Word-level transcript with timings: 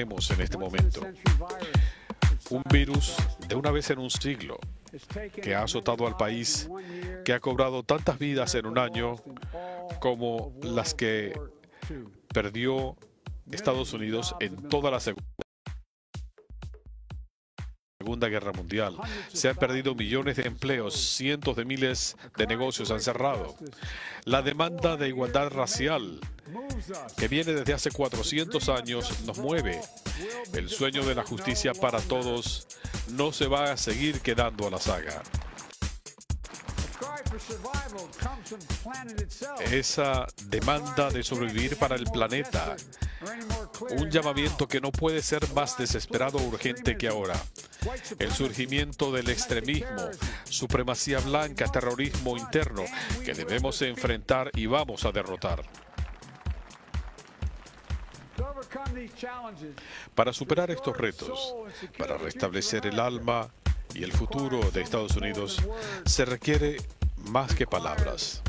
en 0.00 0.40
este 0.40 0.56
momento. 0.56 1.00
Un 2.50 2.62
virus 2.70 3.16
de 3.48 3.56
una 3.56 3.70
vez 3.70 3.90
en 3.90 3.98
un 3.98 4.10
siglo 4.10 4.58
que 5.42 5.54
ha 5.54 5.64
azotado 5.64 6.06
al 6.06 6.16
país, 6.16 6.68
que 7.24 7.32
ha 7.32 7.40
cobrado 7.40 7.82
tantas 7.82 8.18
vidas 8.18 8.54
en 8.54 8.66
un 8.66 8.78
año 8.78 9.16
como 10.00 10.52
las 10.62 10.94
que 10.94 11.38
perdió 12.32 12.96
Estados 13.50 13.92
Unidos 13.92 14.36
en 14.40 14.56
toda 14.68 14.90
la 14.90 15.00
Segunda 15.00 15.27
Guerra 18.16 18.52
Mundial. 18.52 18.96
Se 19.32 19.48
han 19.48 19.56
perdido 19.56 19.94
millones 19.94 20.36
de 20.36 20.46
empleos, 20.46 20.94
cientos 20.94 21.56
de 21.56 21.64
miles 21.64 22.16
de 22.36 22.46
negocios 22.46 22.90
han 22.90 23.00
cerrado. 23.00 23.56
La 24.24 24.42
demanda 24.42 24.96
de 24.96 25.08
igualdad 25.08 25.50
racial, 25.50 26.20
que 27.16 27.28
viene 27.28 27.52
desde 27.52 27.74
hace 27.74 27.90
400 27.90 28.68
años, 28.68 29.20
nos 29.24 29.38
mueve. 29.38 29.80
El 30.52 30.68
sueño 30.68 31.04
de 31.04 31.14
la 31.14 31.24
justicia 31.24 31.72
para 31.74 32.00
todos 32.00 32.66
no 33.10 33.32
se 33.32 33.46
va 33.46 33.72
a 33.72 33.76
seguir 33.76 34.20
quedando 34.20 34.66
a 34.66 34.70
la 34.70 34.78
saga. 34.78 35.22
Esa 39.70 40.26
demanda 40.46 41.10
de 41.10 41.22
sobrevivir 41.22 41.76
para 41.76 41.96
el 41.96 42.04
planeta, 42.04 42.76
un 43.90 44.10
llamamiento 44.10 44.66
que 44.66 44.80
no 44.80 44.90
puede 44.90 45.22
ser 45.22 45.52
más 45.52 45.76
desesperado 45.76 46.38
o 46.38 46.42
urgente 46.42 46.96
que 46.96 47.08
ahora. 47.08 47.34
El 48.18 48.32
surgimiento 48.32 49.12
del 49.12 49.28
extremismo, 49.28 50.10
supremacía 50.44 51.20
blanca, 51.20 51.66
terrorismo 51.66 52.36
interno 52.36 52.84
que 53.24 53.34
debemos 53.34 53.80
enfrentar 53.82 54.50
y 54.54 54.66
vamos 54.66 55.04
a 55.04 55.12
derrotar. 55.12 55.62
Para 60.14 60.32
superar 60.32 60.70
estos 60.70 60.96
retos, 60.96 61.54
para 61.96 62.16
restablecer 62.16 62.86
el 62.86 63.00
alma 63.00 63.48
y 63.94 64.04
el 64.04 64.12
futuro 64.12 64.60
de 64.70 64.82
Estados 64.82 65.16
Unidos, 65.16 65.60
se 66.04 66.24
requiere 66.24 66.76
más 67.30 67.54
que 67.54 67.66
palabras. 67.66 68.42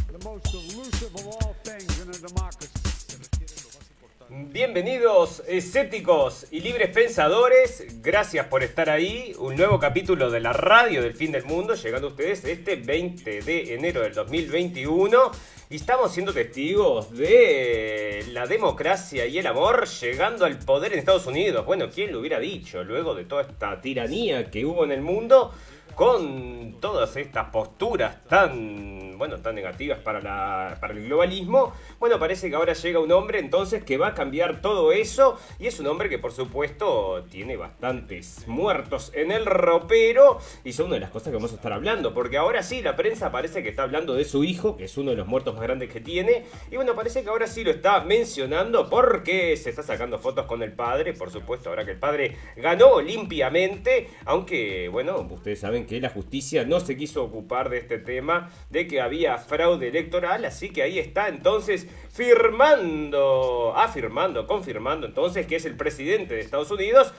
Bienvenidos 4.30 5.42
escépticos 5.48 6.45
y 6.52 6.59
libres 6.59 6.90
pensadores, 6.90 8.02
gracias 8.02 8.45
por 8.47 8.64
estar 8.64 8.90
ahí, 8.90 9.34
un 9.40 9.56
nuevo 9.56 9.80
capítulo 9.80 10.30
de 10.30 10.40
la 10.40 10.53
radio 10.53 11.02
del 11.02 11.14
fin 11.14 11.31
del 11.31 11.45
mundo, 11.45 11.73
llegando 11.73 12.08
a 12.08 12.12
ustedes 12.12 12.45
este 12.45 12.75
20 12.75 13.42
de 13.42 13.73
enero 13.73 14.02
del 14.02 14.14
2021 14.14 15.31
y 15.72 15.75
estamos 15.75 16.12
siendo 16.12 16.34
testigos 16.34 17.16
de 17.16 18.25
la 18.31 18.48
democracia 18.48 19.28
y 19.28 19.38
el 19.38 19.45
amor 19.45 19.88
llegando 19.88 20.45
al 20.45 20.58
poder 20.58 20.94
en 20.94 21.00
Estados 21.00 21.28
Unidos. 21.28 21.64
Bueno, 21.64 21.92
¿quién 21.94 22.12
lo 22.12 22.20
hubiera 22.20 22.39
dicho 22.39 22.84
luego 22.84 23.14
de 23.14 23.25
toda 23.25 23.44
esta 23.44 23.80
tiranía 23.80 24.50
que 24.50 24.66
hubo 24.66 24.84
en 24.84 24.92
el 24.92 25.02
mundo? 25.02 25.53
con 26.00 26.78
todas 26.80 27.17
estas 27.17 27.50
posturas 27.50 28.23
tan, 28.30 29.17
bueno, 29.17 29.40
tan 29.40 29.53
negativas 29.53 30.00
para, 30.00 30.22
la, 30.22 30.78
para 30.80 30.94
el 30.94 31.03
globalismo, 31.03 31.74
bueno, 32.00 32.18
parece 32.18 32.50
que 32.50 32.56
ahora 32.56 32.72
llega 32.72 33.01
un 33.01 33.12
hombre 33.12 33.40
entonces 33.40 33.84
que 33.84 33.97
va 33.97 34.07
a 34.07 34.13
cambiar 34.13 34.62
todo 34.62 34.94
eso 34.94 35.38
y 35.59 35.68
es 35.68 35.78
un 35.81 35.88
hombre 35.88 36.07
que 36.07 36.18
por 36.18 36.31
supuesto 36.31 37.25
tiene 37.30 37.57
bastantes 37.57 38.47
muertos 38.47 39.12
en 39.13 39.34
el 39.34 39.46
ropero 39.46 40.40
y 40.63 40.72
son 40.72 40.86
una 40.86 40.96
de 40.96 41.01
las 41.01 41.09
cosas 41.09 41.31
que 41.31 41.36
vamos 41.36 41.51
a 41.51 41.56
estar 41.56 41.74
hablando, 41.74 42.13
porque 42.13 42.38
ahora 42.38 42.63
sí 42.63 42.81
la 42.81 42.96
prensa 42.96 43.30
parece 43.30 43.62
que 43.62 43.68
está 43.68 43.84
hablando 43.84 44.13
de 44.13 44.24
su 44.24 44.46
hijo, 44.46 44.78
que 44.78 44.86
es 44.86 44.97
uno 44.97 45.12
de 45.12 45.18
los 45.18 45.28
muertos 45.28 45.59
grandes 45.62 45.90
que 45.90 46.00
tiene, 46.02 46.46
y 46.72 46.75
bueno, 46.75 46.96
parece 46.96 47.24
que 47.24 47.30
ahora 47.30 47.47
sí 47.47 47.64
lo 47.64 47.72
está 47.72 48.03
mencionando 48.03 48.90
porque 48.90 49.56
se 49.58 49.70
está 49.70 49.84
sacando 49.84 50.20
fotos 50.20 50.46
con 50.46 50.64
el 50.64 50.74
padre, 50.74 51.14
por 51.14 51.31
supuesto, 51.31 51.70
ahora 51.70 51.86
que 51.86 51.92
el 51.92 52.00
padre 52.00 52.38
ganó 52.56 53.02
limpiamente, 53.02 54.09
aunque 54.25 54.90
bueno, 54.90 55.28
ustedes 55.31 55.59
saben 55.59 55.86
que 55.86 56.00
la 56.00 56.09
justicia 56.09 56.66
no 56.66 56.80
se 56.80 56.98
quiso 56.98 57.24
ocupar 57.24 57.69
de 57.69 57.78
este 57.78 58.00
tema, 58.00 58.50
de 58.69 58.88
que 58.88 59.02
había 59.02 59.38
fraude 59.38 59.88
electoral, 59.88 60.46
así 60.46 60.69
que 60.69 60.84
ahí 60.84 61.00
está 61.00 61.28
entonces 61.28 61.88
firmando, 62.12 63.74
afirmando, 63.75 64.48
confirmando 64.48 65.08
entonces 65.08 65.48
que 65.48 65.56
es 65.56 65.66
el 65.66 65.75
presidente 65.75 66.34
de 66.36 66.42
Estados 66.42 66.72
Unidos 66.72 67.14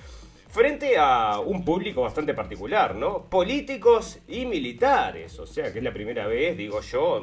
frente 0.49 0.97
a 0.99 1.39
un 1.39 1.65
público 1.65 2.03
bastante 2.03 2.34
particular, 2.34 2.97
¿no? 2.97 3.25
Políticos 3.31 4.19
y 4.27 4.47
militares, 4.47 5.39
o 5.39 5.47
sea 5.47 5.73
que 5.73 5.79
es 5.79 5.84
la 5.84 5.93
primera 5.93 6.27
vez, 6.27 6.56
digo 6.56 6.81
yo, 6.81 7.21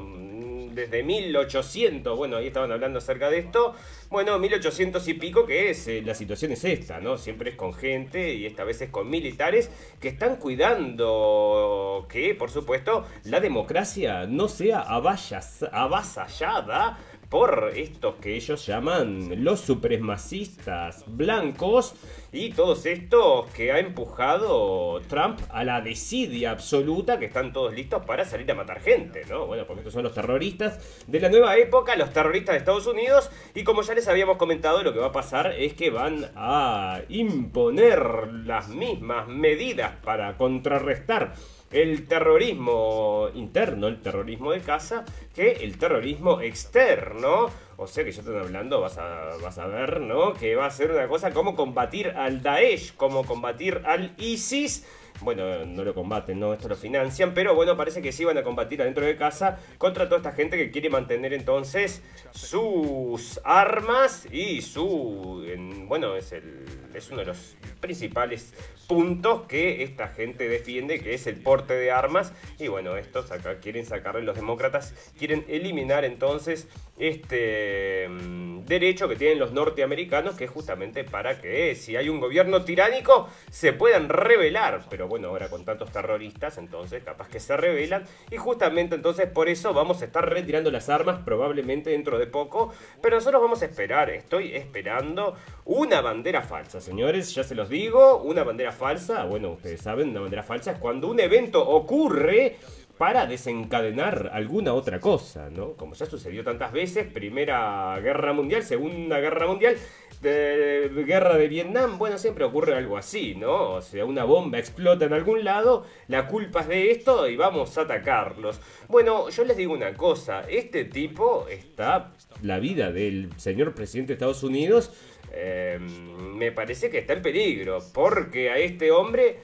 desde 0.78 1.04
1800, 1.04 2.16
bueno, 2.16 2.38
ahí 2.38 2.48
estaban 2.48 2.72
hablando 2.72 3.00
acerca 3.00 3.30
de 3.30 3.40
esto, 3.40 3.76
bueno, 4.10 4.40
1800 4.40 5.06
y 5.08 5.16
pico, 5.16 5.46
que 5.46 5.72
es, 5.72 5.88
eh, 5.88 6.04
la 6.06 6.14
situación 6.14 6.52
es 6.52 6.64
esta, 6.64 7.02
¿no? 7.02 7.18
Siempre 7.18 7.50
es 7.50 7.56
con 7.56 7.74
gente 7.74 8.36
y 8.36 8.46
esta 8.46 8.64
vez 8.64 8.80
es 8.82 8.90
con 8.90 9.10
militares 9.10 9.72
que 10.00 10.08
están 10.08 10.36
cuidando 10.38 12.06
que, 12.08 12.36
por 12.36 12.52
supuesto, 12.52 13.06
la 13.24 13.40
democracia 13.40 14.28
no 14.28 14.48
sea 14.48 14.82
avasallada 14.82 17.00
por 17.30 17.72
estos 17.76 18.16
que 18.16 18.36
ellos 18.36 18.66
llaman 18.66 19.44
los 19.44 19.60
supremacistas 19.60 21.04
blancos 21.08 21.94
y 22.32 22.52
todos 22.52 22.86
estos 22.86 23.50
que 23.52 23.72
ha 23.72 23.80
empujado 23.80 25.02
Trump 25.08 25.40
a 25.50 25.64
la 25.64 25.82
desidia 25.82 26.52
absoluta 26.52 27.20
que 27.20 27.26
están 27.26 27.52
todos 27.52 27.74
listos 27.74 28.06
para 28.06 28.24
salir 28.24 28.50
a 28.52 28.56
matar 28.56 28.80
gente, 28.80 29.26
¿no? 29.30 29.46
Bueno, 29.46 29.66
porque 29.66 29.82
estos 29.82 29.94
son 29.94 30.04
los 30.04 30.14
terroristas 30.14 31.04
de 31.08 31.20
la 31.20 31.30
nueva 31.30 31.58
época, 31.58 31.96
los 31.96 32.14
terroristas 32.14 32.54
de 32.54 32.60
Estados 32.60 32.88
Unidos 32.88 33.30
y 33.54 33.64
como 33.64 33.82
ya 33.82 33.94
les 33.94 34.08
habíamos 34.08 34.38
comentado, 34.38 34.84
lo 34.84 34.94
que 34.94 35.00
va 35.00 35.08
a 35.08 35.12
pasar 35.12 35.54
es 35.58 35.74
que 35.74 35.90
van 35.90 36.32
a 36.36 37.02
imponer 37.10 38.32
las 38.46 38.70
mismas 38.70 39.28
medidas 39.28 39.94
para 40.04 40.38
contrarrestar 40.38 41.34
el 41.72 42.08
terrorismo 42.08 43.30
interno, 43.34 43.88
el 43.88 44.02
terrorismo 44.02 44.52
de 44.52 44.62
casa, 44.62 45.06
que 45.36 45.52
el 45.52 45.78
terrorismo 45.78 46.42
externo. 46.42 47.50
O 47.80 47.86
sea 47.86 48.04
que 48.04 48.12
ya 48.12 48.22
están 48.22 48.40
hablando, 48.40 48.82
vas 48.82 48.98
a, 48.98 49.38
vas 49.42 49.58
a 49.60 49.68
ver, 49.68 50.02
¿no? 50.02 50.34
Que 50.34 50.56
va 50.56 50.66
a 50.66 50.72
ser 50.72 50.92
una 50.92 51.08
cosa 51.08 51.32
como 51.32 51.56
combatir 51.56 52.10
al 52.10 52.42
Daesh, 52.42 52.96
como 52.96 53.24
combatir 53.24 53.84
al 53.86 54.14
ISIS 54.18 54.86
bueno, 55.22 55.66
no 55.66 55.84
lo 55.84 55.94
combaten, 55.94 56.40
no, 56.40 56.54
esto 56.54 56.68
lo 56.68 56.76
financian, 56.76 57.34
pero 57.34 57.56
bueno, 57.56 57.76
parece 57.76 58.02
que 58.02 58.12
sí 58.12 58.24
van 58.24 58.38
a 58.38 58.44
combatir 58.44 58.82
adentro 58.82 59.06
de 59.06 59.16
casa 59.16 59.60
contra 59.78 60.06
toda 60.06 60.18
esta 60.18 60.32
gente 60.34 60.58
que 60.58 60.72
quiere 60.72 60.90
mantener 60.90 61.34
entonces 61.34 62.04
sus 62.32 63.40
armas 63.44 64.28
y 64.32 64.62
su, 64.62 65.44
bueno, 65.88 66.16
es, 66.16 66.32
el, 66.32 66.66
es 66.94 67.10
uno 67.10 67.20
de 67.20 67.26
los 67.26 67.58
principales 67.80 68.54
puntos 68.88 69.44
que 69.48 69.84
esta 69.84 70.08
gente 70.08 70.48
defiende, 70.48 71.00
que 71.00 71.14
es 71.14 71.28
el 71.28 71.42
porte 71.42 71.74
de 71.74 71.92
armas, 71.92 72.34
y 72.58 72.68
bueno, 72.68 72.96
estos 72.96 73.32
acá 73.32 73.60
quieren 73.60 73.86
sacarle, 73.86 74.22
los 74.22 74.36
demócratas 74.36 74.94
quieren 75.18 75.46
eliminar 75.48 76.06
entonces 76.06 76.68
este 76.98 78.08
mm, 78.10 78.66
derecho 78.66 79.08
que 79.08 79.16
tienen 79.16 79.40
los 79.40 79.52
norteamericanos, 79.52 80.36
que 80.36 80.46
es 80.46 80.52
justamente 80.52 81.04
para 81.04 81.40
que 81.40 81.76
si 81.76 81.96
hay 81.96 82.10
un 82.10 82.20
gobierno 82.20 82.64
tiránico 82.64 83.30
se 83.52 83.74
puedan 83.74 84.10
rebelar, 84.10 84.86
pero 84.90 85.08
bueno, 85.08 85.28
ahora 85.28 85.50
con 85.50 85.64
tantos 85.66 85.92
terroristas, 85.92 86.58
entonces 86.58 87.04
capaz 87.04 87.28
que 87.28 87.40
se 87.40 87.56
rebelan. 87.56 88.06
Y 88.32 88.38
justamente 88.38 88.96
entonces 88.96 89.30
por 89.30 89.50
eso 89.50 89.74
vamos 89.74 90.02
a 90.02 90.06
estar 90.06 90.28
retirando 90.28 90.72
las 90.72 90.90
armas 90.90 91.20
probablemente 91.24 91.92
dentro 91.92 92.18
de 92.18 92.28
poco. 92.28 92.74
Pero 93.02 93.18
nosotros 93.18 93.42
vamos 93.42 93.62
a 93.62 93.66
esperar, 93.66 94.10
estoy 94.10 94.56
esperando 94.56 95.36
una 95.66 96.02
bandera 96.02 96.42
falsa, 96.42 96.82
señores, 96.82 97.34
ya 97.36 97.44
se 97.44 97.56
los 97.56 97.67
digo, 97.70 98.22
una 98.24 98.44
bandera 98.44 98.72
falsa, 98.72 99.26
bueno, 99.26 99.52
ustedes 99.52 99.82
saben, 99.82 100.10
una 100.10 100.22
bandera 100.22 100.44
falsa 100.44 100.72
es 100.72 100.80
cuando 100.80 101.10
un 101.10 101.20
evento 101.20 101.68
ocurre 101.68 102.58
para 102.98 103.28
desencadenar 103.28 104.32
alguna 104.34 104.74
otra 104.74 105.00
cosa, 105.00 105.50
¿no? 105.52 105.74
Como 105.74 105.94
ya 105.94 106.08
sucedió 106.08 106.44
tantas 106.44 106.72
veces, 106.72 107.06
Primera 107.06 108.00
Guerra 108.02 108.34
Mundial, 108.34 108.64
Segunda 108.64 109.20
Guerra 109.20 109.46
Mundial, 109.46 109.78
guerra 110.22 111.38
de 111.38 111.48
Vietnam, 111.48 112.00
bueno, 112.00 112.18
siempre 112.18 112.44
ocurre 112.44 112.76
algo 112.76 112.98
así, 112.98 113.36
¿no? 113.36 113.74
O 113.74 113.82
sea, 113.82 114.04
una 114.04 114.24
bomba 114.24 114.58
explota 114.58 115.06
en 115.06 115.14
algún 115.14 115.44
lado, 115.44 115.86
la 116.08 116.28
culpa 116.28 116.62
es 116.62 116.68
de 116.70 116.92
esto 116.92 117.28
y 117.30 117.36
vamos 117.36 117.78
a 117.78 117.82
atacarlos. 117.82 118.60
Bueno, 118.88 119.30
yo 119.30 119.44
les 119.44 119.58
digo 119.58 119.74
una 119.74 119.94
cosa, 119.94 120.42
este 120.50 120.86
tipo 120.86 121.48
está, 121.50 122.14
la 122.42 122.58
vida 122.58 122.92
del 122.92 123.30
señor 123.38 123.76
presidente 123.76 124.10
de 124.10 124.14
Estados 124.16 124.42
Unidos, 124.42 124.92
em, 125.40 126.36
me 126.36 126.52
parece 126.52 126.90
que 126.90 127.00
está 127.00 127.14
en 127.14 127.22
peligro, 127.22 127.80
porque 127.94 128.50
a 128.50 128.58
este 128.58 128.92
hombre 128.92 129.38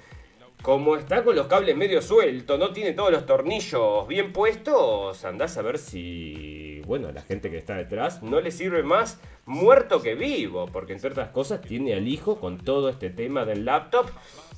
como 0.63 0.95
está 0.95 1.25
con 1.25 1.35
los 1.35 1.47
cables 1.47 1.75
medio 1.75 2.01
sueltos, 2.01 2.57
no 2.57 2.71
tiene 2.71 2.93
todos 2.93 3.11
los 3.11 3.25
tornillos 3.25 4.07
bien 4.07 4.31
puestos, 4.31 5.25
andás 5.25 5.57
a 5.57 5.61
ver 5.61 5.77
si, 5.77 6.81
bueno, 6.85 7.11
la 7.11 7.21
gente 7.21 7.51
que 7.51 7.57
está 7.57 7.75
detrás 7.75 8.23
no 8.23 8.39
le 8.39 8.49
sirve 8.49 8.81
más 8.81 9.19
muerto 9.45 10.01
que 10.01 10.15
vivo, 10.15 10.67
porque 10.71 10.93
entre 10.93 11.09
otras 11.09 11.31
cosas 11.31 11.59
tiene 11.59 11.93
al 11.93 12.07
hijo 12.07 12.39
con 12.39 12.59
todo 12.59 12.87
este 12.87 13.09
tema 13.09 13.43
del 13.43 13.65
laptop 13.65 14.05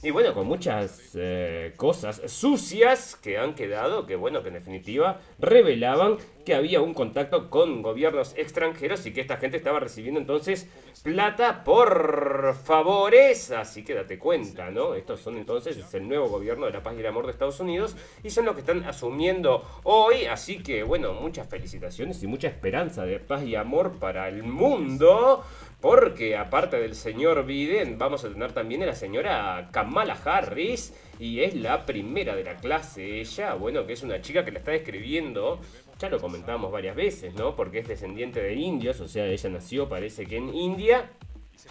y 0.06 0.12
bueno, 0.12 0.36
con 0.36 0.46
muchas 0.46 1.14
eh, 1.16 1.74
cosas 1.78 2.22
sucias 2.28 3.16
que 3.16 3.40
han 3.40 3.56
quedado, 3.56 4.06
que 4.06 4.16
bueno, 4.16 4.44
que 4.44 4.50
en 4.50 4.54
definitiva 4.54 5.20
revelaban 5.40 6.18
que 6.46 6.54
había 6.54 6.80
un 6.80 6.94
contacto 6.94 7.50
con 7.50 7.82
gobiernos 7.82 8.36
extranjeros 8.38 9.04
y 9.08 9.14
que 9.14 9.22
esta 9.22 9.38
gente 9.38 9.58
estaba 9.58 9.80
recibiendo 9.80 10.20
entonces 10.20 10.70
plata 11.02 11.64
por 11.64 12.56
favores. 12.64 13.50
Así 13.50 13.84
que 13.84 13.96
date 13.96 14.20
cuenta, 14.20 14.70
¿no? 14.70 14.94
Estos 14.94 15.22
son 15.22 15.38
entonces 15.38 15.76
es 15.76 15.92
el 15.96 16.08
nuevo 16.08 16.30
gobierno 16.30 16.68
de 16.68 16.74
la 16.74 16.84
paz 16.84 16.94
y 16.96 17.00
el 17.00 17.08
amor 17.08 17.26
de 17.26 17.32
Estados 17.32 17.60
Unidos 17.60 17.96
y 18.24 18.30
son 18.30 18.46
los 18.46 18.54
que 18.54 18.62
están 18.62 18.84
asumiendo 18.84 19.64
hoy. 19.84 20.26
Así 20.26 20.62
que 20.62 20.84
bueno, 20.84 21.14
muchas 21.14 21.48
felicitaciones 21.50 22.22
y 22.22 22.28
mucha 22.28 22.48
esperanza 22.48 23.06
de 23.06 23.20
paz 23.20 23.44
y 23.44 23.56
amor 23.56 23.94
para 24.00 24.28
el 24.30 24.44
mundo. 24.44 25.44
Porque 25.82 26.36
aparte 26.36 26.78
del 26.78 26.96
señor 26.96 27.46
Biden, 27.46 27.98
vamos 27.98 28.24
a 28.26 28.30
tener 28.30 28.54
también 28.54 28.84
a 28.84 28.88
la 28.88 28.96
señora 28.96 29.70
Kamala 29.72 30.18
Harris. 30.24 30.94
Y 31.20 31.42
es 31.42 31.56
la 31.56 31.86
primera 31.86 32.36
de 32.36 32.44
la 32.44 32.56
clase 32.58 33.20
ella. 33.22 33.54
Bueno, 33.54 33.86
que 33.86 33.94
es 33.94 34.04
una 34.04 34.22
chica 34.22 34.44
que 34.44 34.52
la 34.52 34.60
está 34.60 34.74
escribiendo. 34.74 35.60
Ya 36.00 36.10
lo 36.10 36.20
comentamos 36.20 36.72
varias 36.72 36.96
veces, 36.96 37.36
¿no? 37.36 37.56
Porque 37.56 37.80
es 37.80 37.88
descendiente 37.88 38.42
de 38.42 38.54
indios. 38.56 39.00
O 39.00 39.08
sea, 39.08 39.26
ella 39.26 39.50
nació 39.50 39.88
parece 39.88 40.26
que 40.26 40.38
en 40.38 40.54
India. 40.54 41.12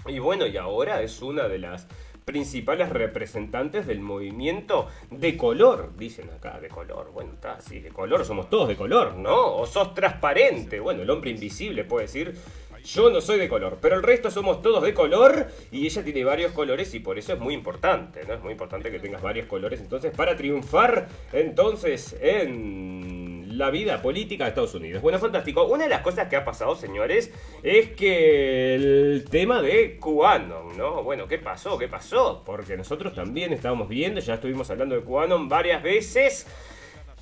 Y 0.06 0.18
bueno, 0.18 0.46
y 0.46 0.56
ahora 0.56 1.02
es 1.02 1.20
una 1.20 1.48
de 1.48 1.58
las 1.58 1.86
principales 2.24 2.88
representantes 2.88 3.86
del 3.86 4.00
movimiento 4.00 4.88
de 5.10 5.36
color, 5.36 5.94
dicen 5.96 6.30
acá, 6.30 6.58
de 6.58 6.68
color. 6.68 7.10
Bueno, 7.12 7.32
está 7.34 7.54
así, 7.54 7.80
de 7.80 7.90
color, 7.90 8.24
somos 8.24 8.48
todos 8.48 8.68
de 8.68 8.76
color, 8.76 9.16
¿no? 9.16 9.56
O 9.56 9.66
sos 9.66 9.94
transparente. 9.94 10.80
Bueno, 10.80 11.02
el 11.02 11.10
hombre 11.10 11.30
invisible 11.30 11.84
puede 11.84 12.06
decir 12.06 12.34
yo 12.84 13.10
no 13.10 13.20
soy 13.20 13.38
de 13.38 13.48
color, 13.48 13.78
pero 13.80 13.96
el 13.96 14.02
resto 14.02 14.30
somos 14.30 14.62
todos 14.62 14.82
de 14.82 14.94
color 14.94 15.48
y 15.72 15.86
ella 15.86 16.04
tiene 16.04 16.24
varios 16.24 16.52
colores 16.52 16.94
y 16.94 17.00
por 17.00 17.18
eso 17.18 17.32
es 17.32 17.40
muy 17.40 17.54
importante, 17.54 18.24
¿no? 18.26 18.34
Es 18.34 18.42
muy 18.42 18.52
importante 18.52 18.90
que 18.90 18.98
tengas 18.98 19.22
varios 19.22 19.46
colores 19.46 19.80
entonces 19.80 20.12
para 20.14 20.36
triunfar 20.36 21.08
entonces 21.32 22.16
en 22.20 23.56
la 23.56 23.70
vida 23.70 24.02
política 24.02 24.44
de 24.44 24.50
Estados 24.50 24.74
Unidos. 24.74 25.00
Bueno, 25.02 25.18
fantástico. 25.18 25.64
Una 25.64 25.84
de 25.84 25.90
las 25.90 26.02
cosas 26.02 26.28
que 26.28 26.36
ha 26.36 26.44
pasado, 26.44 26.74
señores, 26.74 27.32
es 27.62 27.90
que 27.90 28.74
el 28.74 29.24
tema 29.30 29.62
de 29.62 29.98
QAnon, 29.98 30.76
¿no? 30.76 31.02
Bueno, 31.02 31.26
¿qué 31.26 31.38
pasó? 31.38 31.78
¿Qué 31.78 31.88
pasó? 31.88 32.42
Porque 32.44 32.76
nosotros 32.76 33.14
también 33.14 33.52
estábamos 33.52 33.88
viendo, 33.88 34.20
ya 34.20 34.34
estuvimos 34.34 34.70
hablando 34.70 34.94
de 34.94 35.02
QAnon 35.02 35.48
varias 35.48 35.82
veces. 35.82 36.46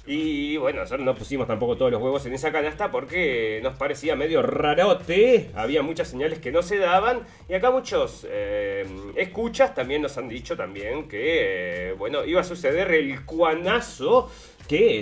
Y 0.05 0.57
bueno, 0.57 0.81
nosotros 0.81 1.05
no 1.05 1.15
pusimos 1.15 1.47
tampoco 1.47 1.77
todos 1.77 1.93
los 1.93 2.03
huevos 2.03 2.27
en 2.27 2.35
esa 2.35 2.51
canasta 2.51 2.91
porque 2.91 3.61
nos 3.63 3.77
parecía 3.77 4.17
medio 4.17 4.43
rarote. 4.43 5.51
Había 5.55 5.83
muchas 5.83 6.09
señales 6.09 6.41
que 6.41 6.51
no 6.51 6.63
se 6.63 6.79
daban. 6.79 7.21
Y 7.49 7.55
acá 7.55 7.71
muchos 7.71 8.27
eh, 8.29 8.85
escuchas 9.17 9.75
también 9.77 10.03
nos 10.03 10.19
han 10.19 10.29
dicho 10.29 10.57
también 10.57 11.07
que, 11.07 11.91
eh, 11.91 11.93
bueno, 11.93 12.25
iba 12.25 12.41
a 12.41 12.45
suceder 12.45 12.91
el 12.91 13.25
cuanazo 13.25 14.29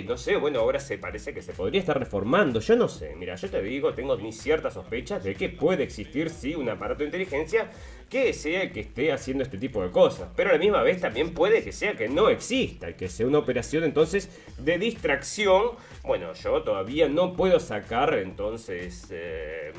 no 0.05 0.17
sé, 0.17 0.35
bueno, 0.35 0.59
ahora 0.59 0.81
se 0.81 0.97
parece 0.97 1.33
que 1.33 1.41
se 1.41 1.53
podría 1.53 1.79
estar 1.79 1.97
reformando. 1.97 2.59
Yo 2.59 2.75
no 2.75 2.89
sé, 2.89 3.15
mira, 3.15 3.35
yo 3.35 3.49
te 3.49 3.61
digo, 3.61 3.93
tengo 3.93 4.17
mis 4.17 4.37
ciertas 4.37 4.73
sospechas 4.73 5.23
de 5.23 5.33
que 5.33 5.47
puede 5.47 5.83
existir, 5.83 6.29
sí, 6.29 6.55
un 6.55 6.69
aparato 6.69 6.99
de 6.99 7.05
inteligencia 7.05 7.69
que 8.09 8.33
sea 8.33 8.63
el 8.63 8.73
que 8.73 8.81
esté 8.81 9.13
haciendo 9.13 9.43
este 9.43 9.57
tipo 9.57 9.81
de 9.81 9.89
cosas. 9.89 10.27
Pero 10.35 10.49
a 10.49 10.53
la 10.53 10.59
misma 10.59 10.83
vez 10.83 10.99
también 10.99 11.33
puede 11.33 11.63
que 11.63 11.71
sea 11.71 11.93
que 11.93 12.09
no 12.09 12.27
exista, 12.27 12.97
que 12.97 13.07
sea 13.07 13.25
una 13.25 13.37
operación 13.37 13.85
entonces 13.85 14.29
de 14.57 14.77
distracción. 14.77 15.71
Bueno, 16.03 16.33
yo 16.33 16.63
todavía 16.63 17.07
no 17.07 17.33
puedo 17.33 17.59
sacar 17.59 18.15
entonces... 18.15 19.07
Eh, 19.11 19.71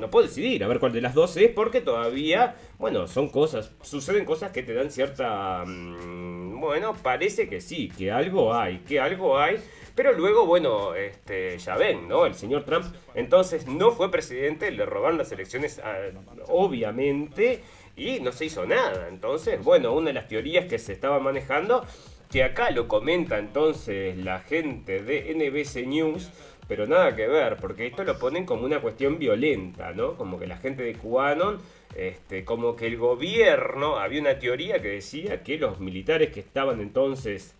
no 0.00 0.10
puedo 0.10 0.26
decidir 0.26 0.64
a 0.64 0.68
ver 0.68 0.80
cuál 0.80 0.92
de 0.92 1.00
las 1.00 1.14
dos 1.14 1.36
es 1.36 1.50
porque 1.50 1.80
todavía, 1.80 2.56
bueno, 2.78 3.06
son 3.06 3.28
cosas, 3.28 3.70
suceden 3.82 4.24
cosas 4.24 4.50
que 4.50 4.64
te 4.64 4.74
dan 4.74 4.90
cierta... 4.90 5.64
Mm, 5.64 6.41
bueno, 6.62 6.94
parece 6.94 7.48
que 7.48 7.60
sí, 7.60 7.90
que 7.90 8.10
algo 8.10 8.54
hay, 8.54 8.78
que 8.78 9.00
algo 9.00 9.38
hay. 9.38 9.58
Pero 9.94 10.12
luego, 10.12 10.46
bueno, 10.46 10.94
este, 10.94 11.58
ya 11.58 11.76
ven, 11.76 12.08
¿no? 12.08 12.24
El 12.24 12.34
señor 12.34 12.64
Trump 12.64 12.86
entonces 13.14 13.66
no 13.66 13.90
fue 13.90 14.10
presidente, 14.10 14.70
le 14.70 14.86
robaron 14.86 15.18
las 15.18 15.30
elecciones, 15.32 15.80
ah, 15.84 15.96
obviamente, 16.46 17.62
y 17.96 18.20
no 18.20 18.32
se 18.32 18.46
hizo 18.46 18.64
nada. 18.64 19.08
Entonces, 19.08 19.62
bueno, 19.62 19.92
una 19.92 20.06
de 20.06 20.14
las 20.14 20.28
teorías 20.28 20.64
que 20.64 20.78
se 20.78 20.92
estaba 20.92 21.18
manejando, 21.18 21.84
que 22.30 22.42
acá 22.42 22.70
lo 22.70 22.88
comenta 22.88 23.38
entonces 23.38 24.16
la 24.16 24.40
gente 24.40 25.02
de 25.02 25.34
NBC 25.34 25.86
News, 25.86 26.30
pero 26.68 26.86
nada 26.86 27.14
que 27.16 27.26
ver, 27.26 27.56
porque 27.56 27.86
esto 27.86 28.04
lo 28.04 28.18
ponen 28.18 28.46
como 28.46 28.64
una 28.64 28.80
cuestión 28.80 29.18
violenta, 29.18 29.92
¿no? 29.92 30.16
Como 30.16 30.38
que 30.38 30.46
la 30.46 30.56
gente 30.56 30.82
de 30.82 30.94
QAnon, 30.94 31.58
este, 31.96 32.44
como 32.44 32.76
que 32.76 32.86
el 32.86 32.96
gobierno, 32.96 33.98
había 33.98 34.20
una 34.20 34.38
teoría 34.38 34.80
que 34.80 34.88
decía 34.88 35.42
que 35.42 35.58
los 35.58 35.80
militares 35.80 36.32
que 36.32 36.40
estaban 36.40 36.80
entonces 36.80 37.54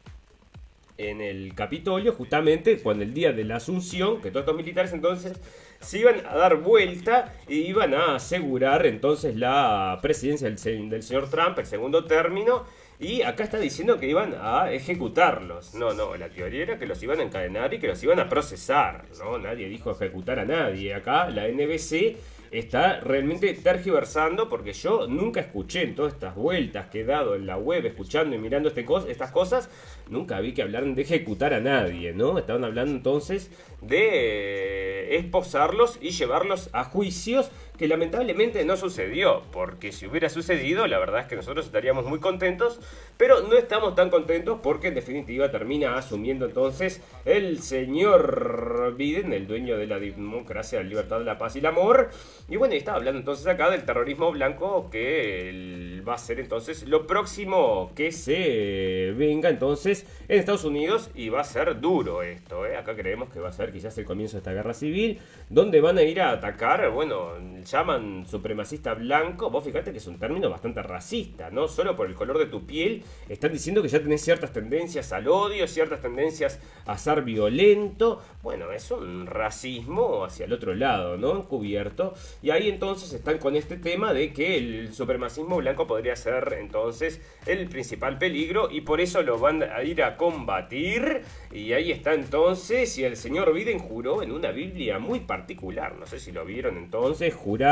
en 0.98 1.20
el 1.20 1.54
Capitolio, 1.54 2.12
justamente 2.12 2.78
cuando 2.78 3.02
el 3.04 3.12
día 3.12 3.32
de 3.32 3.44
la 3.44 3.56
Asunción, 3.56 4.20
que 4.20 4.30
todos 4.30 4.44
estos 4.44 4.56
militares 4.56 4.92
entonces 4.92 5.40
se 5.80 5.98
iban 5.98 6.24
a 6.26 6.36
dar 6.36 6.56
vuelta 6.56 7.34
y 7.48 7.56
iban 7.62 7.94
a 7.94 8.16
asegurar 8.16 8.86
entonces 8.86 9.36
la 9.36 9.98
presidencia 10.00 10.48
del, 10.48 10.90
del 10.90 11.02
señor 11.02 11.28
Trump, 11.28 11.58
el 11.58 11.66
segundo 11.66 12.04
término, 12.04 12.64
y 12.98 13.22
acá 13.22 13.44
está 13.44 13.58
diciendo 13.58 13.98
que 13.98 14.08
iban 14.08 14.34
a 14.40 14.70
ejecutarlos. 14.70 15.74
No, 15.74 15.92
no, 15.92 16.16
la 16.16 16.28
teoría 16.28 16.62
era 16.62 16.78
que 16.78 16.86
los 16.86 17.02
iban 17.02 17.20
a 17.20 17.24
encadenar 17.24 17.74
y 17.74 17.78
que 17.78 17.88
los 17.88 18.02
iban 18.02 18.20
a 18.20 18.28
procesar. 18.28 19.06
No, 19.18 19.38
nadie 19.38 19.68
dijo 19.68 19.90
ejecutar 19.90 20.38
a 20.38 20.44
nadie. 20.44 20.94
Acá 20.94 21.28
la 21.28 21.48
NBC 21.48 22.16
está 22.52 23.00
realmente 23.00 23.54
tergiversando 23.54 24.48
porque 24.48 24.74
yo 24.74 25.08
nunca 25.08 25.40
escuché 25.40 25.82
en 25.82 25.94
todas 25.94 26.12
estas 26.12 26.34
vueltas 26.34 26.86
que 26.90 27.00
he 27.00 27.04
dado 27.04 27.34
en 27.34 27.46
la 27.46 27.56
web 27.56 27.86
escuchando 27.86 28.36
y 28.36 28.38
mirando 28.38 28.68
este 28.68 28.86
estas 29.08 29.32
cosas, 29.32 29.70
nunca 30.10 30.38
vi 30.40 30.52
que 30.52 30.60
hablaran 30.60 30.94
de 30.94 31.02
ejecutar 31.02 31.54
a 31.54 31.60
nadie, 31.60 32.12
¿no? 32.12 32.38
Estaban 32.38 32.64
hablando 32.64 32.92
entonces 32.92 33.50
de 33.80 35.16
esposarlos 35.16 35.98
y 36.02 36.10
llevarlos 36.10 36.68
a 36.72 36.84
juicios 36.84 37.50
que 37.78 37.88
lamentablemente 37.88 38.64
no 38.64 38.76
sucedió, 38.76 39.42
porque 39.50 39.92
si 39.92 40.06
hubiera 40.06 40.28
sucedido, 40.28 40.86
la 40.86 40.98
verdad 40.98 41.22
es 41.22 41.26
que 41.26 41.36
nosotros 41.36 41.66
estaríamos 41.66 42.04
muy 42.04 42.20
contentos, 42.20 42.78
pero 43.16 43.40
no 43.42 43.56
estamos 43.56 43.94
tan 43.94 44.10
contentos 44.10 44.60
porque 44.62 44.88
en 44.88 44.94
definitiva 44.94 45.50
termina 45.50 45.96
asumiendo 45.96 46.46
entonces 46.46 47.00
el 47.24 47.60
señor 47.62 48.94
Biden, 48.96 49.32
el 49.32 49.46
dueño 49.46 49.76
de 49.78 49.86
la 49.86 49.98
democracia, 49.98 50.82
la 50.82 50.88
libertad, 50.88 51.22
la 51.22 51.38
paz 51.38 51.56
y 51.56 51.60
el 51.60 51.66
amor. 51.66 52.10
Y 52.48 52.56
bueno, 52.56 52.74
estaba 52.74 52.98
hablando 52.98 53.20
entonces 53.20 53.46
acá 53.46 53.70
del 53.70 53.84
terrorismo 53.84 54.30
blanco 54.32 54.90
que 54.90 56.02
va 56.06 56.14
a 56.14 56.18
ser 56.18 56.40
entonces 56.40 56.86
lo 56.88 57.06
próximo 57.06 57.92
que 57.94 58.12
se 58.12 59.12
venga 59.16 59.48
entonces 59.48 60.06
en 60.28 60.38
Estados 60.38 60.64
Unidos 60.64 61.10
y 61.14 61.28
va 61.28 61.40
a 61.40 61.44
ser 61.44 61.80
duro 61.80 62.22
esto, 62.22 62.66
¿eh? 62.66 62.76
acá 62.76 62.94
creemos 62.94 63.30
que 63.30 63.40
va 63.40 63.48
a 63.48 63.52
ser 63.52 63.72
quizás 63.72 63.96
el 63.98 64.04
comienzo 64.04 64.36
de 64.36 64.38
esta 64.38 64.52
guerra 64.52 64.74
civil, 64.74 65.18
donde 65.48 65.80
van 65.80 65.98
a 65.98 66.02
ir 66.02 66.20
a 66.20 66.32
atacar, 66.32 66.90
bueno, 66.90 67.32
llaman 67.64 68.26
supremacista 68.26 68.94
blanco, 68.94 69.50
vos 69.50 69.64
fíjate 69.64 69.92
que 69.92 69.98
es 69.98 70.06
un 70.06 70.18
término 70.18 70.50
bastante 70.50 70.82
racista, 70.82 71.50
¿no? 71.50 71.68
Solo 71.68 71.96
por 71.96 72.06
el 72.06 72.14
color 72.14 72.38
de 72.38 72.46
tu 72.46 72.66
piel 72.66 73.02
están 73.28 73.52
diciendo 73.52 73.82
que 73.82 73.88
ya 73.88 74.00
tenés 74.00 74.22
ciertas 74.22 74.52
tendencias 74.52 75.12
al 75.12 75.28
odio, 75.28 75.66
ciertas 75.66 76.00
tendencias 76.00 76.60
a 76.86 76.98
ser 76.98 77.22
violento. 77.22 78.22
Bueno, 78.42 78.72
es 78.72 78.90
un 78.90 79.26
racismo 79.26 80.24
hacia 80.24 80.46
el 80.46 80.52
otro 80.52 80.74
lado, 80.74 81.16
¿no? 81.16 81.36
Encubierto. 81.36 82.14
Y 82.42 82.50
ahí 82.50 82.68
entonces 82.68 83.12
están 83.12 83.38
con 83.38 83.56
este 83.56 83.76
tema 83.76 84.12
de 84.12 84.32
que 84.32 84.56
el 84.56 84.92
supremacismo 84.92 85.56
blanco 85.56 85.86
podría 85.86 86.16
ser 86.16 86.56
entonces 86.58 87.20
el 87.46 87.68
principal 87.68 88.18
peligro 88.18 88.70
y 88.70 88.82
por 88.82 89.00
eso 89.00 89.22
lo 89.22 89.38
van 89.38 89.62
a 89.62 89.82
ir 89.82 90.02
a 90.02 90.16
combatir. 90.16 91.22
Y 91.52 91.72
ahí 91.72 91.92
está 91.92 92.14
entonces, 92.14 92.96
y 92.98 93.04
el 93.04 93.16
señor 93.16 93.52
Biden 93.52 93.78
juró 93.78 94.22
en 94.22 94.32
una 94.32 94.50
Biblia 94.50 94.98
muy 94.98 95.20
particular, 95.20 95.96
no 95.98 96.06
sé 96.06 96.18
si 96.18 96.32
lo 96.32 96.44
vieron 96.44 96.78
entonces, 96.78 97.34
juró 97.34 97.62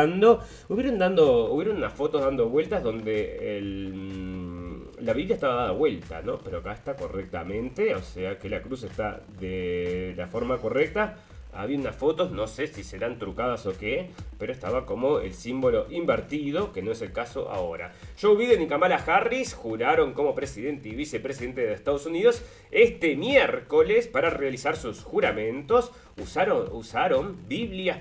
Hubieron, 0.69 0.99
dando, 0.99 1.51
hubieron 1.53 1.77
unas 1.79 1.93
fotos 1.95 2.23
dando 2.23 2.49
vueltas 2.49 2.83
donde 2.83 3.57
el, 3.57 3.93
mm, 3.95 5.05
la 5.05 5.13
Biblia 5.15 5.35
estaba 5.35 5.55
dada 5.55 5.73
vuelta, 5.73 6.23
¿no? 6.23 6.39
Pero 6.39 6.59
acá 6.59 6.73
está 6.73 6.95
correctamente, 6.95 7.95
o 7.95 8.03
sea 8.03 8.39
que 8.39 8.49
la 8.49 8.63
cruz 8.63 8.83
está 8.83 9.23
de 9.41 10.15
la 10.17 10.27
forma 10.27 10.59
correcta. 10.59 11.17
Había 11.53 11.79
unas 11.79 11.97
fotos, 11.97 12.31
no 12.31 12.47
sé 12.47 12.67
si 12.67 12.85
serán 12.85 13.19
trucadas 13.19 13.67
o 13.67 13.77
qué, 13.77 14.11
pero 14.39 14.53
estaba 14.53 14.87
como 14.87 15.19
el 15.19 15.35
símbolo 15.35 15.87
invertido, 15.91 16.73
que 16.73 16.83
no 16.83 16.93
es 16.93 17.03
el 17.03 17.13
caso 17.13 17.51
ahora. 17.51 17.93
Joe 18.21 18.37
Biden 18.37 18.63
y 18.63 18.67
Kamala 18.67 18.97
Harris 18.97 19.55
juraron 19.55 20.13
como 20.13 20.35
presidente 20.35 20.89
y 20.89 20.95
vicepresidente 20.95 21.63
de 21.63 21.73
Estados 21.73 22.07
Unidos 22.07 22.43
este 22.71 23.17
miércoles 23.17 24.07
para 24.07 24.31
realizar 24.31 24.77
sus 24.77 25.03
juramentos. 25.03 25.93
Usaron, 26.17 26.69
usaron 26.73 27.49
Biblias 27.49 27.99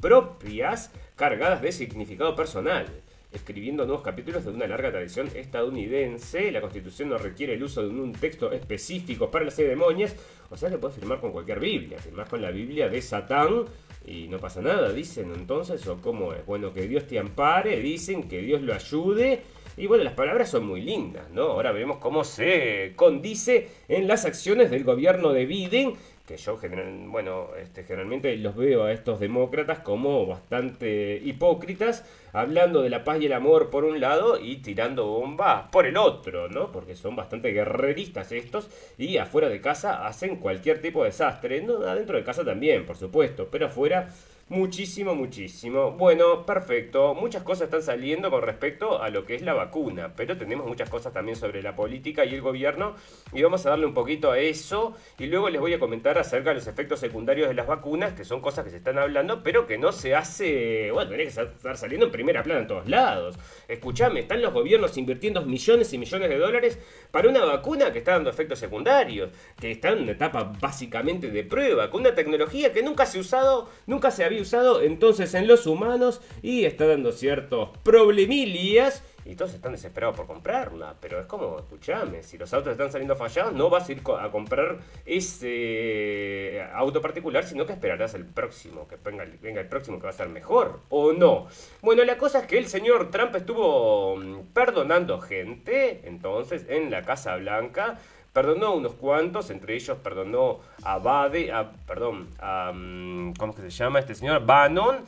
propias 0.00 0.92
cargadas 1.16 1.62
de 1.62 1.72
significado 1.72 2.34
personal 2.34 2.86
escribiendo 3.32 3.86
nuevos 3.86 4.02
capítulos 4.02 4.44
de 4.44 4.50
una 4.50 4.66
larga 4.66 4.90
tradición 4.90 5.28
estadounidense. 5.34 6.50
La 6.50 6.60
constitución 6.60 7.10
no 7.10 7.18
requiere 7.18 7.54
el 7.54 7.62
uso 7.62 7.82
de 7.82 7.88
un 7.88 8.12
texto 8.12 8.52
específico 8.52 9.30
para 9.30 9.44
las 9.44 9.54
ceremonias, 9.54 10.16
o 10.50 10.56
sea 10.56 10.70
que 10.70 10.78
puedes 10.78 10.96
firmar 10.96 11.20
con 11.20 11.32
cualquier 11.32 11.60
Biblia. 11.60 11.98
Firmás 11.98 12.28
con 12.28 12.42
la 12.42 12.50
Biblia 12.50 12.88
de 12.88 13.00
Satán 13.00 13.66
y 14.06 14.28
no 14.28 14.38
pasa 14.38 14.60
nada, 14.60 14.92
dicen 14.92 15.32
entonces, 15.34 15.86
o 15.86 16.00
cómo 16.00 16.32
es. 16.32 16.44
Bueno, 16.46 16.72
que 16.72 16.88
Dios 16.88 17.06
te 17.06 17.18
ampare, 17.18 17.80
dicen 17.80 18.28
que 18.28 18.40
Dios 18.40 18.62
lo 18.62 18.74
ayude. 18.74 19.42
Y 19.76 19.86
bueno, 19.86 20.04
las 20.04 20.14
palabras 20.14 20.50
son 20.50 20.66
muy 20.66 20.82
lindas, 20.82 21.30
¿no? 21.30 21.42
Ahora 21.42 21.72
veremos 21.72 21.98
cómo 21.98 22.24
se 22.24 22.92
condice 22.96 23.68
en 23.88 24.08
las 24.08 24.24
acciones 24.24 24.70
del 24.70 24.84
gobierno 24.84 25.32
de 25.32 25.46
Biden 25.46 25.94
que 26.30 26.36
yo 26.36 26.60
bueno, 27.08 27.48
este, 27.60 27.82
generalmente 27.82 28.36
los 28.36 28.54
veo 28.54 28.84
a 28.84 28.92
estos 28.92 29.18
demócratas 29.18 29.80
como 29.80 30.26
bastante 30.26 31.20
hipócritas, 31.24 32.04
hablando 32.32 32.82
de 32.82 32.90
la 32.90 33.02
paz 33.02 33.20
y 33.20 33.26
el 33.26 33.32
amor 33.32 33.68
por 33.68 33.84
un 33.84 34.00
lado 34.00 34.38
y 34.38 34.58
tirando 34.58 35.06
bombas 35.06 35.64
por 35.72 35.86
el 35.86 35.96
otro, 35.96 36.48
¿no? 36.48 36.70
Porque 36.70 36.94
son 36.94 37.16
bastante 37.16 37.50
guerreristas 37.50 38.30
estos 38.30 38.70
y 38.96 39.16
afuera 39.16 39.48
de 39.48 39.60
casa 39.60 40.06
hacen 40.06 40.36
cualquier 40.36 40.80
tipo 40.80 41.02
de 41.02 41.10
desastre, 41.10 41.62
no, 41.62 41.78
adentro 41.78 42.16
de 42.16 42.22
casa 42.22 42.44
también, 42.44 42.86
por 42.86 42.96
supuesto, 42.96 43.48
pero 43.50 43.66
afuera 43.66 44.08
Muchísimo, 44.50 45.14
muchísimo. 45.14 45.92
Bueno, 45.92 46.44
perfecto. 46.44 47.14
Muchas 47.14 47.44
cosas 47.44 47.66
están 47.66 47.82
saliendo 47.82 48.32
con 48.32 48.42
respecto 48.42 49.00
a 49.00 49.08
lo 49.08 49.24
que 49.24 49.36
es 49.36 49.42
la 49.42 49.54
vacuna, 49.54 50.12
pero 50.16 50.36
tenemos 50.36 50.66
muchas 50.66 50.90
cosas 50.90 51.12
también 51.12 51.36
sobre 51.36 51.62
la 51.62 51.76
política 51.76 52.24
y 52.24 52.34
el 52.34 52.40
gobierno 52.40 52.96
y 53.32 53.44
vamos 53.44 53.64
a 53.64 53.70
darle 53.70 53.86
un 53.86 53.94
poquito 53.94 54.32
a 54.32 54.40
eso 54.40 54.96
y 55.20 55.26
luego 55.26 55.50
les 55.50 55.60
voy 55.60 55.74
a 55.74 55.78
comentar 55.78 56.18
acerca 56.18 56.50
de 56.50 56.56
los 56.56 56.66
efectos 56.66 56.98
secundarios 56.98 57.46
de 57.46 57.54
las 57.54 57.68
vacunas, 57.68 58.14
que 58.14 58.24
son 58.24 58.40
cosas 58.40 58.64
que 58.64 58.70
se 58.70 58.78
están 58.78 58.98
hablando, 58.98 59.44
pero 59.44 59.68
que 59.68 59.78
no 59.78 59.92
se 59.92 60.16
hace, 60.16 60.90
bueno, 60.90 61.10
tiene 61.10 61.22
que 61.22 61.28
estar 61.28 61.76
saliendo 61.76 62.06
en 62.06 62.10
primera 62.10 62.42
plana 62.42 62.62
en 62.62 62.66
todos 62.66 62.88
lados. 62.88 63.38
Escuchame, 63.68 64.18
están 64.18 64.42
los 64.42 64.52
gobiernos 64.52 64.98
invirtiendo 64.98 65.42
millones 65.42 65.92
y 65.92 65.98
millones 65.98 66.28
de 66.28 66.38
dólares 66.38 66.76
para 67.12 67.28
una 67.28 67.44
vacuna 67.44 67.92
que 67.92 68.00
está 68.00 68.14
dando 68.14 68.30
efectos 68.30 68.58
secundarios, 68.58 69.30
que 69.60 69.70
está 69.70 69.90
en 69.90 70.02
una 70.02 70.10
etapa 70.10 70.52
básicamente 70.60 71.30
de 71.30 71.44
prueba, 71.44 71.88
con 71.88 72.00
una 72.00 72.16
tecnología 72.16 72.72
que 72.72 72.82
nunca 72.82 73.06
se 73.06 73.18
ha 73.18 73.20
usado, 73.20 73.70
nunca 73.86 74.10
se 74.10 74.24
había 74.24 74.39
usado 74.40 74.82
entonces 74.82 75.34
en 75.34 75.46
los 75.46 75.66
humanos 75.66 76.20
y 76.42 76.64
está 76.64 76.86
dando 76.86 77.12
ciertos 77.12 77.70
problemillas 77.82 79.02
y 79.24 79.36
todos 79.36 79.54
están 79.54 79.72
desesperados 79.72 80.16
por 80.16 80.26
comprarla. 80.26 80.96
Pero 81.00 81.20
es 81.20 81.26
como, 81.26 81.58
escuchame, 81.58 82.22
si 82.22 82.38
los 82.38 82.52
autos 82.52 82.72
están 82.72 82.90
saliendo 82.90 83.16
fallados, 83.16 83.52
no 83.52 83.70
vas 83.70 83.88
a 83.88 83.92
ir 83.92 84.02
a 84.18 84.30
comprar 84.30 84.78
ese 85.04 86.66
auto 86.72 87.00
particular, 87.00 87.44
sino 87.44 87.66
que 87.66 87.72
esperarás 87.72 88.14
el 88.14 88.26
próximo, 88.26 88.88
que 88.88 88.96
venga, 88.96 89.24
venga 89.40 89.60
el 89.60 89.68
próximo 89.68 89.98
que 89.98 90.04
va 90.04 90.10
a 90.10 90.14
ser 90.14 90.28
mejor, 90.28 90.80
o 90.88 91.12
no. 91.12 91.46
Bueno, 91.82 92.04
la 92.04 92.18
cosa 92.18 92.40
es 92.40 92.46
que 92.46 92.58
el 92.58 92.66
señor 92.66 93.10
Trump 93.10 93.34
estuvo 93.36 94.16
mm, 94.16 94.46
perdonando 94.52 95.20
gente, 95.20 96.00
entonces, 96.04 96.66
en 96.68 96.90
la 96.90 97.02
Casa 97.02 97.36
Blanca. 97.36 97.98
Perdonó 98.32 98.74
unos 98.74 98.92
cuantos, 98.94 99.50
entre 99.50 99.74
ellos 99.74 99.98
perdonó 99.98 100.60
a 100.84 100.98
Bade, 100.98 101.50
a, 101.50 101.72
perdón, 101.86 102.28
a, 102.38 102.70
mm, 102.72 103.34
¿cómo 103.34 103.52
es 103.52 103.58
que 103.58 103.70
se 103.70 103.70
llama 103.70 103.98
este 103.98 104.14
señor? 104.14 104.46
Bannon. 104.46 105.04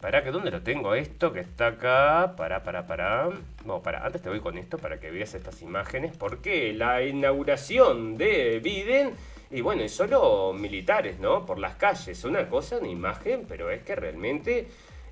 Para 0.00 0.24
que, 0.24 0.32
¿dónde 0.32 0.50
lo 0.50 0.62
tengo 0.62 0.94
esto? 0.94 1.32
Que 1.32 1.40
está 1.40 1.68
acá. 1.68 2.34
Para, 2.36 2.64
para, 2.64 2.86
para. 2.88 3.28
No, 3.64 3.82
para. 3.82 4.04
Antes 4.04 4.20
te 4.20 4.28
voy 4.28 4.40
con 4.40 4.58
esto 4.58 4.76
para 4.76 4.98
que 4.98 5.12
veas 5.12 5.32
estas 5.34 5.62
imágenes. 5.62 6.16
Porque 6.16 6.72
la 6.72 7.04
inauguración 7.04 8.16
de 8.16 8.58
Biden. 8.58 9.14
Y 9.50 9.60
bueno, 9.60 9.82
es 9.82 9.94
solo 9.94 10.52
militares, 10.54 11.20
¿no? 11.20 11.46
Por 11.46 11.60
las 11.60 11.76
calles. 11.76 12.24
Una 12.24 12.48
cosa, 12.48 12.78
una 12.78 12.88
imagen, 12.88 13.44
pero 13.48 13.70
es 13.70 13.82
que 13.84 13.94
realmente. 13.94 14.66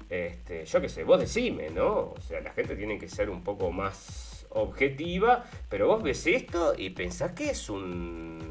Este, 0.08 0.64
yo 0.64 0.80
qué 0.80 0.88
sé, 0.88 1.04
vos 1.04 1.20
decime, 1.20 1.70
¿no? 1.70 2.14
O 2.16 2.20
sea, 2.20 2.40
la 2.40 2.50
gente 2.50 2.74
tiene 2.74 2.98
que 2.98 3.08
ser 3.08 3.30
un 3.30 3.44
poco 3.44 3.70
más 3.70 4.29
objetiva, 4.50 5.44
pero 5.68 5.88
vos 5.88 6.02
ves 6.02 6.26
esto 6.26 6.74
y 6.76 6.90
pensás 6.90 7.32
que 7.32 7.50
es 7.50 7.70
un... 7.70 8.50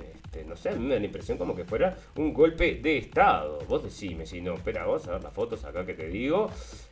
Este, 0.00 0.44
no 0.44 0.56
sé, 0.56 0.70
a 0.70 0.72
mí 0.72 0.86
me 0.86 0.94
da 0.94 1.00
la 1.00 1.06
impresión 1.06 1.38
como 1.38 1.56
que 1.56 1.64
fuera 1.64 1.96
un 2.16 2.32
golpe 2.32 2.76
de 2.76 2.98
Estado. 2.98 3.58
Vos 3.68 3.82
decime, 3.82 4.26
si 4.26 4.40
no, 4.40 4.54
espera, 4.54 4.84
vamos 4.86 5.06
a 5.08 5.12
ver 5.12 5.22
las 5.22 5.32
fotos 5.32 5.64
acá 5.64 5.84
que 5.84 5.94
te 5.94 6.08
digo. 6.08 6.50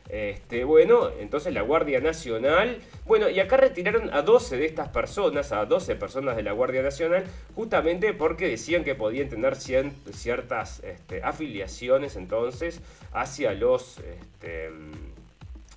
Este, 0.09 0.63
bueno, 0.63 1.09
entonces 1.19 1.53
la 1.53 1.61
Guardia 1.61 2.01
Nacional, 2.01 2.79
bueno, 3.05 3.29
y 3.29 3.39
acá 3.39 3.57
retiraron 3.57 4.13
a 4.13 4.23
12 4.23 4.57
de 4.57 4.65
estas 4.65 4.89
personas, 4.89 5.51
a 5.51 5.65
12 5.65 5.95
personas 5.95 6.35
de 6.35 6.43
la 6.43 6.51
Guardia 6.51 6.81
Nacional, 6.81 7.23
justamente 7.55 8.13
porque 8.13 8.47
decían 8.47 8.83
que 8.83 8.95
podían 8.95 9.29
tener 9.29 9.55
ciertas 9.55 10.83
este, 10.83 11.21
afiliaciones 11.23 12.15
entonces 12.15 12.81
hacia 13.13 13.53
los... 13.53 13.99
Este, 13.99 14.69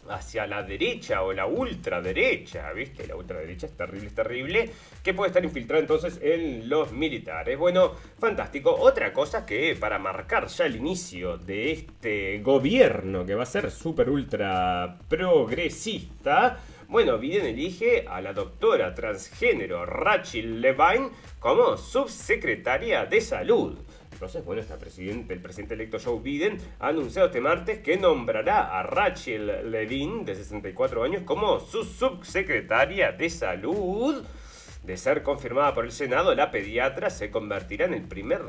hacia 0.08 0.46
la 0.46 0.62
derecha 0.62 1.22
o 1.22 1.32
la 1.32 1.46
ultraderecha, 1.46 2.72
¿viste? 2.72 3.06
La 3.06 3.16
ultraderecha 3.16 3.66
es 3.66 3.76
terrible, 3.76 4.06
es 4.06 4.14
terrible, 4.14 4.70
que 5.02 5.14
puede 5.14 5.28
estar 5.28 5.44
infiltrada 5.44 5.80
entonces 5.80 6.18
en 6.22 6.68
los 6.68 6.92
militares. 6.92 7.58
Bueno, 7.58 7.92
fantástico. 8.18 8.74
Otra 8.74 9.12
cosa 9.12 9.46
que 9.46 9.76
para 9.78 9.98
marcar 9.98 10.46
ya 10.48 10.66
el 10.66 10.76
inicio 10.76 11.38
de 11.38 11.72
este 11.72 12.40
gobierno 12.40 13.24
que 13.24 13.34
va 13.34 13.44
a 13.44 13.46
ser 13.46 13.70
súper 13.70 14.10
ultra 14.10 14.98
progresista, 15.08 16.58
bueno, 16.88 17.16
Biden 17.16 17.46
elige 17.46 18.04
a 18.06 18.20
la 18.20 18.34
doctora 18.34 18.92
transgénero 18.92 19.86
Rachel 19.86 20.60
Levine 20.60 21.08
como 21.38 21.78
subsecretaria 21.78 23.06
de 23.06 23.20
salud. 23.22 23.78
Entonces, 24.22 24.44
bueno, 24.44 24.62
el 24.62 25.40
presidente 25.40 25.74
electo 25.74 25.98
Joe 25.98 26.20
Biden 26.20 26.56
ha 26.78 26.86
anunciado 26.86 27.26
este 27.26 27.40
martes 27.40 27.80
que 27.80 27.96
nombrará 27.96 28.78
a 28.78 28.84
Rachel 28.84 29.72
Levine, 29.72 30.24
de 30.24 30.36
64 30.36 31.02
años, 31.02 31.24
como 31.24 31.58
su 31.58 31.82
subsecretaria 31.82 33.10
de 33.10 33.28
salud. 33.28 34.24
De 34.84 34.96
ser 34.96 35.24
confirmada 35.24 35.74
por 35.74 35.84
el 35.84 35.90
Senado, 35.90 36.36
la 36.36 36.52
pediatra 36.52 37.10
se 37.10 37.32
convertirá 37.32 37.86
en 37.86 37.94
el 37.94 38.02
primer 38.02 38.42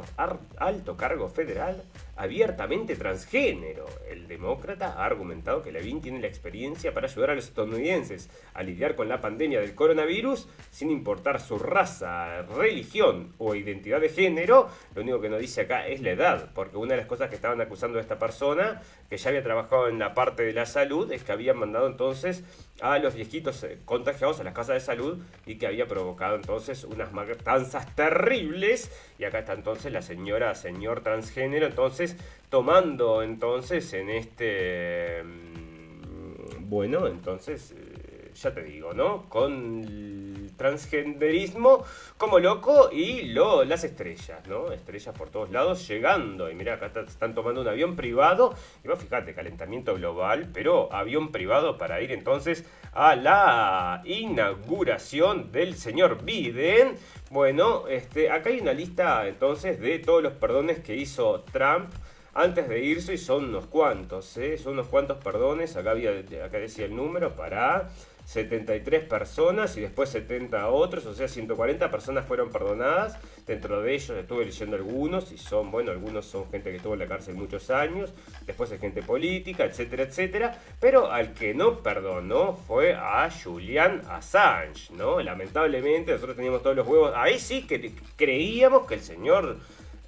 alto 0.57 0.95
cargo 0.95 1.27
federal 1.27 1.81
abiertamente 2.15 2.96
transgénero. 2.96 3.86
El 4.10 4.27
demócrata 4.27 4.93
ha 4.93 5.05
argumentado 5.05 5.62
que 5.62 5.72
Levin 5.72 6.01
tiene 6.01 6.20
la 6.20 6.27
experiencia 6.27 6.93
para 6.93 7.08
ayudar 7.08 7.32
a 7.32 7.36
los 7.36 7.46
estadounidenses 7.46 8.29
a 8.53 8.63
lidiar 8.63 8.96
con 8.96 9.10
la 9.10 9.22
pandemia 9.22 9.60
del 9.60 9.74
coronavirus 9.75 10.48
sin 10.70 10.91
importar 10.91 11.41
su 11.41 11.58
raza, 11.58 12.43
religión 12.43 13.34
o 13.38 13.55
identidad 13.55 14.00
de 14.00 14.10
género. 14.10 14.70
Lo 14.96 15.01
único 15.01 15.22
que 15.22 15.29
nos 15.29 15.39
dice 15.39 15.62
acá 15.62 15.88
es 15.88 16.01
la 16.01 16.12
edad, 16.12 16.51
porque 16.53 16.77
una 16.77 16.91
de 16.91 16.98
las 16.98 17.08
cosas 17.08 17.29
que 17.29 17.36
estaban 17.36 17.60
acusando 17.62 17.98
a 17.98 18.01
esta 18.01 18.20
persona, 18.20 18.82
que 19.10 19.17
ya 19.17 19.29
había 19.29 19.43
trabajado 19.43 19.88
en 19.88 19.98
la 19.98 20.13
parte 20.13 20.43
de 20.43 20.53
la 20.53 20.65
salud, 20.65 21.12
es 21.12 21.24
que 21.24 21.32
habían 21.32 21.58
mandado 21.58 21.88
entonces 21.88 22.43
a 22.82 23.00
los 23.00 23.15
viejitos 23.15 23.63
eh, 23.63 23.79
contagiados 23.86 24.39
a 24.39 24.43
las 24.43 24.53
casas 24.53 24.75
de 24.75 24.79
salud 24.82 25.24
y 25.46 25.55
que 25.55 25.67
había 25.67 25.88
provocado 25.88 26.36
entonces 26.36 26.84
unas 26.84 27.12
matanzas 27.13 27.96
terribles. 27.96 28.91
Y 29.17 29.24
acá 29.24 29.39
está 29.39 29.53
entonces 29.53 29.91
la 29.91 30.01
señora, 30.01 30.53
señor 30.55 31.01
transgénero, 31.01 31.65
entonces 31.67 32.02
tomando 32.50 33.24
entonces 33.24 33.91
en 33.93 34.10
este... 34.10 35.24
Mm, 35.24 36.69
bueno, 36.69 37.07
entonces 37.07 37.74
eh, 37.77 38.31
ya 38.33 38.53
te 38.53 38.63
digo, 38.63 38.93
¿no? 38.93 39.29
Con 39.29 40.51
transgenderismo 40.57 41.83
como 42.17 42.39
loco 42.39 42.89
y 42.91 43.24
lo, 43.33 43.63
las 43.63 43.83
estrellas, 43.83 44.48
¿no? 44.48 44.72
Estrellas 44.72 45.15
por 45.17 45.29
todos 45.29 45.51
lados 45.51 45.88
llegando. 45.88 46.50
Y 46.50 46.55
mira, 46.55 46.75
acá 46.75 46.91
están 47.07 47.33
tomando 47.33 47.62
un 47.62 47.67
avión 47.67 47.95
privado. 47.95 48.53
Y 48.83 48.88
vos 48.88 49.00
fíjate, 49.00 49.33
calentamiento 49.33 49.95
global, 49.95 50.50
pero 50.53 50.91
avión 50.93 51.31
privado 51.31 51.77
para 51.77 52.01
ir 52.01 52.12
entonces 52.12 52.65
a 52.95 53.15
la 53.15 54.01
inauguración 54.05 55.51
del 55.51 55.75
señor 55.75 56.23
Biden. 56.23 56.95
Bueno, 57.31 57.88
este, 57.88 58.29
acá 58.29 58.50
hay 58.50 58.59
una 58.59 58.73
lista 58.73 59.27
entonces 59.27 59.79
de 59.79 60.00
todos 60.00 60.21
los 60.21 60.33
perdones 60.33 60.79
que 60.79 60.95
hizo 60.95 61.41
Trump 61.51 61.89
antes 62.33 62.67
de 62.67 62.83
irse 62.83 63.13
y 63.13 63.17
son 63.17 63.45
unos 63.45 63.67
cuantos, 63.67 64.38
¿eh? 64.38 64.57
son 64.57 64.73
unos 64.73 64.88
cuantos 64.88 65.17
perdones, 65.23 65.75
acá, 65.75 65.91
había, 65.91 66.12
acá 66.43 66.57
decía 66.57 66.85
el 66.85 66.95
número 66.95 67.35
para 67.35 67.89
73 68.25 69.03
personas 69.03 69.75
y 69.77 69.81
después 69.81 70.09
70 70.09 70.67
otros, 70.69 71.05
o 71.05 71.13
sea, 71.13 71.27
140 71.27 71.91
personas 71.91 72.25
fueron 72.25 72.49
perdonadas. 72.51 73.17
Dentro 73.45 73.81
de 73.81 73.93
ellos 73.93 74.11
estuve 74.11 74.45
leyendo 74.45 74.75
algunos 74.75 75.31
y 75.31 75.37
son, 75.37 75.71
bueno, 75.71 75.91
algunos 75.91 76.25
son 76.25 76.49
gente 76.49 76.71
que 76.71 76.77
estuvo 76.77 76.93
en 76.93 76.99
la 76.99 77.07
cárcel 77.07 77.35
muchos 77.35 77.69
años, 77.69 78.13
después 78.45 78.71
hay 78.71 78.79
gente 78.79 79.03
política, 79.03 79.65
etcétera, 79.65 80.03
etcétera. 80.03 80.57
Pero 80.79 81.11
al 81.11 81.33
que 81.33 81.53
no 81.53 81.79
perdonó 81.79 82.53
fue 82.55 82.93
a 82.93 83.29
Julian 83.29 84.01
Assange, 84.09 84.93
¿no? 84.93 85.21
Lamentablemente 85.21 86.11
nosotros 86.13 86.35
teníamos 86.35 86.63
todos 86.63 86.75
los 86.75 86.87
huevos. 86.87 87.13
Ahí 87.15 87.39
sí 87.39 87.67
que 87.67 87.93
creíamos 88.15 88.87
que 88.87 88.95
el 88.95 89.01
señor 89.01 89.57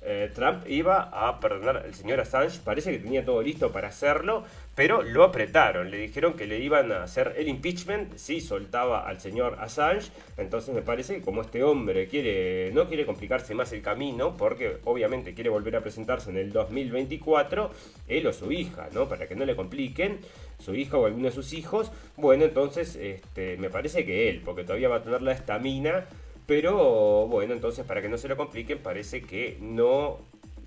eh, 0.08 0.32
Trump 0.36 0.68
iba 0.68 1.10
a 1.12 1.40
perdonar 1.40 1.78
al 1.78 1.96
señor 1.96 2.20
Assange. 2.20 2.60
Parece 2.64 2.92
que 2.92 3.00
tenía 3.00 3.26
todo 3.26 3.42
listo 3.42 3.72
para 3.72 3.88
hacerlo, 3.88 4.44
pero 4.76 5.02
lo 5.02 5.24
apretaron. 5.24 5.90
Le 5.90 5.98
dijeron 5.98 6.34
que 6.34 6.46
le 6.46 6.60
iban 6.60 6.92
a 6.92 7.04
hacer 7.04 7.34
el 7.38 7.48
impeachment 7.48 8.16
si 8.18 8.42
soltaba 8.42 9.08
al 9.08 9.20
señor 9.20 9.58
Assange. 9.60 10.12
Entonces 10.38 10.76
me 10.76 10.82
parece 10.82 11.16
que 11.16 11.22
como 11.22 11.42
este 11.42 11.64
hombre 11.64 12.08
quiere, 12.08 12.72
no 12.74 12.88
quiere 12.88 13.06
complicarse 13.06 13.56
más 13.56 13.72
el 13.72 13.82
camino, 13.82 14.36
porque 14.38 14.78
obviamente 14.84 15.34
quiere 15.34 15.50
volver 15.50 15.78
a 15.78 15.82
presentarse 15.82 16.30
en 16.30 16.38
el 16.38 16.52
2024, 16.52 17.72
él 18.08 18.28
o 18.28 18.34
su 18.34 18.52
hija, 18.52 18.90
¿no? 18.94 19.08
Para 19.08 19.28
que 19.28 19.36
no 19.36 19.46
le 19.46 19.56
compliquen, 19.56 20.20
su 20.60 20.76
hija 20.76 20.98
o 20.98 21.06
alguno 21.06 21.26
de 21.26 21.32
sus 21.34 21.54
hijos. 21.54 21.92
Bueno, 22.18 22.44
entonces 22.44 22.96
este, 22.96 23.58
me 23.58 23.70
parece 23.70 24.06
que 24.06 24.30
él, 24.30 24.42
porque 24.44 24.64
todavía 24.64 24.90
va 24.90 24.98
a 24.98 25.04
tener 25.04 25.22
la 25.22 25.32
estamina 25.32 26.06
pero 26.46 27.28
bueno, 27.28 27.54
entonces 27.54 27.86
para 27.86 28.02
que 28.02 28.10
no 28.10 28.18
se 28.18 28.28
lo 28.28 28.38
compliquen, 28.38 28.80
parece 28.80 29.22
que 29.22 29.58
no 29.62 30.20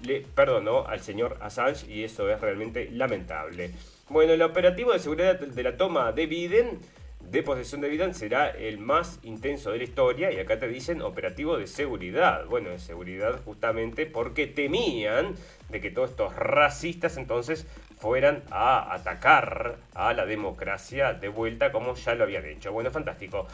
le 0.02 0.20
perdonó 0.22 0.86
al 0.86 1.00
señor 1.00 1.36
Assange 1.40 1.86
y 1.88 2.04
eso 2.04 2.28
es 2.30 2.40
realmente 2.40 2.90
lamentable. 2.90 3.70
Bueno, 4.10 4.32
el 4.32 4.40
operativo 4.40 4.92
de 4.92 5.00
seguridad 5.00 5.38
de 5.38 5.62
la 5.62 5.76
toma 5.76 6.12
de 6.12 6.26
Biden 6.26 6.80
de 7.30 7.42
posesión 7.42 7.82
de 7.82 7.90
Biden 7.90 8.14
será 8.14 8.48
el 8.48 8.78
más 8.78 9.20
intenso 9.22 9.70
de 9.70 9.78
la 9.78 9.84
historia 9.84 10.32
y 10.32 10.38
acá 10.38 10.58
te 10.58 10.66
dicen 10.66 11.02
operativo 11.02 11.58
de 11.58 11.66
seguridad. 11.66 12.46
Bueno, 12.46 12.70
de 12.70 12.78
seguridad 12.78 13.38
justamente 13.44 14.06
porque 14.06 14.46
temían 14.46 15.34
de 15.68 15.80
que 15.80 15.90
todos 15.90 16.10
estos 16.10 16.34
racistas 16.34 17.16
entonces 17.16 17.66
fueran 17.98 18.42
a 18.50 18.94
atacar 18.94 19.76
a 19.94 20.12
la 20.12 20.24
democracia 20.24 21.14
de 21.14 21.28
vuelta 21.28 21.72
como 21.72 21.94
ya 21.94 22.14
lo 22.14 22.24
habían 22.24 22.44
hecho. 22.44 22.72
Bueno, 22.72 22.90
fantástico. 22.90 23.46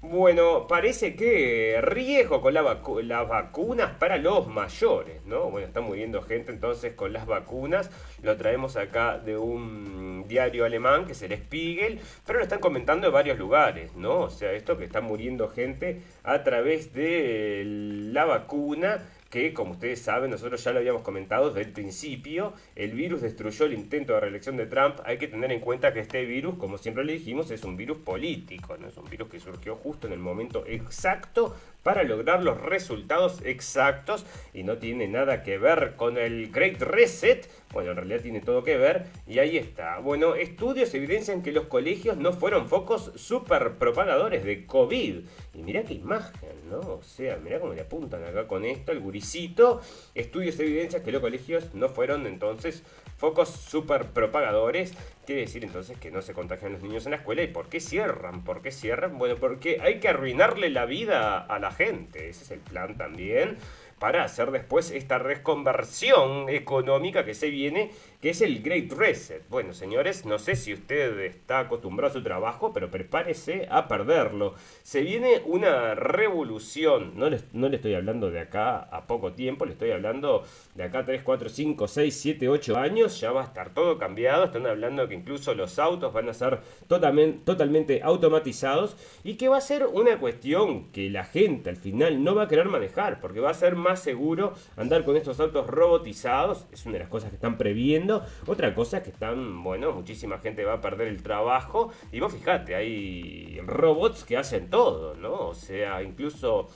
Bueno, 0.00 0.66
parece 0.66 1.14
que 1.14 1.78
riesgo 1.82 2.40
con 2.40 2.54
la 2.54 2.62
las 2.62 3.28
vacunas 3.28 3.90
para 3.98 4.16
los 4.16 4.46
mayores, 4.46 5.24
¿no? 5.26 5.50
Bueno, 5.50 5.66
está 5.66 5.80
muriendo 5.80 6.22
gente 6.22 6.52
entonces 6.52 6.94
con 6.94 7.12
las 7.12 7.26
vacunas. 7.26 7.90
Lo 8.22 8.36
traemos 8.36 8.76
acá 8.76 9.18
de 9.18 9.36
un 9.36 10.24
diario 10.26 10.64
alemán 10.64 11.04
que 11.04 11.12
es 11.12 11.22
el 11.22 11.32
Spiegel, 11.36 12.00
pero 12.26 12.38
lo 12.38 12.44
están 12.44 12.60
comentando 12.60 13.06
en 13.06 13.12
varios 13.12 13.38
lugares, 13.38 13.94
¿no? 13.94 14.20
O 14.20 14.30
sea, 14.30 14.52
esto 14.52 14.78
que 14.78 14.84
está 14.84 15.00
muriendo 15.02 15.48
gente 15.48 16.00
a 16.22 16.42
través 16.42 16.94
de 16.94 17.62
la 17.66 18.24
vacuna 18.24 19.02
que, 19.30 19.54
como 19.54 19.72
ustedes 19.72 20.02
saben, 20.02 20.30
nosotros 20.30 20.62
ya 20.62 20.72
lo 20.72 20.80
habíamos 20.80 21.02
comentado 21.02 21.50
desde 21.50 21.68
el 21.68 21.72
principio, 21.72 22.52
el 22.74 22.92
virus 22.92 23.22
destruyó 23.22 23.64
el 23.64 23.74
intento 23.74 24.12
de 24.12 24.20
reelección 24.20 24.56
de 24.56 24.66
Trump. 24.66 24.96
Hay 25.04 25.18
que 25.18 25.28
tener 25.28 25.52
en 25.52 25.60
cuenta 25.60 25.92
que 25.92 26.00
este 26.00 26.24
virus, 26.24 26.56
como 26.56 26.78
siempre 26.78 27.04
le 27.04 27.12
dijimos, 27.12 27.50
es 27.52 27.62
un 27.62 27.76
virus 27.76 27.98
político, 27.98 28.76
no 28.76 28.88
es 28.88 28.96
un 28.96 29.08
virus 29.08 29.28
que 29.28 29.38
surgió 29.38 29.76
justo 29.76 30.08
en 30.08 30.14
el 30.14 30.18
momento 30.18 30.64
exacto 30.66 31.54
para 31.82 32.02
lograr 32.02 32.42
los 32.42 32.60
resultados 32.60 33.40
exactos 33.44 34.26
y 34.52 34.64
no 34.64 34.78
tiene 34.78 35.08
nada 35.08 35.42
que 35.42 35.58
ver 35.58 35.94
con 35.96 36.18
el 36.18 36.50
Great 36.50 36.80
Reset. 36.80 37.48
Bueno, 37.72 37.92
en 37.92 37.96
realidad 37.96 38.20
tiene 38.20 38.40
todo 38.40 38.64
que 38.64 38.76
ver 38.76 39.06
y 39.26 39.38
ahí 39.38 39.56
está. 39.56 39.98
Bueno, 39.98 40.34
estudios 40.34 40.92
evidencian 40.94 41.42
que 41.42 41.52
los 41.52 41.66
colegios 41.66 42.16
no 42.16 42.32
fueron 42.32 42.68
focos 42.68 43.12
super 43.14 43.78
propagadores 43.78 44.44
de 44.44 44.66
COVID. 44.66 45.20
Y 45.54 45.62
mira 45.62 45.84
qué 45.84 45.94
imagen, 45.94 46.50
¿no? 46.68 46.80
O 46.80 47.02
sea, 47.02 47.36
mira 47.36 47.60
cómo 47.60 47.72
le 47.72 47.82
apuntan 47.82 48.24
acá 48.24 48.46
con 48.46 48.64
esto, 48.64 48.92
el 48.92 49.00
guricito. 49.00 49.80
Estudios 50.14 50.58
evidencian 50.60 51.02
que 51.02 51.12
los 51.12 51.20
colegios 51.20 51.74
no 51.74 51.88
fueron 51.88 52.26
entonces 52.26 52.82
focos 53.20 53.50
super 53.50 54.06
propagadores. 54.06 54.94
Quiere 55.26 55.42
decir 55.42 55.62
entonces 55.62 55.98
que 55.98 56.10
no 56.10 56.22
se 56.22 56.32
contagian 56.32 56.72
los 56.72 56.82
niños 56.82 57.04
en 57.04 57.10
la 57.10 57.18
escuela. 57.18 57.42
¿Y 57.42 57.48
por 57.48 57.68
qué 57.68 57.78
cierran? 57.78 58.42
¿Por 58.42 58.62
qué 58.62 58.72
cierran? 58.72 59.18
Bueno, 59.18 59.36
porque 59.36 59.78
hay 59.82 60.00
que 60.00 60.08
arruinarle 60.08 60.70
la 60.70 60.86
vida 60.86 61.38
a 61.38 61.58
la 61.58 61.70
gente. 61.70 62.30
Ese 62.30 62.44
es 62.44 62.50
el 62.50 62.60
plan 62.60 62.96
también 62.96 63.58
para 63.98 64.24
hacer 64.24 64.50
después 64.50 64.90
esta 64.90 65.18
reconversión 65.18 66.48
económica 66.48 67.26
que 67.26 67.34
se 67.34 67.50
viene, 67.50 67.92
que 68.20 68.30
es 68.30 68.42
el 68.42 68.62
Great 68.62 68.92
Reset. 68.92 69.48
Bueno, 69.48 69.72
señores, 69.72 70.26
no 70.26 70.38
sé 70.38 70.54
si 70.54 70.74
usted 70.74 71.18
está 71.20 71.60
acostumbrado 71.60 72.10
a 72.10 72.14
su 72.14 72.22
trabajo, 72.22 72.72
pero 72.72 72.90
prepárese 72.90 73.66
a 73.70 73.88
perderlo. 73.88 74.54
Se 74.82 75.00
viene 75.00 75.40
una 75.46 75.94
revolución, 75.94 77.12
no 77.16 77.30
le, 77.30 77.76
estoy 77.76 77.94
hablando 77.94 78.30
de 78.30 78.40
acá 78.40 78.78
a 78.78 79.06
poco 79.06 79.32
tiempo, 79.32 79.64
le 79.64 79.72
estoy 79.72 79.92
hablando 79.92 80.44
de 80.74 80.84
acá 80.84 81.04
3, 81.04 81.22
4, 81.22 81.48
5, 81.48 81.88
6, 81.88 82.14
7, 82.20 82.48
8 82.48 82.76
años, 82.76 83.18
ya 83.20 83.32
va 83.32 83.40
a 83.40 83.44
estar 83.44 83.72
todo 83.72 83.96
cambiado, 83.96 84.44
están 84.44 84.66
hablando 84.66 85.08
que 85.08 85.14
incluso 85.14 85.54
los 85.54 85.78
autos 85.78 86.12
van 86.12 86.28
a 86.28 86.34
ser 86.34 86.60
totalmente 86.88 88.02
automatizados 88.02 88.96
y 89.24 89.34
que 89.34 89.48
va 89.48 89.56
a 89.56 89.62
ser 89.62 89.86
una 89.86 90.18
cuestión 90.18 90.90
que 90.92 91.08
la 91.08 91.24
gente 91.24 91.70
al 91.70 91.76
final 91.76 92.22
no 92.22 92.34
va 92.34 92.44
a 92.44 92.48
querer 92.48 92.66
manejar, 92.66 93.20
porque 93.20 93.40
va 93.40 93.50
a 93.50 93.54
ser 93.54 93.76
más 93.76 94.02
seguro 94.02 94.52
andar 94.76 95.04
con 95.04 95.16
estos 95.16 95.40
autos 95.40 95.66
robotizados. 95.66 96.66
Es 96.70 96.84
una 96.84 96.94
de 96.94 97.00
las 97.00 97.08
cosas 97.08 97.30
que 97.30 97.36
están 97.36 97.56
previendo. 97.56 98.09
Otra 98.46 98.74
cosa 98.74 98.98
es 98.98 99.04
que 99.04 99.10
están, 99.10 99.62
bueno, 99.62 99.92
muchísima 99.92 100.38
gente 100.38 100.64
va 100.64 100.74
a 100.74 100.80
perder 100.80 101.08
el 101.08 101.22
trabajo. 101.22 101.90
Y 102.12 102.20
vos 102.20 102.32
fijate, 102.32 102.74
hay 102.74 103.60
robots 103.66 104.24
que 104.24 104.36
hacen 104.36 104.70
todo, 104.70 105.14
¿no? 105.14 105.48
O 105.48 105.54
sea, 105.54 106.02
incluso 106.02 106.68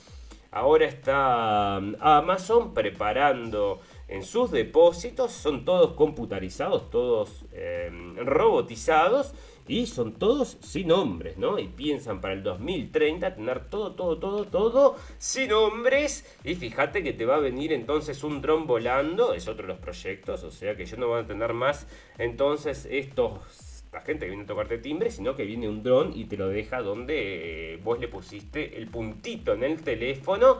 ahora 0.51 0.85
está 0.85 1.75
Amazon 1.75 2.73
preparando 2.73 3.81
en 4.07 4.23
sus 4.23 4.51
depósitos, 4.51 5.31
son 5.31 5.65
todos 5.65 5.93
computarizados, 5.93 6.89
todos 6.89 7.45
eh, 7.51 7.89
robotizados 8.17 9.33
y 9.67 9.87
son 9.87 10.13
todos 10.13 10.57
sin 10.61 10.89
nombres, 10.89 11.37
¿no? 11.37 11.57
Y 11.57 11.67
piensan 11.67 12.21
para 12.21 12.33
el 12.33 12.43
2030 12.43 13.35
tener 13.35 13.67
todo, 13.69 13.93
todo, 13.93 14.17
todo, 14.17 14.45
todo 14.45 14.95
sin 15.17 15.49
nombres. 15.49 16.25
Y 16.43 16.55
fíjate 16.55 17.03
que 17.03 17.13
te 17.13 17.25
va 17.25 17.35
a 17.35 17.39
venir 17.39 17.73
entonces 17.73 18.23
un 18.23 18.41
dron 18.41 18.67
volando, 18.67 19.33
es 19.33 19.47
otro 19.47 19.67
de 19.67 19.73
los 19.73 19.81
proyectos, 19.81 20.43
o 20.43 20.51
sea 20.51 20.75
que 20.75 20.85
yo 20.85 20.97
no 20.97 21.09
van 21.09 21.25
a 21.25 21.27
tener 21.27 21.53
más 21.53 21.87
entonces 22.17 22.87
estos 22.89 23.75
la 23.95 24.01
gente 24.01 24.25
que 24.25 24.31
viene 24.31 24.43
a 24.43 24.47
tocarte 24.47 24.77
timbre, 24.77 25.09
sino 25.09 25.35
que 25.35 25.45
viene 25.45 25.69
un 25.69 25.81
dron 25.81 26.11
y 26.13 26.25
te 26.25 26.35
lo 26.35 26.49
deja 26.49 26.81
donde 26.81 27.75
eh, 27.75 27.79
vos 27.81 27.97
le 27.97 28.09
pusiste 28.09 28.77
el 28.77 28.89
puntito 28.89 29.53
en 29.53 29.63
el 29.63 29.81
teléfono. 29.81 30.57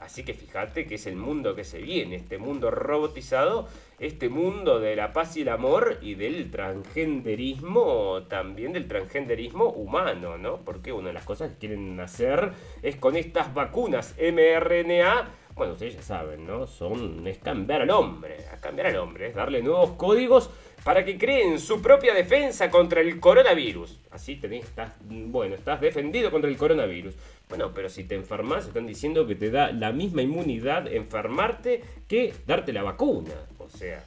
Así 0.00 0.24
que 0.24 0.34
fíjate 0.34 0.84
que 0.84 0.96
es 0.96 1.06
el 1.06 1.14
mundo 1.14 1.54
que 1.54 1.62
se 1.62 1.78
viene, 1.78 2.16
este 2.16 2.38
mundo 2.38 2.72
robotizado 2.72 3.68
este 4.02 4.28
mundo 4.28 4.80
de 4.80 4.96
la 4.96 5.12
paz 5.12 5.36
y 5.36 5.42
el 5.42 5.48
amor 5.48 5.98
y 6.02 6.16
del 6.16 6.50
transgenderismo, 6.50 8.24
también 8.28 8.72
del 8.72 8.88
transgenderismo 8.88 9.66
humano, 9.66 10.36
¿no? 10.38 10.56
Porque 10.58 10.92
una 10.92 11.08
de 11.08 11.14
las 11.14 11.24
cosas 11.24 11.52
que 11.52 11.58
quieren 11.58 12.00
hacer 12.00 12.50
es 12.82 12.96
con 12.96 13.14
estas 13.14 13.54
vacunas 13.54 14.16
mRNA, 14.18 15.30
bueno, 15.54 15.74
ustedes 15.74 15.94
ya 15.94 16.02
saben, 16.02 16.46
¿no? 16.46 16.66
Son, 16.66 17.24
es 17.28 17.38
cambiar 17.38 17.82
al 17.82 17.90
hombre, 17.90 18.38
cambiar 18.60 18.88
al 18.88 18.96
hombre, 18.96 19.28
es 19.28 19.36
darle 19.36 19.62
nuevos 19.62 19.90
códigos 19.92 20.50
para 20.82 21.04
que 21.04 21.16
creen 21.16 21.60
su 21.60 21.80
propia 21.80 22.12
defensa 22.12 22.70
contra 22.70 23.00
el 23.00 23.20
coronavirus. 23.20 24.00
Así 24.10 24.36
tenés, 24.36 24.64
estás, 24.64 24.94
bueno, 25.00 25.54
estás 25.54 25.80
defendido 25.80 26.32
contra 26.32 26.50
el 26.50 26.56
coronavirus. 26.56 27.14
Bueno, 27.48 27.72
pero 27.74 27.88
si 27.88 28.04
te 28.04 28.14
enfermas, 28.14 28.66
están 28.66 28.86
diciendo 28.86 29.26
que 29.26 29.34
te 29.34 29.50
da 29.50 29.72
la 29.72 29.92
misma 29.92 30.22
inmunidad 30.22 30.92
enfermarte 30.92 31.82
que 32.08 32.32
darte 32.46 32.72
la 32.72 32.82
vacuna. 32.82 33.32
Sea, 33.76 34.04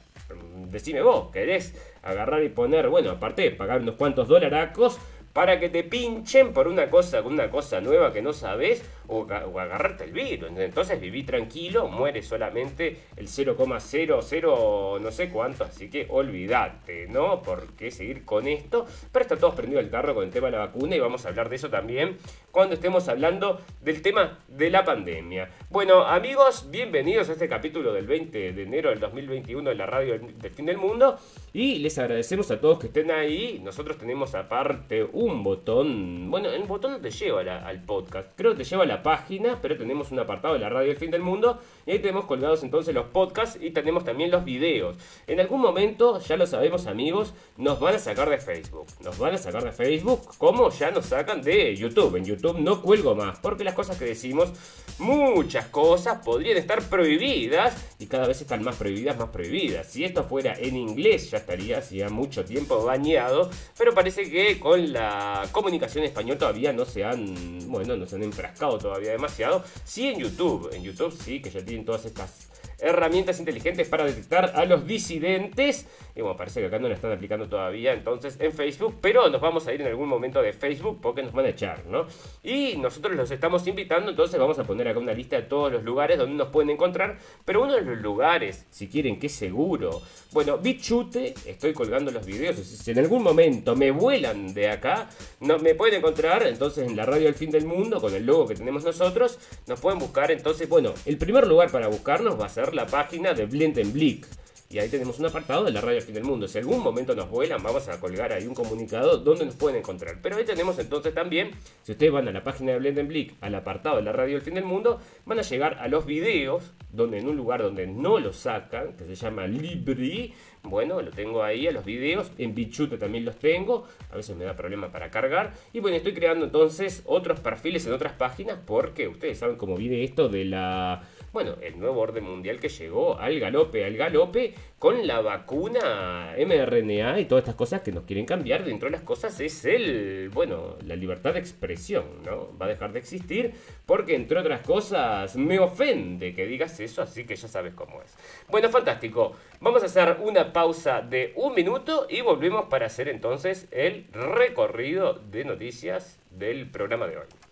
decime 0.70 1.02
vos, 1.02 1.30
¿querés 1.32 1.74
agarrar 2.02 2.42
y 2.42 2.48
poner, 2.48 2.88
bueno, 2.88 3.10
aparte 3.10 3.50
pagar 3.50 3.80
unos 3.80 3.96
cuantos 3.96 4.28
dolaracos, 4.28 4.98
para 5.32 5.60
que 5.60 5.68
te 5.68 5.84
pinchen 5.84 6.54
por 6.54 6.66
una 6.66 6.88
cosa, 6.88 7.20
una 7.20 7.50
cosa 7.50 7.80
nueva 7.82 8.12
que 8.12 8.22
no 8.22 8.32
sabes 8.32 8.82
o, 9.08 9.26
agarrarte 9.30 10.04
el 10.04 10.12
virus. 10.12 10.50
Entonces 10.56 11.00
viví 11.00 11.22
tranquilo, 11.22 11.88
muere 11.88 12.22
solamente 12.22 13.02
el 13.16 13.28
0,00 13.28 15.00
no 15.00 15.10
sé 15.10 15.28
cuánto, 15.28 15.64
así 15.64 15.88
que 15.88 16.06
olvídate, 16.08 17.06
¿no? 17.08 17.42
¿Por 17.42 17.72
qué 17.74 17.90
seguir 17.90 18.24
con 18.24 18.46
esto? 18.46 18.86
Pero 19.12 19.22
está 19.22 19.36
todo 19.36 19.54
prendido 19.54 19.80
el 19.80 19.90
carro 19.90 20.14
con 20.14 20.24
el 20.24 20.30
tema 20.30 20.46
de 20.46 20.52
la 20.52 20.66
vacuna 20.66 20.96
y 20.96 21.00
vamos 21.00 21.24
a 21.24 21.28
hablar 21.28 21.48
de 21.48 21.56
eso 21.56 21.70
también 21.70 22.16
cuando 22.50 22.74
estemos 22.74 23.06
hablando 23.08 23.60
del 23.82 24.00
tema 24.00 24.38
de 24.48 24.70
la 24.70 24.82
pandemia. 24.82 25.50
Bueno, 25.68 26.06
amigos, 26.06 26.70
bienvenidos 26.70 27.28
a 27.28 27.32
este 27.32 27.50
capítulo 27.50 27.92
del 27.92 28.06
20 28.06 28.52
de 28.54 28.62
enero 28.62 28.88
del 28.88 28.98
2021 28.98 29.68
de 29.68 29.76
la 29.76 29.84
radio 29.84 30.18
del 30.18 30.50
fin 30.50 30.64
del 30.64 30.78
mundo 30.78 31.18
y 31.52 31.80
les 31.80 31.98
agradecemos 31.98 32.50
a 32.50 32.58
todos 32.58 32.78
que 32.78 32.86
estén 32.86 33.10
ahí. 33.10 33.60
Nosotros 33.62 33.98
tenemos 33.98 34.34
aparte 34.34 35.04
un 35.04 35.42
botón. 35.42 36.30
Bueno, 36.30 36.48
el 36.48 36.62
botón 36.62 36.92
no 36.92 37.00
te 37.00 37.10
lleva 37.10 37.42
al 37.42 37.82
podcast. 37.82 38.28
Creo 38.36 38.52
que 38.52 38.58
te 38.58 38.64
lleva 38.64 38.84
a 38.84 38.86
la 38.86 38.95
página, 39.02 39.58
pero 39.60 39.76
tenemos 39.76 40.10
un 40.10 40.18
apartado 40.18 40.54
de 40.54 40.60
la 40.60 40.68
radio 40.68 40.88
del 40.88 40.96
fin 40.96 41.10
del 41.10 41.22
mundo. 41.22 41.60
Y 41.86 41.92
ahí 41.92 41.98
tenemos 41.98 42.26
colgados 42.26 42.62
entonces 42.62 42.94
los 42.94 43.06
podcasts 43.06 43.58
y 43.60 43.70
tenemos 43.70 44.04
también 44.04 44.30
los 44.30 44.44
videos. 44.44 44.96
En 45.26 45.40
algún 45.40 45.60
momento, 45.60 46.20
ya 46.20 46.36
lo 46.36 46.46
sabemos 46.46 46.86
amigos, 46.86 47.34
nos 47.56 47.80
van 47.80 47.94
a 47.94 47.98
sacar 47.98 48.28
de 48.28 48.38
Facebook. 48.38 48.86
Nos 49.02 49.18
van 49.18 49.34
a 49.34 49.38
sacar 49.38 49.64
de 49.64 49.72
Facebook 49.72 50.36
como 50.38 50.70
ya 50.70 50.90
nos 50.90 51.06
sacan 51.06 51.42
de 51.42 51.74
YouTube. 51.76 52.16
En 52.16 52.24
YouTube 52.24 52.58
no 52.58 52.82
cuelgo 52.82 53.14
más, 53.14 53.38
porque 53.38 53.64
las 53.64 53.74
cosas 53.74 53.98
que 53.98 54.04
decimos, 54.04 54.52
muchas 54.98 55.66
cosas 55.66 56.24
podrían 56.24 56.56
estar 56.56 56.82
prohibidas 56.88 57.86
y 57.98 58.06
cada 58.06 58.26
vez 58.26 58.40
están 58.40 58.62
más 58.62 58.76
prohibidas, 58.76 59.18
más 59.18 59.28
prohibidas. 59.28 59.86
Si 59.86 60.04
esto 60.04 60.24
fuera 60.24 60.54
en 60.58 60.76
inglés 60.76 61.30
ya 61.30 61.38
estaría 61.38 61.78
hacía 61.78 62.08
mucho 62.08 62.44
tiempo 62.44 62.84
bañado, 62.84 63.50
pero 63.78 63.94
parece 63.94 64.30
que 64.30 64.58
con 64.58 64.92
la 64.92 65.46
comunicación 65.52 66.04
en 66.04 66.08
español 66.08 66.38
todavía 66.38 66.72
no 66.72 66.84
se 66.84 67.04
han, 67.04 67.70
bueno, 67.70 67.96
no 67.96 68.06
se 68.06 68.16
han 68.16 68.22
enfrascado 68.22 68.78
todavía 68.86 69.10
demasiado. 69.10 69.64
Sí 69.84 70.06
en 70.06 70.20
YouTube, 70.20 70.70
en 70.72 70.82
YouTube 70.82 71.12
sí 71.12 71.42
que 71.42 71.50
ya 71.50 71.64
tienen 71.64 71.84
todas 71.84 72.04
estas 72.04 72.48
herramientas 72.78 73.38
inteligentes 73.38 73.88
para 73.88 74.04
detectar 74.04 74.52
a 74.54 74.64
los 74.64 74.86
disidentes. 74.86 75.86
Y 76.14 76.20
bueno, 76.20 76.36
parece 76.36 76.60
que 76.60 76.66
acá 76.66 76.78
no 76.78 76.88
la 76.88 76.94
están 76.94 77.12
aplicando 77.12 77.48
todavía, 77.48 77.92
entonces 77.92 78.36
en 78.40 78.52
Facebook, 78.52 78.96
pero 79.00 79.28
nos 79.28 79.40
vamos 79.40 79.66
a 79.66 79.72
ir 79.72 79.80
en 79.80 79.88
algún 79.88 80.08
momento 80.08 80.42
de 80.42 80.52
Facebook 80.52 80.98
porque 81.00 81.22
nos 81.22 81.32
van 81.32 81.46
a 81.46 81.50
echar, 81.50 81.84
¿no? 81.86 82.06
Y 82.42 82.76
nosotros 82.76 83.14
los 83.14 83.30
estamos 83.30 83.66
invitando, 83.66 84.10
entonces 84.10 84.38
vamos 84.38 84.58
a 84.58 84.64
poner 84.64 84.88
acá 84.88 84.98
una 84.98 85.12
lista 85.12 85.36
de 85.36 85.42
todos 85.42 85.72
los 85.72 85.82
lugares 85.84 86.18
donde 86.18 86.36
nos 86.36 86.48
pueden 86.48 86.70
encontrar, 86.70 87.18
pero 87.44 87.62
uno 87.62 87.74
de 87.74 87.82
los 87.82 87.98
lugares, 87.98 88.66
si 88.70 88.88
quieren 88.88 89.18
que 89.18 89.28
seguro, 89.28 90.02
bueno, 90.32 90.58
Bichute, 90.58 91.34
estoy 91.46 91.72
colgando 91.72 92.10
los 92.10 92.24
videos, 92.24 92.56
si 92.56 92.90
en 92.90 92.98
algún 92.98 93.22
momento 93.22 93.76
me 93.76 93.90
vuelan 93.90 94.54
de 94.54 94.70
acá, 94.70 95.08
no, 95.40 95.58
me 95.58 95.74
pueden 95.74 95.96
encontrar 95.96 96.46
entonces 96.46 96.86
en 96.86 96.96
la 96.96 97.06
radio 97.06 97.24
del 97.24 97.34
fin 97.34 97.50
del 97.50 97.66
mundo 97.66 98.00
con 98.00 98.14
el 98.14 98.24
logo 98.24 98.48
que 98.48 98.54
tenemos 98.54 98.84
nosotros, 98.84 99.38
nos 99.66 99.80
pueden 99.80 99.98
buscar, 99.98 100.30
entonces, 100.30 100.68
bueno, 100.68 100.92
el 101.04 101.18
primer 101.18 101.46
lugar 101.46 101.70
para 101.70 101.88
buscarnos 101.88 102.40
va 102.40 102.46
a 102.46 102.48
ser 102.48 102.65
la 102.74 102.86
página 102.86 103.34
de 103.34 103.46
Blendenblick. 103.46 104.26
Y 104.68 104.80
ahí 104.80 104.88
tenemos 104.88 105.20
un 105.20 105.26
apartado 105.26 105.62
de 105.64 105.70
la 105.70 105.80
radio 105.80 106.00
fin 106.00 106.14
del 106.14 106.24
mundo. 106.24 106.48
Si 106.48 106.58
algún 106.58 106.80
momento 106.82 107.14
nos 107.14 107.30
vuelan, 107.30 107.62
vamos 107.62 107.88
a 107.88 108.00
colgar 108.00 108.32
ahí 108.32 108.48
un 108.48 108.54
comunicado 108.54 109.18
donde 109.18 109.46
nos 109.46 109.54
pueden 109.54 109.78
encontrar. 109.78 110.18
Pero 110.20 110.36
ahí 110.36 110.44
tenemos 110.44 110.76
entonces 110.80 111.14
también, 111.14 111.52
si 111.84 111.92
ustedes 111.92 112.12
van 112.12 112.26
a 112.26 112.32
la 112.32 112.42
página 112.42 112.72
de 112.72 112.78
Blendenblick, 112.78 113.34
al 113.40 113.54
apartado 113.54 113.96
de 113.96 114.02
la 114.02 114.12
radio 114.12 114.36
al 114.36 114.42
fin 114.42 114.54
del 114.54 114.64
mundo, 114.64 115.00
van 115.24 115.38
a 115.38 115.42
llegar 115.42 115.78
a 115.78 115.86
los 115.86 116.04
videos, 116.04 116.72
donde 116.92 117.18
en 117.18 117.28
un 117.28 117.36
lugar 117.36 117.62
donde 117.62 117.86
no 117.86 118.18
lo 118.18 118.32
sacan, 118.32 118.94
que 118.94 119.04
se 119.04 119.14
llama 119.14 119.46
Libri, 119.46 120.34
bueno, 120.64 121.00
lo 121.00 121.12
tengo 121.12 121.44
ahí 121.44 121.68
a 121.68 121.70
los 121.70 121.84
videos, 121.84 122.32
en 122.38 122.54
Bichute 122.54 122.98
también 122.98 123.24
los 123.24 123.36
tengo, 123.36 123.86
a 124.10 124.16
veces 124.16 124.36
me 124.36 124.44
da 124.44 124.56
problema 124.56 124.90
para 124.90 125.10
cargar. 125.10 125.52
Y 125.72 125.78
bueno, 125.78 125.96
estoy 125.96 126.12
creando 126.12 126.44
entonces 126.44 127.02
otros 127.06 127.38
perfiles 127.38 127.86
en 127.86 127.92
otras 127.92 128.14
páginas 128.14 128.58
porque 128.66 129.06
ustedes 129.06 129.38
saben 129.38 129.56
cómo 129.56 129.76
viene 129.76 130.02
esto 130.02 130.28
de 130.28 130.44
la 130.44 131.04
bueno, 131.36 131.56
el 131.60 131.78
nuevo 131.78 132.00
orden 132.00 132.24
mundial 132.24 132.58
que 132.58 132.70
llegó 132.70 133.18
al 133.18 133.38
galope, 133.38 133.84
al 133.84 133.94
galope, 133.94 134.54
con 134.78 135.06
la 135.06 135.20
vacuna 135.20 136.34
mRNA 136.38 137.20
y 137.20 137.26
todas 137.26 137.42
estas 137.42 137.56
cosas 137.56 137.82
que 137.82 137.92
nos 137.92 138.04
quieren 138.04 138.24
cambiar. 138.24 138.64
Dentro 138.64 138.86
de 138.86 138.92
las 138.92 139.02
cosas 139.02 139.38
es 139.40 139.66
el, 139.66 140.30
bueno, 140.32 140.78
la 140.86 140.96
libertad 140.96 141.34
de 141.34 141.40
expresión, 141.40 142.22
¿no? 142.24 142.56
Va 142.56 142.64
a 142.64 142.68
dejar 142.70 142.94
de 142.94 143.00
existir 143.00 143.52
porque, 143.84 144.14
entre 144.14 144.38
otras 144.38 144.62
cosas, 144.62 145.36
me 145.36 145.58
ofende 145.58 146.34
que 146.34 146.46
digas 146.46 146.80
eso, 146.80 147.02
así 147.02 147.26
que 147.26 147.36
ya 147.36 147.48
sabes 147.48 147.74
cómo 147.74 148.00
es. 148.00 148.16
Bueno, 148.48 148.70
fantástico. 148.70 149.36
Vamos 149.60 149.82
a 149.82 149.86
hacer 149.86 150.16
una 150.22 150.54
pausa 150.54 151.02
de 151.02 151.34
un 151.36 151.54
minuto 151.54 152.06
y 152.08 152.22
volvemos 152.22 152.64
para 152.70 152.86
hacer 152.86 153.10
entonces 153.10 153.68
el 153.72 154.06
recorrido 154.10 155.12
de 155.12 155.44
noticias 155.44 156.18
del 156.30 156.70
programa 156.70 157.06
de 157.06 157.18
hoy. 157.18 157.45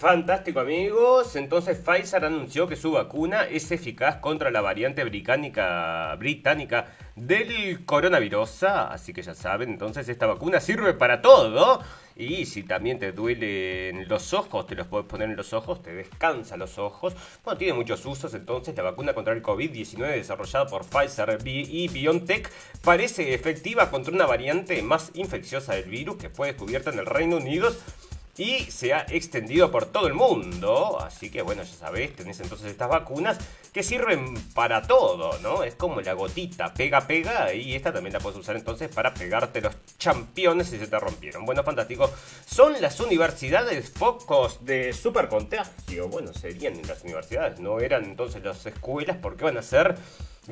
Fantástico 0.00 0.60
amigos, 0.60 1.36
entonces 1.36 1.76
Pfizer 1.76 2.24
anunció 2.24 2.66
que 2.66 2.74
su 2.74 2.92
vacuna 2.92 3.44
es 3.44 3.70
eficaz 3.70 4.16
contra 4.16 4.50
la 4.50 4.62
variante 4.62 5.04
británica, 5.04 6.16
británica 6.18 6.96
del 7.16 7.84
coronavirus, 7.84 8.62
así 8.62 9.12
que 9.12 9.20
ya 9.20 9.34
saben, 9.34 9.68
entonces 9.68 10.08
esta 10.08 10.26
vacuna 10.26 10.58
sirve 10.58 10.94
para 10.94 11.20
todo. 11.20 11.82
Y 12.16 12.46
si 12.46 12.62
también 12.62 12.98
te 12.98 13.12
duelen 13.12 14.08
los 14.08 14.32
ojos, 14.32 14.66
te 14.66 14.74
los 14.74 14.86
puedes 14.86 15.06
poner 15.06 15.28
en 15.28 15.36
los 15.36 15.52
ojos, 15.52 15.82
te 15.82 15.94
descansa 15.94 16.56
los 16.56 16.78
ojos. 16.78 17.14
Bueno, 17.44 17.58
tiene 17.58 17.74
muchos 17.74 18.04
usos, 18.06 18.32
entonces 18.32 18.74
la 18.76 18.82
vacuna 18.82 19.12
contra 19.12 19.34
el 19.34 19.42
COVID-19 19.42 20.12
desarrollada 20.12 20.66
por 20.66 20.86
Pfizer 20.86 21.38
y 21.44 21.88
BioNTech 21.88 22.50
parece 22.82 23.34
efectiva 23.34 23.90
contra 23.90 24.14
una 24.14 24.26
variante 24.26 24.82
más 24.82 25.10
infecciosa 25.12 25.74
del 25.74 25.90
virus 25.90 26.16
que 26.16 26.30
fue 26.30 26.48
descubierta 26.48 26.90
en 26.90 26.98
el 27.00 27.06
Reino 27.06 27.36
Unido 27.36 27.70
y 28.36 28.60
se 28.70 28.92
ha 28.94 29.06
extendido 29.08 29.70
por 29.70 29.86
todo 29.86 30.06
el 30.06 30.14
mundo. 30.14 30.98
Así 31.00 31.30
que 31.30 31.42
bueno, 31.42 31.62
ya 31.62 31.74
sabéis, 31.74 32.14
tenés 32.16 32.40
entonces 32.40 32.70
estas 32.70 32.88
vacunas 32.88 33.38
que 33.72 33.82
sirven 33.82 34.34
para 34.54 34.82
todo, 34.82 35.38
¿no? 35.40 35.62
Es 35.62 35.74
como 35.74 36.00
la 36.00 36.14
gotita, 36.14 36.74
pega, 36.74 37.06
pega, 37.06 37.52
y 37.54 37.74
esta 37.74 37.92
también 37.92 38.12
la 38.12 38.20
puedes 38.20 38.38
usar 38.38 38.56
entonces 38.56 38.92
para 38.92 39.14
pegarte 39.14 39.60
los 39.60 39.74
championes 39.98 40.68
si 40.68 40.78
se 40.78 40.86
te 40.86 40.98
rompieron. 40.98 41.44
Bueno, 41.44 41.62
fantástico. 41.62 42.10
Son 42.46 42.80
las 42.80 42.98
universidades 43.00 43.90
focos 43.90 44.64
de 44.64 44.92
supercontagio. 44.92 46.08
Bueno, 46.08 46.32
serían 46.32 46.80
las 46.86 47.02
universidades, 47.02 47.60
no 47.60 47.80
eran 47.80 48.04
entonces 48.04 48.42
las 48.42 48.64
escuelas 48.66 49.16
porque 49.20 49.44
van 49.44 49.58
a 49.58 49.62
ser 49.62 49.96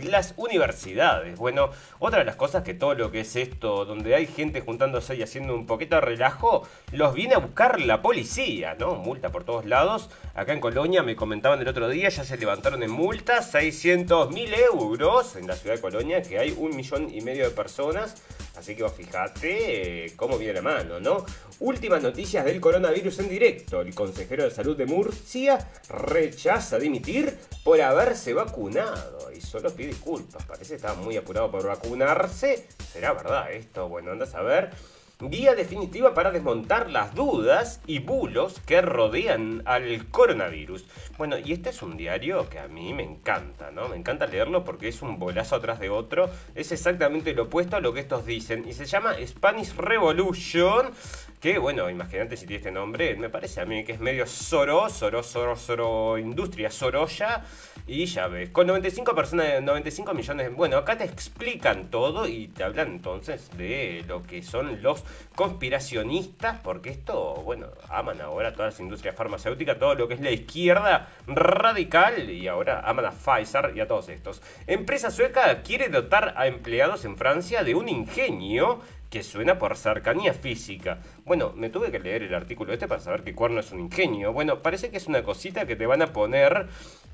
las 0.05 0.35
universidades. 0.37 1.39
Bueno, 1.39 1.71
otra 1.99 2.21
de 2.21 2.25
las 2.25 2.37
cosas 2.37 2.63
que 2.63 2.75
todo 2.75 2.95
lo 2.95 3.11
que 3.11 3.21
es 3.21 3.37
esto, 3.37 3.85
donde 3.85 4.15
hay 4.15 4.27
gente 4.27 4.61
juntándose 4.61 5.17
y 5.17 5.23
haciendo 5.23 5.55
un 5.55 5.67
poquito 5.67 5.97
de 5.97 6.03
relajo, 6.03 6.67
los 6.93 7.15
viene 7.15 7.35
a 7.35 7.39
buscar 7.39 7.81
la 7.81 8.03
policía, 8.03 8.77
¿no? 8.79 8.95
Multa 8.95 9.31
por 9.31 9.45
todos 9.45 9.65
lados. 9.65 10.11
Acá 10.35 10.53
en 10.53 10.61
Colonia 10.61 11.03
me 11.03 11.17
comentaban 11.17 11.61
el 11.61 11.69
otro 11.69 11.89
día, 11.89 12.09
ya 12.09 12.25
se 12.25 12.37
levantaron 12.37 12.83
en 12.83 12.91
multa 12.91 13.43
600 13.43 14.31
mil 14.31 14.53
euros 14.55 15.37
en 15.37 15.47
la 15.47 15.55
ciudad 15.55 15.77
de 15.77 15.81
Colonia, 15.81 16.23
que 16.23 16.39
hay 16.39 16.55
un 16.57 16.77
millón 16.77 17.13
y 17.13 17.21
medio 17.21 17.45
de 17.45 17.51
personas. 17.51 18.23
Así 18.59 18.75
que 18.75 18.83
vos 18.83 18.93
fijate 18.93 20.07
eh, 20.07 20.13
cómo 20.17 20.37
viene 20.37 20.55
la 20.55 20.63
mano, 20.63 20.99
¿no? 20.99 21.25
Últimas 21.61 22.03
noticias 22.03 22.45
del 22.45 22.61
coronavirus 22.61 23.21
en 23.21 23.29
directo. 23.29 23.81
El 23.81 23.95
consejero 23.95 24.43
de 24.43 24.51
salud 24.51 24.77
de 24.77 24.85
Murcia 24.85 25.59
rechaza 25.89 26.79
dimitir 26.79 27.39
por 27.63 27.81
haberse 27.81 28.35
vacunado 28.35 29.31
y 29.33 29.41
solo 29.41 29.71
pide 29.71 29.89
disculpas. 29.89 30.45
Parece 30.45 30.71
que 30.71 30.77
estaba 30.77 30.95
muy 30.95 31.17
apurado 31.17 31.51
por 31.53 31.65
vacunarse. 31.67 32.67
¿Será 32.93 33.13
verdad 33.13 33.53
esto? 33.53 33.89
Bueno, 33.89 34.11
andas 34.11 34.35
a 34.35 34.43
ver. 34.43 34.71
Guía 35.21 35.57
definitiva 35.57 36.15
para 36.15 36.31
desmontar 36.31 36.91
las 36.91 37.13
dudas 37.13 37.81
y 37.89 37.99
bulos 37.99 38.61
que 38.65 38.81
rodean 38.81 39.65
al 39.65 40.07
coronavirus. 40.11 40.85
Bueno, 41.17 41.37
y 41.37 41.53
este 41.53 41.71
es 41.71 41.83
un 41.83 41.97
diario 41.97 42.49
que 42.49 42.61
a 42.61 42.69
mí 42.69 42.95
me 42.95 43.03
encanta, 43.03 43.73
¿no? 43.73 43.89
Me 43.89 43.97
encanta 43.97 44.29
leerlo 44.29 44.63
porque 44.63 44.87
es 44.87 45.03
un 45.03 45.19
bolazo 45.19 45.57
atrás 45.57 45.81
de 45.81 45.91
otro. 45.91 46.31
Es 46.55 46.71
exactamente 46.71 47.35
lo 47.35 47.45
opuesto 47.45 47.75
a 47.75 47.81
lo 47.81 47.93
que 47.93 47.99
estos 47.99 48.27
dicen. 48.27 48.65
Y 48.69 48.75
se 48.75 48.87
llama 48.87 49.17
Spanish 49.27 49.75
Revolution. 49.75 50.93
Que 51.41 51.57
bueno, 51.59 51.89
imagínate 51.89 52.37
si 52.37 52.47
tiene 52.47 52.57
este 52.57 52.73
nombre. 52.73 53.15
Me 53.15 53.31
parece 53.31 53.61
a 53.61 53.65
mí 53.65 53.85
que 53.85 53.93
es 53.93 54.01
medio 54.01 54.27
Soro, 54.27 54.89
Soro, 54.89 55.23
Soro, 55.23 55.55
Soro, 55.55 56.19
Industria 56.19 56.69
Sorolla. 56.69 57.45
Y 57.87 58.07
ya 58.07 58.27
ves, 58.27 58.51
con 58.51 58.67
95 58.67 59.15
personas, 59.15 59.63
95 59.63 60.15
millones. 60.15 60.53
Bueno, 60.55 60.79
acá 60.79 60.99
te 60.99 61.05
explican 61.05 61.91
todo 61.91 62.27
y 62.27 62.49
te 62.49 62.65
hablan 62.65 62.89
entonces 62.89 63.57
de 63.57 64.05
lo 64.09 64.25
que 64.25 64.43
son 64.43 64.83
los 64.83 65.05
conspiracionistas, 65.37 66.61
porque 66.61 66.91
esto, 66.91 67.37
bueno, 67.45 67.69
aman 67.89 68.21
ahora 68.21 68.53
todas 68.53 68.75
las 68.75 68.81
industrias 68.81 69.15
farmacéuticas, 69.15 69.79
todo 69.79 69.95
lo 69.95 70.09
que 70.09 70.15
es 70.15 70.21
la 70.21 70.33
izquierda 70.33 71.09
radical 71.29 72.29
y 72.29 72.49
ahora 72.49 72.81
aman 72.81 73.07
a 73.07 73.13
Pfizer 73.13 73.73
y 73.77 73.81
a 73.81 73.87
todos 73.87 74.09
estos. 74.09 74.43
Empresa 74.67 75.13
sueca 75.13 75.63
quiere 75.63 75.89
dotar 75.89 76.35
a 76.37 76.49
empleados 76.49 77.05
en 77.05 77.17
Francia 77.17 77.63
de 77.63 77.77
un 77.77 77.89
ingenio 77.89 78.81
que 79.11 79.23
suena 79.23 79.59
por 79.59 79.77
cercanía 79.77 80.35
física. 80.35 81.01
Bueno, 81.25 81.53
me 81.55 81.71
tuve 81.71 81.91
que 81.91 81.99
leer 81.99 82.25
el 82.25 82.35
artículo 82.35 82.73
este 82.73 82.89
para 82.89 83.01
saber 83.01 83.23
que 83.23 83.35
cuerno 83.35 83.61
es 83.61 83.73
un 83.73 83.81
ingenio. 83.81 84.33
Bueno, 84.33 84.61
parece 84.63 84.91
que 84.91 84.99
es 84.99 85.07
una 85.07 85.23
cosita 85.23 85.67
que 85.67 85.77
te 85.77 85.87
van 85.87 86.03
a 86.03 86.13
poner. 86.13 86.67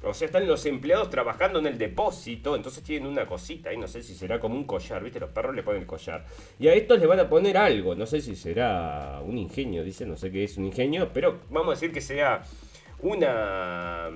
O 0.02 0.12
sea, 0.12 0.26
están 0.26 0.46
los 0.46 0.66
empleados 0.66 1.08
trabajando 1.08 1.60
en 1.60 1.66
el 1.66 1.78
depósito, 1.78 2.56
entonces 2.56 2.82
tienen 2.82 3.08
una 3.08 3.26
cosita 3.26 3.72
y 3.72 3.78
no 3.78 3.88
sé 3.88 4.02
si 4.02 4.14
será 4.14 4.38
como 4.38 4.54
un 4.54 4.64
collar, 4.64 5.02
¿viste? 5.02 5.20
Los 5.20 5.30
perros 5.30 5.54
le 5.54 5.62
ponen 5.62 5.82
el 5.82 5.86
collar. 5.86 6.24
Y 6.58 6.68
a 6.68 6.74
estos 6.74 6.98
le 6.98 7.06
van 7.06 7.20
a 7.20 7.28
poner 7.28 7.56
algo, 7.56 7.94
no 7.94 8.04
sé 8.04 8.20
si 8.20 8.36
será 8.36 9.20
un 9.24 9.38
ingenio, 9.38 9.82
dice, 9.82 10.04
no 10.04 10.16
sé 10.16 10.30
qué 10.30 10.44
es 10.44 10.58
un 10.58 10.66
ingenio, 10.66 11.10
pero 11.12 11.40
vamos 11.48 11.68
a 11.68 11.70
decir 11.72 11.92
que 11.92 12.02
sea 12.02 12.42
una 13.00 14.10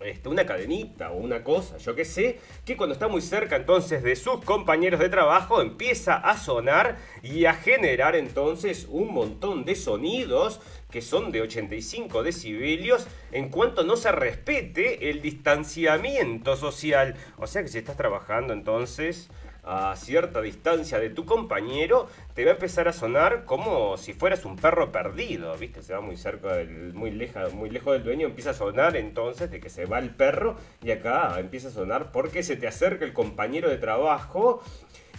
este, 0.00 0.28
una 0.28 0.46
cadenita 0.46 1.10
o 1.10 1.16
una 1.16 1.42
cosa, 1.42 1.76
yo 1.78 1.94
que 1.94 2.04
sé, 2.04 2.38
que 2.64 2.76
cuando 2.76 2.92
está 2.92 3.08
muy 3.08 3.20
cerca 3.20 3.56
entonces 3.56 4.02
de 4.02 4.14
sus 4.14 4.44
compañeros 4.44 5.00
de 5.00 5.08
trabajo 5.08 5.60
empieza 5.60 6.14
a 6.14 6.36
sonar 6.36 6.96
y 7.22 7.46
a 7.46 7.54
generar 7.54 8.14
entonces 8.14 8.86
un 8.90 9.12
montón 9.12 9.64
de 9.64 9.74
sonidos 9.74 10.60
que 10.90 11.02
son 11.02 11.32
de 11.32 11.42
85 11.42 12.22
decibelios 12.22 13.06
en 13.32 13.48
cuanto 13.48 13.84
no 13.84 13.96
se 13.96 14.12
respete 14.12 15.10
el 15.10 15.20
distanciamiento 15.20 16.56
social. 16.56 17.14
O 17.36 17.46
sea 17.46 17.62
que 17.62 17.68
si 17.68 17.78
estás 17.78 17.96
trabajando 17.96 18.52
entonces 18.52 19.28
a 19.68 19.94
cierta 19.96 20.40
distancia 20.40 20.98
de 20.98 21.10
tu 21.10 21.26
compañero, 21.26 22.08
te 22.34 22.44
va 22.44 22.52
a 22.52 22.54
empezar 22.54 22.88
a 22.88 22.92
sonar 22.94 23.44
como 23.44 23.98
si 23.98 24.14
fueras 24.14 24.46
un 24.46 24.56
perro 24.56 24.90
perdido, 24.90 25.54
¿viste? 25.58 25.82
Se 25.82 25.92
va 25.92 26.00
muy 26.00 26.16
cerca 26.16 26.56
muy 26.94 27.10
lejos, 27.10 27.52
muy 27.52 27.68
lejos 27.68 27.92
del 27.92 28.02
dueño, 28.02 28.26
empieza 28.28 28.50
a 28.50 28.54
sonar 28.54 28.96
entonces 28.96 29.50
de 29.50 29.60
que 29.60 29.68
se 29.68 29.84
va 29.84 29.98
el 29.98 30.10
perro 30.10 30.56
y 30.82 30.90
acá 30.90 31.38
empieza 31.38 31.68
a 31.68 31.70
sonar 31.70 32.12
porque 32.12 32.42
se 32.42 32.56
te 32.56 32.66
acerca 32.66 33.04
el 33.04 33.12
compañero 33.12 33.68
de 33.68 33.76
trabajo 33.76 34.62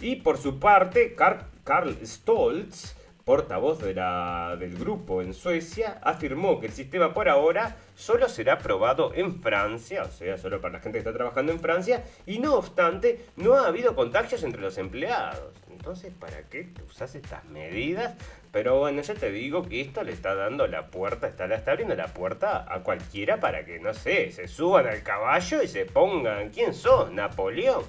y 0.00 0.16
por 0.16 0.36
su 0.36 0.58
parte 0.58 1.14
Carl 1.14 1.96
Stoltz 2.04 2.96
portavoz 3.30 3.78
de 3.78 3.94
la, 3.94 4.56
del 4.58 4.76
grupo 4.76 5.22
en 5.22 5.34
Suecia, 5.34 6.00
afirmó 6.02 6.58
que 6.58 6.66
el 6.66 6.72
sistema 6.72 7.14
por 7.14 7.28
ahora 7.28 7.76
solo 7.94 8.28
será 8.28 8.58
probado 8.58 9.12
en 9.14 9.40
Francia, 9.40 10.02
o 10.02 10.10
sea, 10.10 10.36
solo 10.36 10.60
para 10.60 10.72
la 10.72 10.80
gente 10.80 10.96
que 10.96 11.08
está 11.08 11.12
trabajando 11.12 11.52
en 11.52 11.60
Francia, 11.60 12.02
y 12.26 12.40
no 12.40 12.56
obstante, 12.56 13.26
no 13.36 13.54
ha 13.54 13.68
habido 13.68 13.94
contagios 13.94 14.42
entre 14.42 14.60
los 14.60 14.78
empleados. 14.78 15.54
Entonces, 15.70 16.12
¿para 16.18 16.42
qué 16.48 16.70
usas 16.88 17.14
estas 17.14 17.44
medidas? 17.44 18.16
Pero 18.50 18.80
bueno, 18.80 19.00
ya 19.00 19.14
te 19.14 19.30
digo 19.30 19.62
que 19.62 19.80
esto 19.80 20.02
le 20.02 20.10
está 20.10 20.34
dando 20.34 20.66
la 20.66 20.88
puerta, 20.88 21.28
está, 21.28 21.46
le 21.46 21.54
está 21.54 21.70
abriendo 21.70 21.94
la 21.94 22.08
puerta 22.08 22.66
a 22.68 22.80
cualquiera 22.82 23.38
para 23.38 23.64
que, 23.64 23.78
no 23.78 23.94
sé, 23.94 24.32
se 24.32 24.48
suban 24.48 24.88
al 24.88 25.04
caballo 25.04 25.62
y 25.62 25.68
se 25.68 25.86
pongan, 25.86 26.50
¿quién 26.50 26.74
sos? 26.74 27.12
¿Napoleón? 27.12 27.84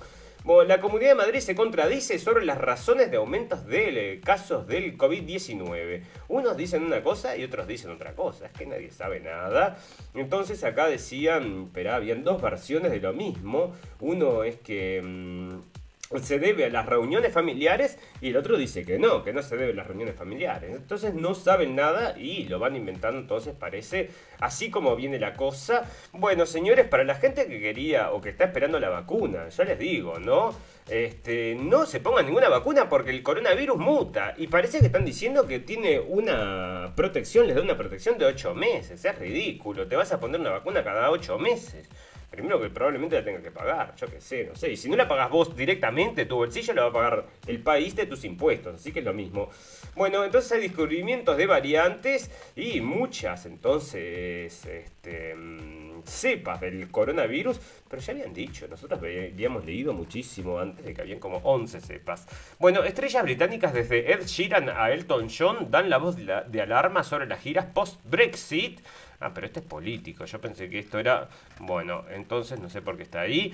La 0.68 0.82
Comunidad 0.82 1.12
de 1.12 1.16
Madrid 1.16 1.40
se 1.40 1.56
contradice 1.56 2.18
sobre 2.18 2.46
las 2.46 2.58
razones 2.58 3.12
de 3.12 3.18
aumentos 3.18 3.66
de 3.68 4.14
eh, 4.14 4.22
casos 4.22 4.68
del 4.68 4.98
COVID-19. 4.98 6.02
Unos 6.30 6.58
dicen 6.58 6.84
una 6.84 7.04
cosa 7.04 7.38
y 7.38 7.44
otros 7.44 7.68
dicen 7.68 7.92
otra 7.92 8.16
cosa. 8.16 8.48
Es 8.48 8.52
que 8.52 8.66
nadie 8.66 8.92
sabe 8.92 9.20
nada. 9.20 9.78
Entonces 10.14 10.64
acá 10.64 10.88
decían, 10.88 11.70
pero 11.74 11.94
habían 11.94 12.24
dos 12.24 12.42
versiones 12.42 12.92
de 12.92 13.00
lo 13.00 13.14
mismo. 13.14 13.74
Uno 14.00 14.44
es 14.44 14.56
que... 14.58 15.02
Mm, 15.04 15.81
se 16.20 16.40
debe 16.40 16.66
a 16.66 16.70
las 16.70 16.86
reuniones 16.86 17.34
familiares 17.34 17.98
y 18.20 18.30
el 18.30 18.38
otro 18.38 18.58
dice 18.58 18.84
que 18.84 19.00
no, 19.00 19.24
que 19.24 19.34
no 19.34 19.42
se 19.42 19.56
debe 19.58 19.72
a 19.72 19.76
las 19.76 19.88
reuniones 19.88 20.16
familiares. 20.16 20.76
Entonces 20.76 21.14
no 21.14 21.36
saben 21.36 21.76
nada 21.76 22.18
y 22.18 22.46
lo 22.46 22.60
van 22.60 22.76
inventando, 22.76 23.20
entonces 23.20 23.56
parece 23.58 24.10
así 24.40 24.70
como 24.70 24.96
viene 24.96 25.20
la 25.20 25.34
cosa. 25.34 25.90
Bueno, 26.12 26.46
señores, 26.46 26.88
para 26.88 27.04
la 27.04 27.16
gente 27.16 27.48
que 27.48 27.60
quería 27.60 28.12
o 28.12 28.22
que 28.22 28.30
está 28.30 28.46
esperando 28.46 28.80
la 28.80 28.90
vacuna, 28.90 29.50
ya 29.50 29.64
les 29.64 29.80
digo, 29.80 30.20
¿no? 30.20 30.54
Este, 30.90 31.56
no 31.56 31.86
se 31.86 32.00
pongan 32.00 32.26
ninguna 32.26 32.50
vacuna 32.50 32.90
porque 32.90 33.12
el 33.12 33.24
coronavirus 33.24 33.78
muta 33.78 34.34
y 34.38 34.48
parece 34.48 34.80
que 34.80 34.88
están 34.88 35.06
diciendo 35.06 35.48
que 35.48 35.60
tiene 35.60 36.00
una 36.00 36.92
protección, 36.96 37.48
les 37.48 37.56
da 37.56 37.62
una 37.62 37.78
protección 37.78 38.18
de 38.18 38.26
8 38.26 38.54
meses. 38.56 39.06
Es 39.06 39.18
ridículo, 39.18 39.88
te 39.88 39.96
vas 39.96 40.12
a 40.12 40.20
poner 40.20 40.42
una 40.42 40.52
vacuna 40.52 40.84
cada 40.84 41.10
8 41.12 41.38
meses. 41.40 41.88
Primero 42.32 42.62
que 42.62 42.70
probablemente 42.70 43.18
la 43.18 43.26
tenga 43.26 43.42
que 43.42 43.52
pagar, 43.52 43.94
yo 43.98 44.08
qué 44.08 44.22
sé, 44.22 44.46
no 44.46 44.56
sé. 44.56 44.72
Y 44.72 44.78
si 44.78 44.90
no 44.90 44.96
la 44.96 45.06
pagas 45.06 45.30
vos 45.30 45.54
directamente, 45.54 46.26
tu 46.26 46.38
bolsillo 46.38 46.74
la 46.74 46.84
va 46.84 46.88
a 46.88 46.94
pagar 46.94 47.26
el 47.46 47.62
país 47.62 47.94
de 47.94 48.06
tus 48.06 48.24
impuestos, 48.24 48.76
así 48.76 48.94
que 48.94 49.00
es 49.00 49.06
lo 49.06 49.14
mismo. 49.14 49.50
Bueno, 49.96 50.24
entonces 50.24 50.50
hay 50.54 50.62
descubrimientos 50.62 51.36
de 51.36 51.46
variantes 51.46 52.32
y 52.56 52.80
muchas, 52.80 53.46
entonces, 53.46 54.66
este, 54.66 55.36
mm, 55.36 56.04
cepas 56.06 56.62
del 56.62 56.90
coronavirus, 56.90 57.60
pero 57.90 58.02
ya 58.02 58.14
habían 58.14 58.34
dicho, 58.34 58.66
nosotros 58.70 59.00
habíamos 59.00 59.66
leído 59.66 59.94
muchísimo 59.94 60.58
antes 60.58 60.86
de 60.86 60.94
que 60.94 61.02
habían 61.02 61.20
como 61.20 61.38
11 61.44 61.82
cepas. 61.82 62.28
Bueno, 62.60 62.84
estrellas 62.84 63.24
británicas 63.24 63.74
desde 63.74 64.14
Ed 64.14 64.26
Sheeran 64.26 64.70
a 64.70 64.92
Elton 64.92 65.28
John 65.30 65.70
dan 65.70 65.90
la 65.90 65.98
voz 65.98 66.16
de 66.16 66.62
alarma 66.62 67.04
sobre 67.04 67.26
las 67.26 67.42
giras 67.42 67.66
post-Brexit. 67.66 68.80
Ah, 69.22 69.32
pero 69.34 69.46
este 69.46 69.60
es 69.60 69.66
político. 69.66 70.26
Yo 70.26 70.42
pensé 70.42 70.68
que 70.68 70.80
esto 70.80 70.98
era. 70.98 71.30
Bueno, 71.60 72.04
entonces 72.10 72.60
no 72.60 72.70
sé 72.70 72.82
por 72.82 72.98
qué 72.98 73.04
está 73.04 73.22
ahí. 73.22 73.54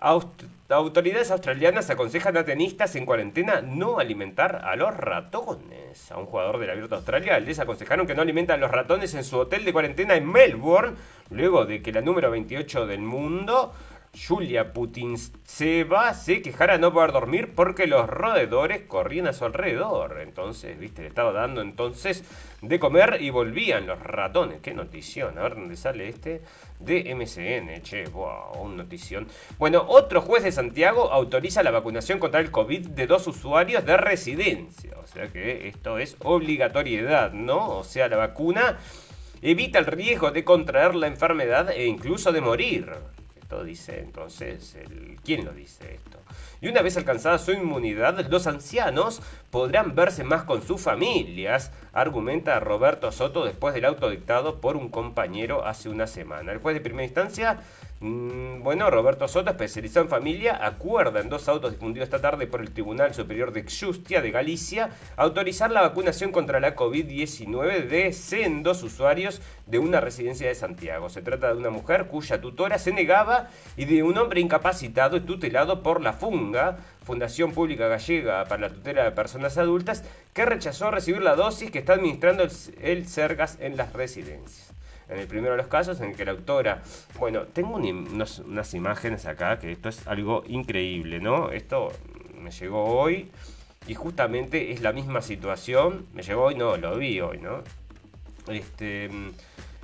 autoridades 0.00 1.30
australianas 1.30 1.90
aconsejan 1.90 2.36
a 2.38 2.44
tenistas 2.44 2.96
en 2.96 3.04
cuarentena 3.04 3.60
no 3.60 3.98
alimentar 3.98 4.62
a 4.64 4.74
los 4.74 4.96
ratones. 4.96 6.10
A 6.10 6.16
un 6.16 6.24
jugador 6.26 6.58
del 6.58 6.70
Abierto 6.70 6.96
Australia 6.96 7.38
les 7.40 7.58
aconsejaron 7.58 8.06
que 8.06 8.14
no 8.14 8.22
alimentan 8.22 8.58
a 8.58 8.62
los 8.62 8.70
ratones 8.70 9.14
en 9.14 9.22
su 9.22 9.38
hotel 9.38 9.66
de 9.66 9.72
cuarentena 9.74 10.14
en 10.14 10.26
Melbourne, 10.26 10.96
luego 11.30 11.66
de 11.66 11.82
que 11.82 11.92
la 11.92 12.00
número 12.00 12.30
28 12.30 12.86
del 12.86 13.00
mundo 13.02 13.74
Julia 14.14 14.74
Putintseva 14.74 16.12
se 16.12 16.42
quejara 16.42 16.76
no 16.76 16.92
poder 16.92 17.12
dormir 17.12 17.54
porque 17.54 17.86
los 17.86 18.08
roedores 18.08 18.82
corrían 18.82 19.26
a 19.26 19.32
su 19.32 19.46
alrededor. 19.46 20.20
Entonces, 20.20 20.78
viste, 20.78 21.00
le 21.00 21.08
estaba 21.08 21.32
dando 21.32 21.62
entonces 21.62 22.22
de 22.60 22.78
comer 22.78 23.18
y 23.20 23.30
volvían 23.30 23.86
los 23.86 23.98
ratones. 23.98 24.60
Qué 24.60 24.74
notición. 24.74 25.38
A 25.38 25.42
ver 25.42 25.54
dónde 25.54 25.76
sale 25.76 26.08
este 26.08 26.42
de 26.78 27.14
MCN. 27.14 27.82
Che, 27.82 28.04
wow, 28.04 28.62
un 28.62 28.76
notición. 28.76 29.28
Bueno, 29.58 29.84
otro 29.88 30.20
juez 30.20 30.44
de 30.44 30.52
Santiago 30.52 31.10
autoriza 31.10 31.62
la 31.62 31.70
vacunación 31.70 32.18
contra 32.18 32.40
el 32.40 32.50
COVID 32.50 32.88
de 32.88 33.06
dos 33.06 33.26
usuarios 33.26 33.84
de 33.86 33.96
residencia. 33.96 34.92
O 35.02 35.06
sea 35.06 35.28
que 35.28 35.68
esto 35.68 35.96
es 35.96 36.16
obligatoriedad, 36.20 37.32
¿no? 37.32 37.78
O 37.78 37.84
sea, 37.84 38.08
la 38.08 38.18
vacuna 38.18 38.78
evita 39.40 39.78
el 39.78 39.86
riesgo 39.86 40.30
de 40.30 40.44
contraer 40.44 40.94
la 40.94 41.06
enfermedad 41.06 41.70
e 41.70 41.86
incluso 41.86 42.30
de 42.30 42.42
morir 42.42 42.92
dice 43.64 44.00
entonces, 44.00 44.74
el, 44.74 45.18
¿quién 45.24 45.44
lo 45.44 45.52
dice 45.52 45.94
esto? 45.94 46.18
Y 46.60 46.68
una 46.68 46.82
vez 46.82 46.96
alcanzada 46.96 47.38
su 47.38 47.52
inmunidad, 47.52 48.26
los 48.28 48.46
ancianos 48.46 49.20
podrán 49.50 49.94
verse 49.94 50.24
más 50.24 50.44
con 50.44 50.62
sus 50.62 50.80
familias, 50.80 51.72
argumenta 51.92 52.58
Roberto 52.60 53.12
Soto 53.12 53.44
después 53.44 53.74
del 53.74 53.84
auto 53.84 54.10
dictado 54.10 54.60
por 54.60 54.76
un 54.76 54.88
compañero 54.88 55.66
hace 55.66 55.88
una 55.88 56.06
semana. 56.06 56.52
El 56.52 56.58
juez 56.58 56.74
de 56.74 56.80
primera 56.80 57.04
instancia 57.04 57.60
bueno, 58.02 58.90
Roberto 58.90 59.28
Soto, 59.28 59.50
especializado 59.50 60.04
en 60.04 60.10
familia, 60.10 60.58
acuerda 60.66 61.20
en 61.20 61.28
dos 61.28 61.48
autos 61.48 61.70
difundidos 61.70 62.08
esta 62.08 62.20
tarde 62.20 62.48
por 62.48 62.60
el 62.60 62.72
Tribunal 62.72 63.14
Superior 63.14 63.52
de 63.52 63.62
Justia 63.62 64.20
de 64.20 64.32
Galicia 64.32 64.90
autorizar 65.16 65.70
la 65.70 65.82
vacunación 65.82 66.32
contra 66.32 66.58
la 66.58 66.74
COVID-19 66.74 67.86
de 67.86 68.12
sendos 68.12 68.82
usuarios 68.82 69.40
de 69.66 69.78
una 69.78 70.00
residencia 70.00 70.48
de 70.48 70.56
Santiago. 70.56 71.10
Se 71.10 71.22
trata 71.22 71.54
de 71.54 71.60
una 71.60 71.70
mujer 71.70 72.08
cuya 72.08 72.40
tutora 72.40 72.76
se 72.78 72.92
negaba 72.92 73.50
y 73.76 73.84
de 73.84 74.02
un 74.02 74.18
hombre 74.18 74.40
incapacitado 74.40 75.16
y 75.16 75.20
tutelado 75.20 75.84
por 75.84 76.00
la 76.00 76.12
FUNGA, 76.12 76.78
Fundación 77.04 77.52
Pública 77.52 77.86
Gallega 77.86 78.46
para 78.46 78.62
la 78.62 78.74
Tutela 78.74 79.04
de 79.04 79.12
Personas 79.12 79.58
Adultas, 79.58 80.02
que 80.34 80.44
rechazó 80.44 80.90
recibir 80.90 81.22
la 81.22 81.36
dosis 81.36 81.70
que 81.70 81.78
está 81.78 81.92
administrando 81.92 82.42
el, 82.42 82.50
el 82.80 83.06
CERGAS 83.06 83.58
en 83.60 83.76
las 83.76 83.92
residencias 83.92 84.71
en 85.12 85.20
el 85.20 85.26
primero 85.26 85.52
de 85.52 85.58
los 85.58 85.68
casos 85.68 86.00
en 86.00 86.14
que 86.14 86.24
la 86.24 86.32
autora, 86.32 86.82
bueno, 87.18 87.42
tengo 87.42 87.76
unas 87.76 88.74
imágenes 88.74 89.26
acá 89.26 89.58
que 89.58 89.72
esto 89.72 89.88
es 89.88 90.06
algo 90.06 90.42
increíble, 90.46 91.20
¿no? 91.20 91.50
Esto 91.50 91.92
me 92.40 92.50
llegó 92.50 92.84
hoy 92.84 93.30
y 93.86 93.94
justamente 93.94 94.72
es 94.72 94.80
la 94.80 94.92
misma 94.92 95.22
situación, 95.22 96.06
me 96.12 96.22
llegó 96.22 96.44
hoy, 96.44 96.54
no, 96.54 96.76
lo 96.76 96.96
vi 96.96 97.20
hoy, 97.20 97.38
¿no? 97.38 97.62
Este, 98.48 99.10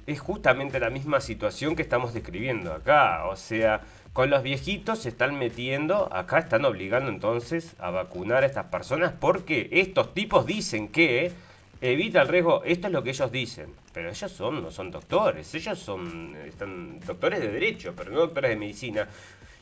es 0.07 0.21
justamente 0.21 0.81
la 0.81 0.91
misma 0.91 1.21
situación 1.21 1.77
que 1.77 1.83
estamos 1.83 2.15
describiendo 2.15 2.73
acá, 2.73 3.27
o 3.27 3.37
sea, 3.37 3.83
con 4.13 4.31
los 4.31 4.43
viejitos 4.43 5.01
se 5.01 5.11
están 5.11 5.39
metiendo, 5.39 6.13
acá 6.13 6.39
están 6.39 6.65
obligando 6.65 7.11
entonces 7.11 7.77
a 7.79 7.91
vacunar 7.91 8.43
a 8.43 8.47
estas 8.47 8.67
personas 8.67 9.13
porque 9.13 9.69
estos 9.71 10.15
tipos 10.15 10.47
dicen 10.47 10.89
que 10.89 11.33
evita 11.81 12.23
el 12.23 12.29
riesgo, 12.29 12.63
esto 12.65 12.87
es 12.89 12.93
lo 12.93 13.03
que 13.03 13.11
ellos 13.11 13.31
dicen, 13.31 13.75
pero 13.93 14.11
ellos 14.11 14.33
son, 14.33 14.63
no 14.63 14.71
son 14.71 14.91
doctores, 14.91 15.55
ellos 15.55 15.79
son 15.79 16.37
están 16.47 17.01
doctores 17.01 17.41
de 17.41 17.49
derecho, 17.49 17.95
pero 17.97 18.11
no 18.11 18.21
doctores 18.21 18.51
de 18.51 18.57
medicina. 18.57 19.09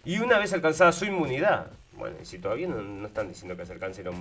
Y 0.04 0.18
una 0.18 0.38
vez 0.38 0.52
alcanzada 0.52 0.92
su 0.92 1.04
inmunidad, 1.04 1.66
bueno, 1.96 2.16
si 2.22 2.38
todavía 2.38 2.68
no, 2.68 3.06
están 3.06 3.28
diciendo 3.28 3.56
que 3.56 3.66
se 3.66 3.72
alcance 3.72 4.04
la 4.04 4.12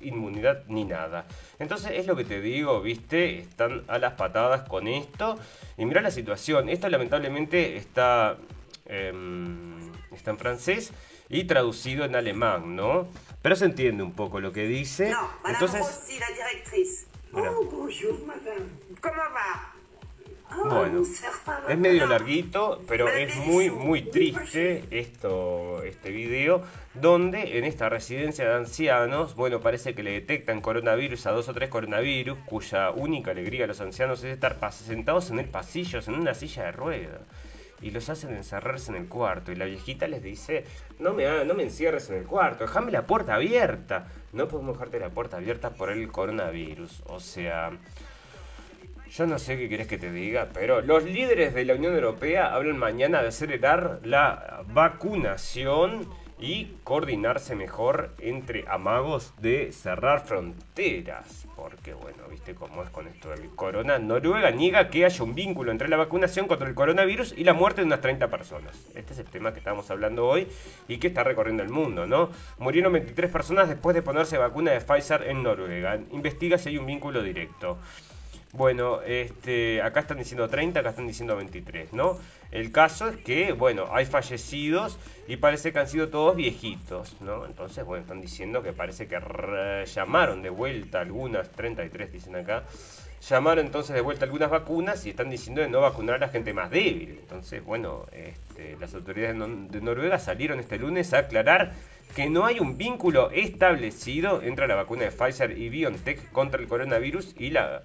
inmunidad 0.00 0.64
ni 0.68 0.84
nada. 0.84 1.24
Entonces 1.58 1.92
es 1.94 2.06
lo 2.06 2.16
que 2.16 2.24
te 2.24 2.40
digo, 2.40 2.80
viste, 2.82 3.38
están 3.38 3.82
a 3.88 3.98
las 3.98 4.14
patadas 4.14 4.68
con 4.68 4.88
esto. 4.88 5.38
Y 5.78 5.84
mira 5.86 6.00
la 6.00 6.10
situación, 6.10 6.68
esto 6.68 6.88
lamentablemente 6.88 7.76
está, 7.76 8.36
em, 8.86 9.90
está 10.12 10.32
en 10.32 10.38
francés 10.38 10.92
y 11.28 11.44
traducido 11.44 12.04
en 12.04 12.16
alemán, 12.16 12.76
¿no? 12.76 13.06
Pero 13.40 13.56
se 13.56 13.64
entiende 13.64 14.02
un 14.02 14.12
poco 14.12 14.40
lo 14.40 14.52
que 14.52 14.66
dice. 14.66 15.12
Entonces, 15.46 15.82
Oh, 17.34 17.64
bonjour, 17.70 18.18
madame. 18.26 18.66
¿Cómo 19.00 19.16
va? 19.16 19.72
bueno, 20.68 21.02
es 21.68 21.78
medio 21.78 22.06
larguito, 22.06 22.82
pero 22.86 23.08
es 23.08 23.34
muy, 23.36 23.70
muy 23.70 24.02
triste 24.02 24.84
esto, 24.90 25.82
este 25.82 26.10
video, 26.10 26.62
donde 26.92 27.56
en 27.56 27.64
esta 27.64 27.88
residencia 27.88 28.46
de 28.46 28.54
ancianos, 28.54 29.34
bueno, 29.34 29.60
parece 29.60 29.94
que 29.94 30.02
le 30.02 30.12
detectan 30.12 30.60
coronavirus 30.60 31.26
a 31.26 31.30
dos 31.30 31.48
o 31.48 31.54
tres 31.54 31.70
coronavirus, 31.70 32.38
cuya 32.44 32.90
única 32.90 33.30
alegría 33.30 33.64
a 33.64 33.68
los 33.68 33.80
ancianos 33.80 34.22
es 34.24 34.34
estar 34.34 34.58
sentados 34.72 35.30
en 35.30 35.38
el 35.38 35.48
pasillo, 35.48 36.00
en 36.06 36.14
una 36.14 36.34
silla 36.34 36.64
de 36.64 36.72
ruedas 36.72 37.22
y 37.82 37.90
los 37.90 38.08
hacen 38.08 38.34
encerrarse 38.34 38.92
en 38.92 38.98
el 38.98 39.08
cuarto. 39.08 39.52
Y 39.52 39.56
la 39.56 39.64
viejita 39.64 40.06
les 40.06 40.22
dice, 40.22 40.64
no 40.98 41.12
me, 41.12 41.44
no 41.44 41.54
me 41.54 41.64
encierres 41.64 42.08
en 42.10 42.16
el 42.16 42.24
cuarto, 42.24 42.64
déjame 42.64 42.92
la 42.92 43.06
puerta 43.06 43.34
abierta. 43.34 44.06
No 44.32 44.48
podemos 44.48 44.74
dejarte 44.74 44.98
la 44.98 45.10
puerta 45.10 45.36
abierta 45.36 45.70
por 45.70 45.90
el 45.90 46.08
coronavirus. 46.08 47.02
O 47.06 47.20
sea, 47.20 47.70
yo 49.10 49.26
no 49.26 49.38
sé 49.38 49.58
qué 49.58 49.68
querés 49.68 49.88
que 49.88 49.98
te 49.98 50.10
diga, 50.10 50.48
pero 50.54 50.80
los 50.80 51.04
líderes 51.04 51.52
de 51.52 51.64
la 51.64 51.74
Unión 51.74 51.94
Europea 51.94 52.54
hablan 52.54 52.78
mañana 52.78 53.20
de 53.20 53.28
acelerar 53.28 54.00
la 54.04 54.62
vacunación 54.68 56.08
y 56.42 56.74
coordinarse 56.82 57.54
mejor 57.54 58.10
entre 58.18 58.64
amagos 58.68 59.32
de 59.40 59.70
cerrar 59.70 60.26
fronteras. 60.26 61.46
Porque 61.54 61.94
bueno, 61.94 62.24
viste 62.28 62.56
cómo 62.56 62.82
es 62.82 62.90
con 62.90 63.06
esto 63.06 63.30
del 63.30 63.48
corona. 63.50 64.00
Noruega 64.00 64.50
niega 64.50 64.90
que 64.90 65.04
haya 65.04 65.22
un 65.22 65.36
vínculo 65.36 65.70
entre 65.70 65.88
la 65.88 65.96
vacunación 65.96 66.48
contra 66.48 66.68
el 66.68 66.74
coronavirus 66.74 67.34
y 67.36 67.44
la 67.44 67.54
muerte 67.54 67.82
de 67.82 67.86
unas 67.86 68.00
30 68.00 68.28
personas. 68.28 68.76
Este 68.96 69.12
es 69.12 69.20
el 69.20 69.26
tema 69.26 69.52
que 69.52 69.60
estamos 69.60 69.88
hablando 69.92 70.26
hoy 70.26 70.48
y 70.88 70.98
que 70.98 71.06
está 71.06 71.22
recorriendo 71.22 71.62
el 71.62 71.68
mundo, 71.68 72.08
¿no? 72.08 72.30
Murieron 72.58 72.92
23 72.92 73.30
personas 73.30 73.68
después 73.68 73.94
de 73.94 74.02
ponerse 74.02 74.36
vacuna 74.36 74.72
de 74.72 74.80
Pfizer 74.80 75.22
en 75.28 75.44
Noruega. 75.44 76.00
Investiga 76.10 76.58
si 76.58 76.70
hay 76.70 76.78
un 76.78 76.86
vínculo 76.86 77.22
directo. 77.22 77.78
Bueno, 78.54 79.00
este, 79.00 79.80
acá 79.80 80.00
están 80.00 80.18
diciendo 80.18 80.46
30, 80.46 80.80
acá 80.80 80.90
están 80.90 81.06
diciendo 81.06 81.34
23, 81.36 81.94
¿no? 81.94 82.18
El 82.50 82.70
caso 82.70 83.08
es 83.08 83.16
que, 83.16 83.52
bueno, 83.52 83.86
hay 83.90 84.04
fallecidos 84.04 84.98
y 85.26 85.38
parece 85.38 85.72
que 85.72 85.78
han 85.78 85.88
sido 85.88 86.10
todos 86.10 86.36
viejitos, 86.36 87.16
¿no? 87.22 87.46
Entonces, 87.46 87.82
bueno, 87.86 88.02
están 88.02 88.20
diciendo 88.20 88.62
que 88.62 88.74
parece 88.74 89.08
que 89.08 89.18
llamaron 89.94 90.42
de 90.42 90.50
vuelta 90.50 91.00
algunas, 91.00 91.50
33 91.50 92.12
dicen 92.12 92.36
acá, 92.36 92.64
llamaron 93.26 93.64
entonces 93.64 93.94
de 93.94 94.02
vuelta 94.02 94.26
algunas 94.26 94.50
vacunas 94.50 95.06
y 95.06 95.10
están 95.10 95.30
diciendo 95.30 95.62
de 95.62 95.68
no 95.68 95.80
vacunar 95.80 96.16
a 96.16 96.18
la 96.18 96.28
gente 96.28 96.52
más 96.52 96.70
débil. 96.70 97.20
Entonces, 97.20 97.64
bueno, 97.64 98.04
este, 98.12 98.76
las 98.78 98.94
autoridades 98.94 99.34
de 99.70 99.80
Noruega 99.80 100.18
salieron 100.18 100.60
este 100.60 100.78
lunes 100.78 101.14
a 101.14 101.20
aclarar 101.20 101.72
que 102.14 102.28
no 102.28 102.44
hay 102.44 102.60
un 102.60 102.76
vínculo 102.76 103.30
establecido 103.30 104.42
entre 104.42 104.68
la 104.68 104.74
vacuna 104.74 105.04
de 105.04 105.10
Pfizer 105.10 105.56
y 105.56 105.70
BioNTech 105.70 106.30
contra 106.32 106.60
el 106.60 106.68
coronavirus 106.68 107.34
y 107.38 107.48
la 107.48 107.82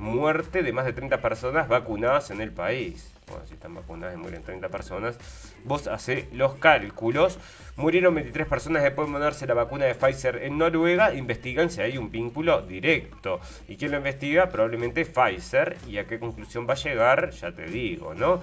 muerte 0.00 0.62
de 0.62 0.72
más 0.72 0.84
de 0.84 0.92
30 0.92 1.20
personas 1.20 1.68
vacunadas 1.68 2.30
en 2.30 2.40
el 2.40 2.50
país. 2.50 3.12
Bueno, 3.28 3.46
si 3.46 3.54
están 3.54 3.74
vacunadas 3.74 4.14
y 4.14 4.18
mueren 4.18 4.42
30 4.42 4.68
personas, 4.70 5.16
vos 5.64 5.86
hace 5.86 6.28
los 6.32 6.54
cálculos. 6.54 7.38
Murieron 7.76 8.14
23 8.14 8.48
personas 8.48 8.82
después 8.82 9.06
de 9.06 9.12
ponerse 9.12 9.46
la 9.46 9.54
vacuna 9.54 9.84
de 9.84 9.94
Pfizer 9.94 10.42
en 10.42 10.58
Noruega. 10.58 11.14
Investigan 11.14 11.70
si 11.70 11.80
hay 11.80 11.96
un 11.96 12.10
vínculo 12.10 12.62
directo. 12.62 13.40
¿Y 13.68 13.76
quién 13.76 13.92
lo 13.92 13.98
investiga? 13.98 14.48
Probablemente 14.48 15.04
Pfizer. 15.04 15.76
¿Y 15.86 15.98
a 15.98 16.06
qué 16.06 16.18
conclusión 16.18 16.66
va 16.68 16.72
a 16.72 16.76
llegar? 16.76 17.30
Ya 17.30 17.52
te 17.52 17.66
digo, 17.66 18.14
¿no? 18.14 18.40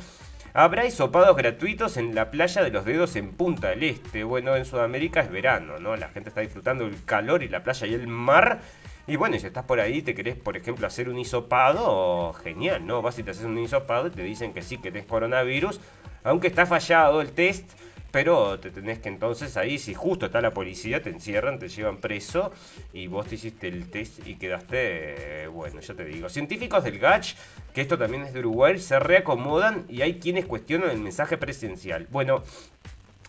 Habrá 0.54 0.86
hisopados 0.86 1.36
gratuitos 1.36 1.98
en 1.98 2.16
la 2.16 2.32
playa 2.32 2.64
de 2.64 2.72
los 2.72 2.86
dedos 2.86 3.16
en 3.16 3.34
Punta 3.34 3.70
del 3.70 3.84
Este. 3.84 4.24
Bueno, 4.24 4.56
en 4.56 4.66
Sudamérica 4.66 5.20
es 5.20 5.30
verano, 5.30 5.80
¿no? 5.80 5.96
La 5.98 6.10
gente 6.10 6.30
está 6.30 6.42
disfrutando 6.42 6.86
del 6.86 7.04
calor 7.04 7.44
y 7.44 7.50
la 7.50 7.64
playa 7.64 7.86
y 7.86 7.94
el 7.94 8.08
mar. 8.08 8.62
Y 9.10 9.16
bueno, 9.16 9.40
si 9.40 9.48
estás 9.48 9.64
por 9.64 9.80
ahí, 9.80 10.02
te 10.02 10.14
querés, 10.14 10.36
por 10.36 10.58
ejemplo, 10.58 10.86
hacer 10.86 11.08
un 11.08 11.18
hisopado, 11.18 12.34
genial, 12.34 12.86
¿no? 12.86 13.02
Vas 13.02 13.18
y 13.18 13.24
te 13.24 13.32
haces 13.32 13.46
un 13.46 13.58
hisopado 13.58 14.08
y 14.08 14.12
te 14.12 14.22
dicen 14.22 14.54
que 14.54 14.62
sí, 14.62 14.78
que 14.78 14.92
tenés 14.92 15.08
coronavirus, 15.08 15.80
aunque 16.26 16.48
está 16.48 16.66
fallado 16.66 17.22
el 17.22 17.32
test, 17.32 17.72
pero 18.12 18.60
te 18.60 18.70
tenés 18.70 19.00
que 19.00 19.08
entonces 19.08 19.56
ahí, 19.56 19.80
si 19.80 19.94
justo 19.94 20.26
está 20.26 20.42
la 20.42 20.54
policía, 20.54 21.02
te 21.02 21.10
encierran, 21.10 21.58
te 21.58 21.70
llevan 21.70 21.98
preso 21.98 22.52
y 22.92 23.08
vos 23.08 23.28
te 23.28 23.36
hiciste 23.36 23.70
el 23.70 23.90
test 23.90 24.28
y 24.28 24.36
quedaste, 24.36 25.48
bueno, 25.48 25.80
ya 25.80 25.94
te 25.94 26.04
digo. 26.04 26.28
Científicos 26.28 26.84
del 26.84 27.00
GACH, 27.00 27.36
que 27.74 27.80
esto 27.80 27.98
también 27.98 28.24
es 28.24 28.34
de 28.34 28.40
Uruguay, 28.40 28.78
se 28.78 29.00
reacomodan 29.00 29.86
y 29.88 30.02
hay 30.02 30.20
quienes 30.20 30.46
cuestionan 30.46 30.90
el 30.90 31.00
mensaje 31.00 31.38
presidencial. 31.38 32.08
Bueno, 32.12 32.44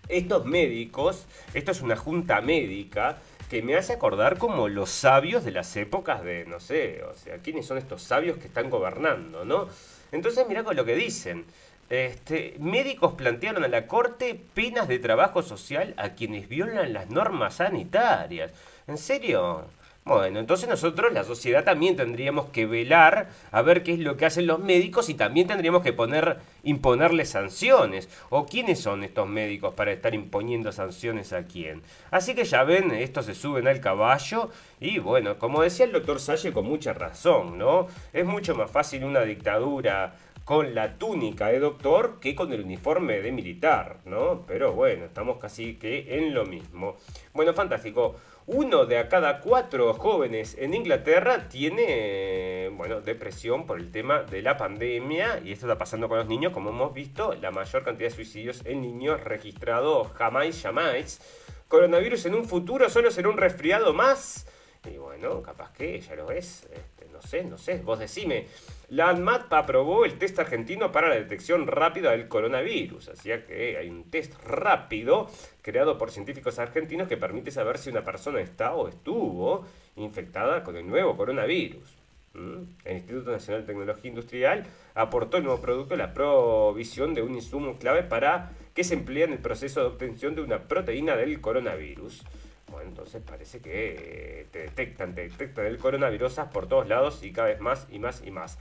estos 0.08 0.44
médicos, 0.44 1.26
esto 1.54 1.70
es 1.70 1.82
una 1.82 1.94
junta 1.94 2.40
médica, 2.40 3.18
que 3.48 3.62
me 3.62 3.76
hace 3.76 3.94
acordar 3.94 4.38
como 4.38 4.68
los 4.68 4.90
sabios 4.90 5.44
de 5.44 5.50
las 5.52 5.74
épocas 5.76 6.22
de, 6.22 6.44
no 6.44 6.60
sé, 6.60 7.02
o 7.04 7.14
sea, 7.16 7.38
quiénes 7.38 7.66
son 7.66 7.78
estos 7.78 8.02
sabios 8.02 8.38
que 8.38 8.46
están 8.46 8.70
gobernando, 8.70 9.44
¿no? 9.44 9.68
Entonces 10.12 10.46
mira 10.48 10.64
con 10.64 10.76
lo 10.76 10.84
que 10.84 10.94
dicen. 10.94 11.46
Este, 11.90 12.54
médicos 12.58 13.14
plantearon 13.14 13.64
a 13.64 13.68
la 13.68 13.86
Corte 13.86 14.38
penas 14.54 14.88
de 14.88 14.98
trabajo 14.98 15.42
social 15.42 15.94
a 15.96 16.10
quienes 16.10 16.46
violan 16.48 16.92
las 16.92 17.08
normas 17.08 17.54
sanitarias. 17.56 18.52
¿En 18.86 18.98
serio? 18.98 19.64
Bueno, 20.08 20.40
entonces 20.40 20.70
nosotros, 20.70 21.12
la 21.12 21.22
sociedad, 21.22 21.64
también 21.64 21.94
tendríamos 21.94 22.46
que 22.46 22.64
velar 22.64 23.28
a 23.50 23.60
ver 23.60 23.82
qué 23.82 23.92
es 23.92 23.98
lo 23.98 24.16
que 24.16 24.24
hacen 24.24 24.46
los 24.46 24.58
médicos 24.58 25.10
y 25.10 25.14
también 25.14 25.46
tendríamos 25.46 25.82
que 25.82 25.92
poner, 25.92 26.38
imponerles 26.62 27.28
sanciones. 27.28 28.08
¿O 28.30 28.46
quiénes 28.46 28.80
son 28.80 29.04
estos 29.04 29.28
médicos 29.28 29.74
para 29.74 29.92
estar 29.92 30.14
imponiendo 30.14 30.72
sanciones 30.72 31.34
a 31.34 31.46
quién? 31.46 31.82
Así 32.10 32.34
que 32.34 32.44
ya 32.44 32.64
ven, 32.64 32.90
estos 32.90 33.26
se 33.26 33.34
suben 33.34 33.68
al 33.68 33.80
caballo 33.80 34.48
y 34.80 34.98
bueno, 34.98 35.38
como 35.38 35.60
decía 35.60 35.84
el 35.84 35.92
doctor 35.92 36.20
Salle 36.20 36.54
con 36.54 36.64
mucha 36.64 36.94
razón, 36.94 37.58
¿no? 37.58 37.88
Es 38.14 38.24
mucho 38.24 38.54
más 38.54 38.70
fácil 38.70 39.04
una 39.04 39.20
dictadura 39.20 40.14
con 40.46 40.74
la 40.74 40.94
túnica 40.94 41.48
de 41.48 41.58
doctor 41.58 42.18
que 42.18 42.34
con 42.34 42.50
el 42.54 42.62
uniforme 42.62 43.20
de 43.20 43.30
militar, 43.30 43.98
¿no? 44.06 44.46
Pero 44.46 44.72
bueno, 44.72 45.04
estamos 45.04 45.36
casi 45.36 45.74
que 45.74 46.16
en 46.16 46.32
lo 46.32 46.46
mismo. 46.46 46.96
Bueno, 47.34 47.52
fantástico. 47.52 48.16
Uno 48.50 48.86
de 48.86 48.96
a 48.96 49.10
cada 49.10 49.40
cuatro 49.40 49.92
jóvenes 49.92 50.56
en 50.58 50.72
Inglaterra 50.72 51.50
tiene, 51.50 52.70
bueno, 52.72 53.02
depresión 53.02 53.66
por 53.66 53.78
el 53.78 53.92
tema 53.92 54.22
de 54.22 54.40
la 54.40 54.56
pandemia 54.56 55.38
y 55.44 55.52
esto 55.52 55.66
está 55.66 55.76
pasando 55.76 56.08
con 56.08 56.16
los 56.16 56.28
niños, 56.28 56.54
como 56.54 56.70
hemos 56.70 56.94
visto, 56.94 57.34
la 57.34 57.50
mayor 57.50 57.84
cantidad 57.84 58.08
de 58.08 58.14
suicidios 58.14 58.62
en 58.64 58.80
niños 58.80 59.22
registrados 59.22 60.10
jamás, 60.14 60.62
jamás. 60.62 61.20
Coronavirus 61.68 62.24
en 62.24 62.36
un 62.36 62.46
futuro 62.46 62.88
solo 62.88 63.10
será 63.10 63.28
un 63.28 63.36
resfriado 63.36 63.92
más. 63.92 64.46
Y 64.90 64.96
bueno, 64.96 65.42
capaz 65.42 65.70
que 65.74 66.00
ya 66.00 66.14
lo 66.14 66.24
ves, 66.24 66.66
este, 66.72 66.97
no 67.18 67.28
sé, 67.28 67.42
no 67.42 67.58
sé, 67.58 67.78
vos 67.78 67.98
decime. 67.98 68.46
La 68.90 69.10
ANMAT 69.10 69.52
aprobó 69.52 70.04
el 70.04 70.18
test 70.18 70.38
argentino 70.38 70.92
para 70.92 71.08
la 71.08 71.16
detección 71.16 71.66
rápida 71.66 72.12
del 72.12 72.28
coronavirus. 72.28 73.08
Así 73.08 73.30
que 73.46 73.76
hay 73.76 73.88
un 73.90 74.04
test 74.04 74.34
rápido 74.44 75.28
creado 75.62 75.98
por 75.98 76.12
científicos 76.12 76.58
argentinos 76.58 77.08
que 77.08 77.16
permite 77.16 77.50
saber 77.50 77.78
si 77.78 77.90
una 77.90 78.04
persona 78.04 78.40
está 78.40 78.74
o 78.74 78.88
estuvo 78.88 79.66
infectada 79.96 80.62
con 80.62 80.76
el 80.76 80.86
nuevo 80.86 81.16
coronavirus. 81.16 81.96
¿Mm? 82.34 82.62
El 82.84 82.96
Instituto 82.98 83.32
Nacional 83.32 83.62
de 83.62 83.66
Tecnología 83.66 84.08
Industrial 84.08 84.64
aportó 84.94 85.38
el 85.38 85.44
nuevo 85.44 85.60
producto 85.60 85.96
la 85.96 86.14
provisión 86.14 87.14
de 87.14 87.22
un 87.22 87.34
insumo 87.34 87.78
clave 87.78 88.04
para 88.04 88.52
que 88.74 88.84
se 88.84 88.94
emplee 88.94 89.24
en 89.24 89.32
el 89.32 89.40
proceso 89.40 89.80
de 89.80 89.86
obtención 89.86 90.36
de 90.36 90.42
una 90.42 90.68
proteína 90.68 91.16
del 91.16 91.40
coronavirus. 91.40 92.22
Bueno, 92.70 92.90
entonces 92.90 93.22
parece 93.22 93.60
que 93.60 94.40
eh, 94.42 94.46
te 94.50 94.60
detectan, 94.60 95.14
te 95.14 95.22
detectan 95.22 95.66
el 95.66 95.78
coronavirus 95.78 96.34
por 96.52 96.68
todos 96.68 96.88
lados 96.88 97.22
y 97.22 97.32
cada 97.32 97.48
vez 97.48 97.60
más 97.60 97.86
y 97.90 97.98
más 97.98 98.22
y 98.24 98.30
más. 98.30 98.58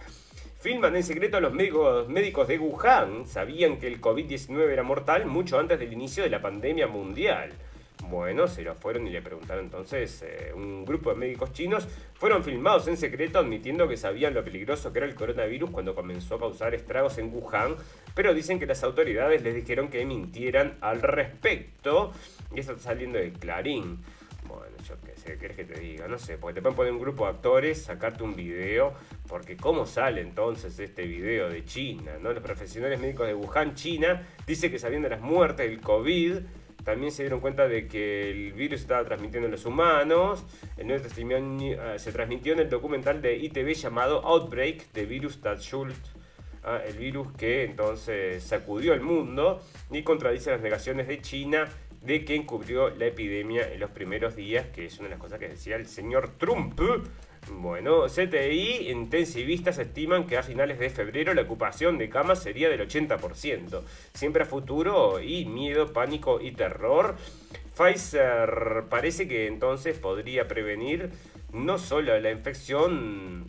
Filman 0.59 0.95
en 0.95 1.03
secreto 1.03 1.37
a 1.37 1.41
los 1.41 1.53
médicos, 1.53 2.47
de 2.47 2.57
Wuhan. 2.57 3.27
Sabían 3.27 3.77
que 3.77 3.87
el 3.87 4.01
COVID-19 4.01 4.69
era 4.71 4.83
mortal 4.83 5.25
mucho 5.25 5.59
antes 5.59 5.77
del 5.77 5.93
inicio 5.93 6.23
de 6.23 6.29
la 6.29 6.41
pandemia 6.41 6.87
mundial. 6.87 7.51
Bueno, 8.09 8.47
se 8.47 8.63
lo 8.63 8.73
fueron 8.73 9.05
y 9.07 9.09
le 9.09 9.21
preguntaron 9.21 9.65
entonces, 9.65 10.21
eh, 10.21 10.51
un 10.55 10.85
grupo 10.85 11.09
de 11.09 11.17
médicos 11.17 11.51
chinos 11.51 11.87
fueron 12.13 12.43
filmados 12.43 12.87
en 12.87 12.95
secreto 12.95 13.39
admitiendo 13.39 13.87
que 13.87 13.97
sabían 13.97 14.33
lo 14.33 14.43
peligroso 14.43 14.93
que 14.93 14.99
era 14.99 15.07
el 15.07 15.15
coronavirus 15.15 15.71
cuando 15.71 15.93
comenzó 15.93 16.35
a 16.35 16.39
causar 16.39 16.73
estragos 16.73 17.17
en 17.17 17.33
Wuhan, 17.33 17.75
pero 18.15 18.33
dicen 18.33 18.59
que 18.59 18.65
las 18.65 18.83
autoridades 18.83 19.41
les 19.41 19.55
dijeron 19.55 19.89
que 19.89 20.05
mintieran 20.05 20.77
al 20.81 21.01
respecto. 21.01 22.13
Y 22.55 22.59
eso 22.59 22.73
está 22.73 22.83
saliendo 22.83 23.17
de 23.17 23.31
Clarín. 23.33 23.99
Bueno, 24.47 24.77
yo 24.87 24.95
qué 25.05 25.15
sé, 25.15 25.33
¿qué 25.33 25.37
quieres 25.37 25.57
que 25.57 25.65
te 25.65 25.79
diga? 25.79 26.07
No 26.07 26.17
sé, 26.17 26.37
porque 26.37 26.55
te 26.55 26.61
pueden 26.61 26.75
poner 26.75 26.93
un 26.93 26.99
grupo 26.99 27.25
de 27.25 27.31
actores, 27.31 27.81
sacarte 27.81 28.23
un 28.23 28.35
video, 28.35 28.93
porque 29.27 29.57
¿cómo 29.57 29.85
sale 29.85 30.21
entonces 30.21 30.79
este 30.79 31.03
video 31.03 31.49
de 31.49 31.65
China? 31.65 32.13
¿no? 32.21 32.31
Los 32.31 32.41
profesionales 32.41 32.99
médicos 32.99 33.27
de 33.27 33.33
Wuhan, 33.33 33.75
China, 33.75 34.25
dicen 34.45 34.71
que 34.71 34.79
sabiendo 34.79 35.09
las 35.09 35.19
muertes 35.19 35.69
del 35.69 35.81
COVID, 35.81 36.37
también 36.87 37.11
se 37.11 37.23
dieron 37.23 37.41
cuenta 37.41 37.67
de 37.67 37.85
que 37.85 38.31
el 38.31 38.53
virus 38.53 38.79
estaba 38.79 39.03
transmitiendo 39.03 39.47
en 39.47 39.51
los 39.51 39.65
humanos. 39.65 40.45
El 40.77 40.87
nuevo 40.87 41.03
testimonio 41.03 41.83
eh, 41.83 41.99
se 41.99 42.13
transmitió 42.13 42.53
en 42.53 42.59
el 42.59 42.69
documental 42.69 43.21
de 43.21 43.35
ITV 43.35 43.73
llamado 43.73 44.25
Outbreak, 44.25 44.93
de 44.93 45.05
Virus 45.05 45.41
That 45.41 45.59
ah, 46.63 46.79
el 46.87 46.97
virus 46.97 47.33
que 47.33 47.65
entonces 47.65 48.41
sacudió 48.41 48.93
el 48.93 49.01
mundo 49.01 49.61
y 49.91 50.03
contradice 50.03 50.51
las 50.51 50.61
negaciones 50.61 51.09
de 51.09 51.19
China 51.19 51.67
de 52.01 52.25
que 52.25 52.35
encubrió 52.35 52.89
la 52.89 53.05
epidemia 53.05 53.71
en 53.71 53.79
los 53.79 53.91
primeros 53.91 54.35
días, 54.35 54.67
que 54.67 54.85
es 54.85 54.97
una 54.99 55.09
de 55.09 55.15
las 55.15 55.19
cosas 55.19 55.39
que 55.39 55.49
decía 55.49 55.75
el 55.75 55.87
señor 55.87 56.31
Trump 56.37 56.79
bueno, 57.51 58.05
CTI 58.07 58.89
intensivistas 58.89 59.77
estiman 59.77 60.27
que 60.27 60.37
a 60.37 60.43
finales 60.43 60.79
de 60.79 60.89
febrero 60.89 61.33
la 61.33 61.43
ocupación 61.43 61.97
de 61.97 62.09
camas 62.09 62.43
sería 62.43 62.69
del 62.69 62.87
80%. 62.87 63.81
Siempre 64.13 64.43
a 64.43 64.45
futuro 64.45 65.21
y 65.21 65.45
miedo, 65.45 65.93
pánico 65.93 66.41
y 66.41 66.51
terror. 66.51 67.15
Pfizer 67.75 68.85
parece 68.89 69.27
que 69.27 69.47
entonces 69.47 69.97
podría 69.97 70.47
prevenir 70.47 71.11
no 71.53 71.77
solo 71.77 72.19
la 72.19 72.31
infección 72.31 73.45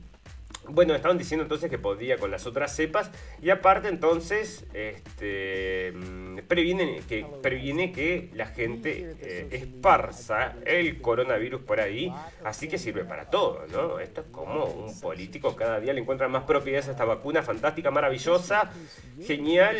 bueno, 0.69 0.95
estaban 0.95 1.19
diciendo 1.19 1.43
entonces 1.43 1.71
que 1.71 1.79
podía 1.79 2.19
con 2.19 2.31
las 2.31 2.47
otras 2.47 2.75
cepas 2.75 3.11
y 3.41 3.51
aparte 3.51 3.89
entonces 3.89 4.67
este, 4.75 5.93
mm, 5.93 6.39
previene, 6.47 7.01
que, 7.09 7.27
previene 7.43 7.93
que 7.93 8.31
la 8.35 8.47
gente 8.47 9.17
eh, 9.21 9.49
esparza 9.51 10.55
el 10.65 11.01
coronavirus 11.01 11.63
por 11.63 11.81
ahí, 11.81 12.13
así 12.45 12.69
que 12.69 12.79
sirve 12.79 13.05
para 13.05 13.31
todo, 13.31 13.65
¿no? 13.73 13.99
Esto 13.99 14.23
es 14.23 14.27
como 14.29 14.65
un 14.65 15.01
político 15.01 15.57
cada 15.57 15.81
día 15.81 15.93
le 15.93 16.01
encuentra 16.01 16.29
más 16.29 16.45
propiedades 16.45 16.89
a 16.89 16.93
esta 16.93 17.05
vacuna 17.05 17.43
fantástica, 17.43 17.91
maravillosa, 17.91 18.71
genial, 19.23 19.77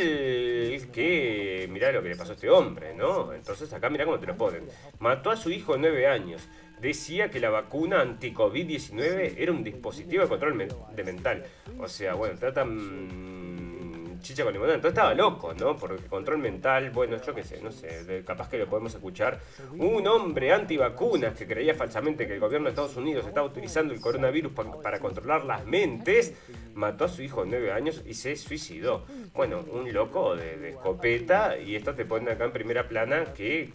que 0.93 1.69
mirá 1.71 1.93
lo 1.93 2.03
que 2.03 2.09
le 2.09 2.17
pasó 2.17 2.33
a 2.33 2.35
este 2.35 2.51
hombre, 2.51 2.95
¿no? 2.95 3.33
Entonces 3.33 3.73
acá 3.73 3.91
mirá 3.91 4.05
cómo 4.05 4.19
te 4.19 4.27
lo 4.27 4.37
ponen. 4.37 4.65
Mató 4.99 5.31
a 5.31 5.37
su 5.37 5.51
hijo 5.51 5.75
de 5.75 5.81
9 5.81 6.07
años 6.07 6.49
decía 6.81 7.31
que 7.31 7.41
la 7.41 7.51
vacuna 7.51 8.01
anti-COVID-19 8.01 9.35
era 9.39 9.53
un 9.53 9.65
dispositivo 9.65 10.23
de 10.23 10.29
control 10.29 10.69
de 10.95 11.05
mental. 11.05 11.45
O 11.79 11.89
sea, 11.89 12.15
bueno, 12.15 12.39
tratan 12.39 13.79
chicha 14.21 14.45
con 14.45 14.53
limonada. 14.53 14.77
Entonces 14.77 14.97
estaba 14.97 15.15
loco, 15.15 15.55
¿no? 15.55 15.77
Porque 15.77 16.05
control 16.07 16.39
mental, 16.39 16.91
bueno, 16.91 17.17
yo 17.25 17.35
qué 17.35 17.43
sé, 17.43 17.61
no 17.63 17.71
sé, 17.71 18.23
capaz 18.27 18.49
que 18.49 18.59
lo 18.59 18.67
podemos 18.67 18.95
escuchar. 18.95 19.41
Un 19.77 20.07
hombre 20.07 20.53
antivacunas 20.53 21.35
que 21.35 21.47
creía 21.47 21.75
falsamente 21.75 22.27
que 22.27 22.35
el 22.35 22.41
gobierno 22.41 22.67
de 22.67 22.71
Estados 22.71 22.97
Unidos 22.97 23.27
estaba 23.27 23.47
utilizando 23.47 23.93
el 23.95 24.01
coronavirus 24.01 24.53
para 24.83 25.01
controlar 25.01 25.45
las 25.45 25.65
mentes, 25.67 26.35
mató 26.75 27.05
a 27.05 27.09
su 27.09 27.23
hijo 27.23 27.45
de 27.45 27.51
9 27.51 27.73
años 27.73 28.03
y 28.07 28.15
se 28.15 28.37
suicidó. 28.37 29.05
Bueno, 29.35 29.65
un 29.71 29.93
loco 29.93 30.37
de, 30.37 30.57
de 30.57 30.71
escopeta 30.71 31.59
y 31.59 31.77
esto 31.77 31.95
te 31.95 32.05
pone 32.05 32.31
acá 32.31 32.45
en 32.45 32.53
primera 32.53 32.89
plana 32.89 33.33
que 33.35 33.71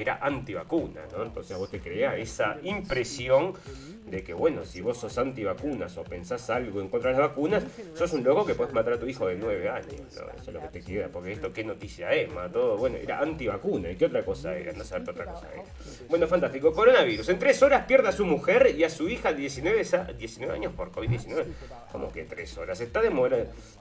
era 0.00 0.18
antivacuna, 0.22 1.02
¿no? 1.12 1.24
Entonces 1.24 1.56
vos 1.56 1.70
te 1.70 1.80
crea 1.80 2.16
esa 2.16 2.56
impresión 2.62 3.52
de 4.10 4.22
que, 4.22 4.34
bueno, 4.34 4.64
si 4.64 4.80
vos 4.80 4.98
sos 4.98 5.16
antivacunas 5.18 5.96
o 5.98 6.04
pensás 6.04 6.50
algo 6.50 6.80
en 6.80 6.88
contra 6.88 7.12
de 7.12 7.18
las 7.18 7.28
vacunas, 7.30 7.64
sos 7.94 8.12
un 8.12 8.24
loco 8.24 8.44
que 8.46 8.54
puedes 8.54 8.72
matar 8.72 8.94
a 8.94 8.98
tu 8.98 9.06
hijo 9.06 9.26
de 9.26 9.36
nueve 9.36 9.68
años. 9.68 9.92
Eso 10.10 10.30
es 10.46 10.52
lo 10.52 10.60
que 10.60 10.68
te 10.68 10.80
queda, 10.82 11.08
porque 11.08 11.32
esto, 11.32 11.52
¿qué 11.52 11.64
noticia 11.64 12.12
es? 12.12 12.32
Mató, 12.32 12.76
bueno, 12.76 12.96
era 12.96 13.20
antivacuna. 13.20 13.90
¿Y 13.90 13.96
qué 13.96 14.06
otra 14.06 14.24
cosa 14.24 14.56
era? 14.56 14.72
No 14.72 14.84
sabes 14.84 15.08
otra 15.08 15.24
cosa 15.26 15.48
era. 15.52 15.64
Bueno, 16.08 16.26
fantástico. 16.26 16.72
Coronavirus. 16.72 17.28
En 17.28 17.38
tres 17.38 17.62
horas 17.62 17.84
pierde 17.86 18.08
a 18.08 18.12
su 18.12 18.24
mujer 18.24 18.74
y 18.76 18.84
a 18.84 18.90
su 18.90 19.08
hija 19.08 19.32
19, 19.32 19.84
19 20.18 20.54
años 20.54 20.72
por 20.72 20.90
COVID-19. 20.92 21.44
Como 21.92 22.10
que 22.12 22.24
tres 22.24 22.56
horas. 22.58 22.80
Está 22.80 23.00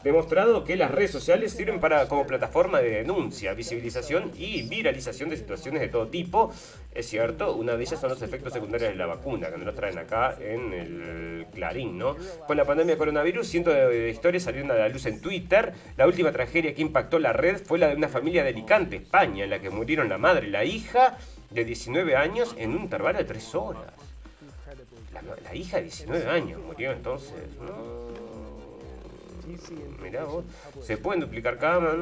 demostrado 0.04 0.64
que 0.64 0.76
las 0.76 0.92
redes 0.92 1.12
sociales 1.12 1.52
sirven 1.54 1.80
para 1.80 2.08
como 2.08 2.26
plataforma 2.26 2.80
de 2.80 2.90
denuncia, 2.90 3.54
visibilización 3.54 4.32
y 4.36 4.64
viralización 4.64 5.30
de 5.30 5.38
situaciones 5.38 5.82
de 5.82 5.88
todo 5.88 6.08
tipo. 6.08 6.54
Es 6.98 7.10
cierto, 7.10 7.54
una 7.54 7.78
de 7.78 7.84
ellas 7.84 8.00
son 8.00 8.10
los 8.10 8.24
efectos 8.24 8.52
secundarios 8.52 8.90
de 8.90 8.96
la 8.96 9.06
vacuna, 9.06 9.52
que 9.52 9.58
nos 9.58 9.68
los 9.68 9.76
traen 9.76 10.00
acá 10.00 10.36
en 10.42 10.74
el 10.74 11.46
Clarín, 11.54 11.96
¿no? 11.96 12.16
Con 12.48 12.58
la 12.58 12.66
pandemia 12.66 12.96
de 12.96 12.98
coronavirus, 12.98 13.48
cientos 13.48 13.76
de 13.76 14.10
historias 14.10 14.42
salieron 14.42 14.72
a 14.72 14.74
la 14.74 14.90
luz 14.90 15.06
en 15.06 15.22
Twitter. 15.22 15.74
La 15.96 16.08
última 16.08 16.32
tragedia 16.32 16.74
que 16.74 16.82
impactó 16.82 17.20
la 17.20 17.34
red 17.34 17.64
fue 17.64 17.78
la 17.78 17.90
de 17.90 17.96
una 17.96 18.08
familia 18.08 18.42
de 18.42 18.50
Alicante, 18.50 18.96
España, 18.96 19.44
en 19.44 19.52
la 19.52 19.60
que 19.60 19.70
murieron 19.70 20.10
la 20.10 20.18
madre 20.18 20.48
y 20.48 20.50
la 20.50 20.66
hija 20.66 21.20
de 21.52 21.66
19 21.66 22.16
años 22.16 22.56
en 22.58 22.72
un 22.72 22.82
intervalo 22.82 23.20
de 23.20 23.26
3 23.26 23.54
horas. 23.54 23.94
La, 25.44 25.54
hija 25.54 25.78
de 25.78 25.84
19 25.84 26.28
años 26.28 26.60
murió 26.66 26.94
entonces. 26.94 27.32
Mirá 30.02 30.26
vos, 30.26 30.46
se 30.82 30.98
pueden 30.98 31.22
duplicar 31.22 31.60
camas. 31.60 31.94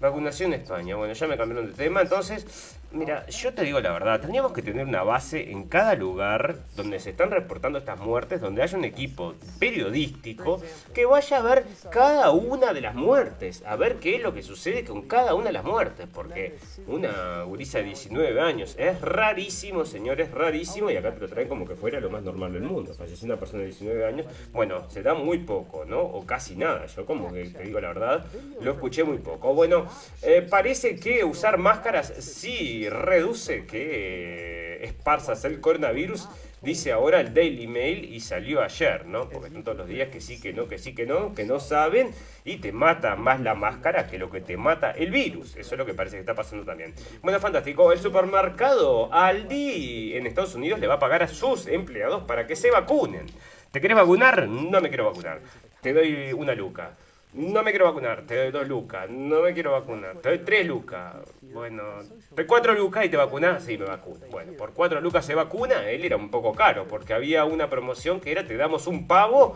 Vacunación 0.00 0.52
en 0.54 0.60
España. 0.60 0.94
Bueno, 0.94 1.12
ya 1.12 1.26
me 1.26 1.36
cambiaron 1.36 1.66
de 1.66 1.72
tema. 1.72 2.02
Entonces, 2.02 2.76
Mira, 2.92 3.26
yo 3.26 3.52
te 3.52 3.62
digo 3.62 3.80
la 3.80 3.92
verdad, 3.92 4.20
tendríamos 4.20 4.52
que 4.52 4.62
tener 4.62 4.86
una 4.86 5.02
base 5.02 5.50
en 5.50 5.64
cada 5.64 5.94
lugar 5.94 6.56
donde 6.76 7.00
se 7.00 7.10
están 7.10 7.30
reportando 7.30 7.78
estas 7.78 7.98
muertes, 7.98 8.40
donde 8.40 8.62
haya 8.62 8.78
un 8.78 8.84
equipo 8.84 9.34
periodístico 9.58 10.62
que 10.94 11.04
vaya 11.04 11.38
a 11.38 11.42
ver 11.42 11.64
cada 11.90 12.30
una 12.30 12.72
de 12.72 12.80
las 12.80 12.94
muertes, 12.94 13.64
a 13.66 13.74
ver 13.76 13.96
qué 13.96 14.16
es 14.16 14.22
lo 14.22 14.32
que 14.32 14.42
sucede 14.42 14.84
con 14.84 15.02
cada 15.02 15.34
una 15.34 15.46
de 15.46 15.52
las 15.52 15.64
muertes, 15.64 16.06
porque 16.12 16.58
una 16.86 17.42
gurisa 17.42 17.78
de 17.78 17.84
19 17.84 18.40
años 18.40 18.76
es 18.78 19.00
rarísimo, 19.00 19.84
señores, 19.84 20.30
rarísimo, 20.30 20.88
y 20.90 20.96
acá 20.96 21.12
te 21.12 21.20
lo 21.20 21.28
traen 21.28 21.48
como 21.48 21.66
que 21.66 21.74
fuera 21.74 22.00
lo 22.00 22.08
más 22.08 22.22
normal 22.22 22.52
del 22.52 22.62
mundo. 22.62 22.94
Falleció 22.94 23.26
una 23.26 23.36
persona 23.36 23.60
de 23.60 23.66
19 23.66 24.06
años, 24.06 24.26
bueno, 24.52 24.88
se 24.88 25.02
da 25.02 25.12
muy 25.12 25.38
poco, 25.38 25.84
¿no? 25.84 26.00
O 26.00 26.24
casi 26.24 26.54
nada, 26.54 26.86
yo 26.86 27.04
como 27.04 27.32
que 27.32 27.46
te 27.46 27.64
digo 27.64 27.80
la 27.80 27.88
verdad, 27.88 28.26
lo 28.60 28.72
escuché 28.72 29.02
muy 29.02 29.18
poco. 29.18 29.52
Bueno, 29.54 29.86
eh, 30.22 30.46
parece 30.48 30.96
que 30.98 31.24
usar 31.24 31.58
máscaras 31.58 32.12
sí 32.18 32.75
reduce 32.88 33.66
que 33.66 34.82
esparzas 34.82 35.44
el 35.44 35.60
coronavirus, 35.60 36.28
dice 36.62 36.92
ahora 36.92 37.20
el 37.20 37.32
Daily 37.34 37.66
Mail 37.66 38.04
y 38.04 38.20
salió 38.20 38.62
ayer, 38.62 39.06
¿no? 39.06 39.28
Porque 39.28 39.48
están 39.48 39.62
todos 39.62 39.78
los 39.78 39.88
días 39.88 40.08
que 40.08 40.20
sí, 40.20 40.40
que 40.40 40.52
no, 40.52 40.68
que 40.68 40.78
sí, 40.78 40.94
que 40.94 41.06
no, 41.06 41.34
que 41.34 41.44
no 41.44 41.60
saben 41.60 42.10
y 42.44 42.56
te 42.56 42.72
mata 42.72 43.16
más 43.16 43.40
la 43.40 43.54
máscara 43.54 44.06
que 44.06 44.18
lo 44.18 44.30
que 44.30 44.40
te 44.40 44.56
mata 44.56 44.90
el 44.90 45.10
virus. 45.10 45.56
Eso 45.56 45.74
es 45.74 45.78
lo 45.78 45.86
que 45.86 45.94
parece 45.94 46.16
que 46.16 46.20
está 46.20 46.34
pasando 46.34 46.64
también. 46.64 46.94
Bueno, 47.22 47.40
fantástico. 47.40 47.92
El 47.92 47.98
supermercado 47.98 49.12
Aldi 49.12 50.16
en 50.16 50.26
Estados 50.26 50.54
Unidos 50.54 50.80
le 50.80 50.86
va 50.86 50.94
a 50.94 50.98
pagar 50.98 51.22
a 51.22 51.28
sus 51.28 51.66
empleados 51.66 52.24
para 52.24 52.46
que 52.46 52.56
se 52.56 52.70
vacunen. 52.70 53.26
¿Te 53.70 53.80
querés 53.80 53.96
vacunar? 53.96 54.48
No 54.48 54.80
me 54.80 54.88
quiero 54.88 55.06
vacunar. 55.06 55.40
Te 55.80 55.92
doy 55.92 56.32
una 56.32 56.54
luca. 56.54 56.96
No 57.36 57.62
me 57.62 57.70
quiero 57.70 57.84
vacunar, 57.84 58.22
te 58.22 58.34
doy 58.34 58.50
dos 58.50 58.66
lucas. 58.66 59.10
No 59.10 59.42
me 59.42 59.52
quiero 59.52 59.72
vacunar, 59.72 60.16
te 60.16 60.30
doy 60.30 60.38
tres 60.38 60.66
lucas. 60.66 61.16
Bueno, 61.42 61.82
de 62.30 62.46
cuatro 62.46 62.72
lucas 62.74 63.04
y 63.04 63.10
te 63.10 63.16
vacunas, 63.18 63.62
sí, 63.62 63.76
me 63.76 63.84
vacuno. 63.84 64.24
Bueno, 64.30 64.54
por 64.54 64.72
cuatro 64.72 65.02
lucas 65.02 65.26
se 65.26 65.34
vacuna, 65.34 65.86
él 65.90 66.02
era 66.06 66.16
un 66.16 66.30
poco 66.30 66.54
caro, 66.54 66.88
porque 66.88 67.12
había 67.12 67.44
una 67.44 67.68
promoción 67.68 68.20
que 68.20 68.32
era 68.32 68.46
te 68.46 68.56
damos 68.56 68.86
un 68.86 69.06
pavo 69.06 69.54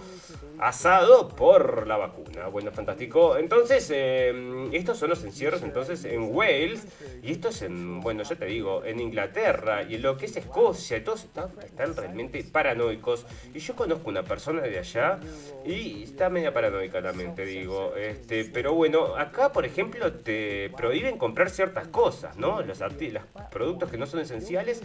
asado 0.61 1.29
por 1.29 1.87
la 1.87 1.97
vacuna. 1.97 2.49
Bueno, 2.49 2.71
fantástico. 2.71 3.37
Entonces, 3.37 3.91
eh, 3.93 4.69
estos 4.73 4.99
son 4.99 5.11
los 5.11 5.25
encierros 5.25 5.63
entonces 5.63 6.05
en 6.05 6.35
Wales, 6.35 6.87
y 7.23 7.33
esto 7.33 7.49
es 7.49 7.63
en, 7.63 8.01
bueno, 8.01 8.23
ya 8.23 8.37
te 8.37 8.45
digo, 8.47 8.85
en 8.85 9.01
Inglaterra, 9.01 9.83
y 9.83 9.97
en 9.97 10.03
lo 10.03 10.17
que 10.17 10.27
es 10.27 10.37
Escocia, 10.37 11.03
todos 11.03 11.25
están, 11.25 11.51
están 11.65 11.97
realmente 11.97 12.45
paranoicos. 12.45 13.27
Y 13.55 13.59
yo 13.59 13.75
conozco 13.75 14.09
una 14.11 14.23
persona 14.23 14.61
de 14.63 14.79
allá, 14.79 15.19
y 15.65 16.03
está 16.05 16.29
media 16.29 16.53
paranoica 16.53 17.03
también, 17.03 17.35
te 17.35 17.45
digo. 17.45 17.95
Este, 17.97 18.45
pero 18.45 18.75
bueno, 18.75 19.17
acá 19.17 19.53
por 19.53 19.65
ejemplo 19.65 20.13
te 20.13 20.71
prohíben 20.77 21.17
comprar 21.17 21.51
ciertas 21.51 21.89
cosas, 21.89 22.37
¿no? 22.37 22.61
Los, 22.63 22.81
los 22.81 23.25
productos 23.51 23.91
que 23.91 23.97
no 23.97 24.07
son 24.07 24.21
esenciales 24.21 24.83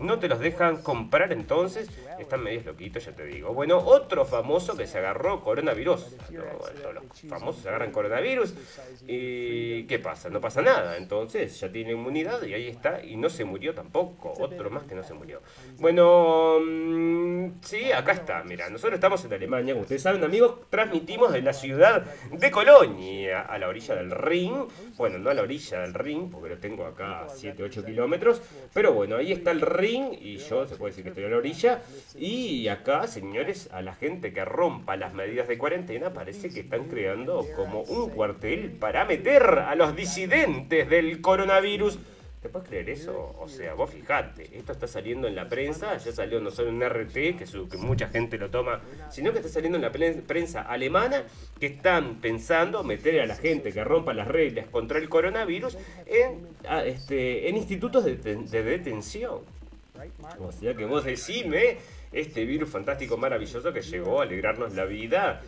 no 0.00 0.18
te 0.18 0.28
los 0.28 0.38
dejan 0.38 0.82
comprar 0.82 1.32
entonces. 1.32 1.88
Están 2.18 2.42
medios 2.42 2.64
loquitos, 2.64 3.04
ya 3.04 3.12
te 3.12 3.24
digo. 3.24 3.52
Bueno, 3.52 3.78
otro 3.78 4.24
famoso 4.24 4.76
que 4.76 4.86
se 4.86 4.98
agarró 4.98 5.15
coronavirus. 5.42 6.16
los 6.30 7.20
famosos 7.28 7.66
agarran 7.66 7.90
coronavirus. 7.90 8.54
¿Y 9.06 9.84
qué 9.84 9.98
pasa? 9.98 10.28
No 10.28 10.40
pasa 10.40 10.62
nada. 10.62 10.96
Entonces 10.96 11.58
ya 11.60 11.70
tiene 11.70 11.92
inmunidad 11.92 12.42
y 12.42 12.54
ahí 12.54 12.68
está. 12.68 13.02
Y 13.04 13.16
no 13.16 13.28
se 13.28 13.44
murió 13.44 13.74
tampoco. 13.74 14.32
Otro 14.38 14.70
más 14.70 14.84
que 14.84 14.94
no 14.94 15.02
se 15.02 15.14
murió. 15.14 15.40
Bueno, 15.78 16.58
mm, 16.60 17.60
sí, 17.62 17.92
acá 17.92 18.12
está. 18.12 18.42
Mira, 18.44 18.68
nosotros 18.68 18.94
estamos 18.94 19.24
en 19.24 19.32
Alemania. 19.32 19.74
Como 19.74 19.82
ustedes 19.82 20.02
saben, 20.02 20.22
amigos, 20.24 20.68
transmitimos 20.70 21.32
de 21.32 21.42
la 21.42 21.52
ciudad 21.52 22.04
de 22.30 22.50
Colonia, 22.50 23.42
a 23.42 23.58
la 23.58 23.68
orilla 23.68 23.94
del 23.94 24.10
Rin. 24.10 24.66
Bueno, 24.96 25.18
no 25.18 25.30
a 25.30 25.34
la 25.34 25.42
orilla 25.42 25.80
del 25.80 25.94
Rin, 25.94 26.30
porque 26.30 26.50
lo 26.50 26.58
tengo 26.58 26.86
acá 26.86 27.20
a 27.20 27.28
7-8 27.28 27.84
kilómetros. 27.84 28.42
Pero 28.72 28.92
bueno, 28.92 29.16
ahí 29.16 29.32
está 29.32 29.50
el 29.50 29.60
Rin 29.60 30.16
y 30.18 30.36
yo 30.38 30.66
se 30.66 30.76
puede 30.76 30.92
decir 30.92 31.04
que 31.04 31.10
estoy 31.10 31.24
a 31.24 31.28
la 31.28 31.36
orilla. 31.36 31.82
Y 32.16 32.68
acá, 32.68 33.06
señores, 33.06 33.68
a 33.72 33.82
la 33.82 33.94
gente 33.94 34.32
que 34.32 34.44
rompa 34.44 34.96
las 35.06 35.14
medidas 35.14 35.46
de 35.46 35.56
cuarentena 35.56 36.12
parece 36.12 36.50
que 36.50 36.60
están 36.60 36.88
creando 36.88 37.46
como 37.54 37.82
un 37.82 38.10
cuartel 38.10 38.72
para 38.72 39.04
meter 39.04 39.42
a 39.44 39.76
los 39.76 39.94
disidentes 39.94 40.90
del 40.90 41.20
coronavirus 41.20 41.96
¿Te 42.42 42.48
puedes 42.50 42.68
creer 42.68 42.90
eso? 42.90 43.34
O 43.40 43.48
sea, 43.48 43.74
vos 43.74 43.90
fijate, 43.90 44.50
esto 44.56 44.70
está 44.70 44.86
saliendo 44.86 45.26
en 45.26 45.34
la 45.34 45.48
prensa, 45.48 45.96
ya 45.96 46.12
salió 46.12 46.38
no 46.38 46.52
solo 46.52 46.68
en 46.68 46.80
RT, 46.80 47.12
que, 47.12 47.44
que 47.68 47.76
mucha 47.78 48.08
gente 48.08 48.38
lo 48.38 48.50
toma, 48.50 48.82
sino 49.10 49.32
que 49.32 49.38
está 49.38 49.48
saliendo 49.48 49.76
en 49.76 49.82
la 49.82 49.90
prensa 49.90 50.62
alemana, 50.62 51.24
que 51.58 51.66
están 51.66 52.16
pensando 52.20 52.84
meter 52.84 53.20
a 53.20 53.26
la 53.26 53.34
gente 53.34 53.72
que 53.72 53.82
rompa 53.82 54.14
las 54.14 54.28
reglas 54.28 54.66
contra 54.66 54.98
el 54.98 55.08
coronavirus 55.08 55.76
en, 56.06 56.46
este, 56.84 57.48
en 57.48 57.56
institutos 57.56 58.04
de, 58.04 58.16
de 58.16 58.62
detención. 58.62 59.40
O 60.38 60.52
sea 60.52 60.74
que 60.74 60.84
vos 60.84 61.04
decime, 61.04 61.78
este 62.12 62.44
virus 62.44 62.70
fantástico, 62.70 63.16
maravilloso 63.16 63.72
que 63.72 63.82
llegó 63.82 64.20
a 64.20 64.24
alegrarnos 64.24 64.74
la 64.74 64.84
vida 64.84 65.42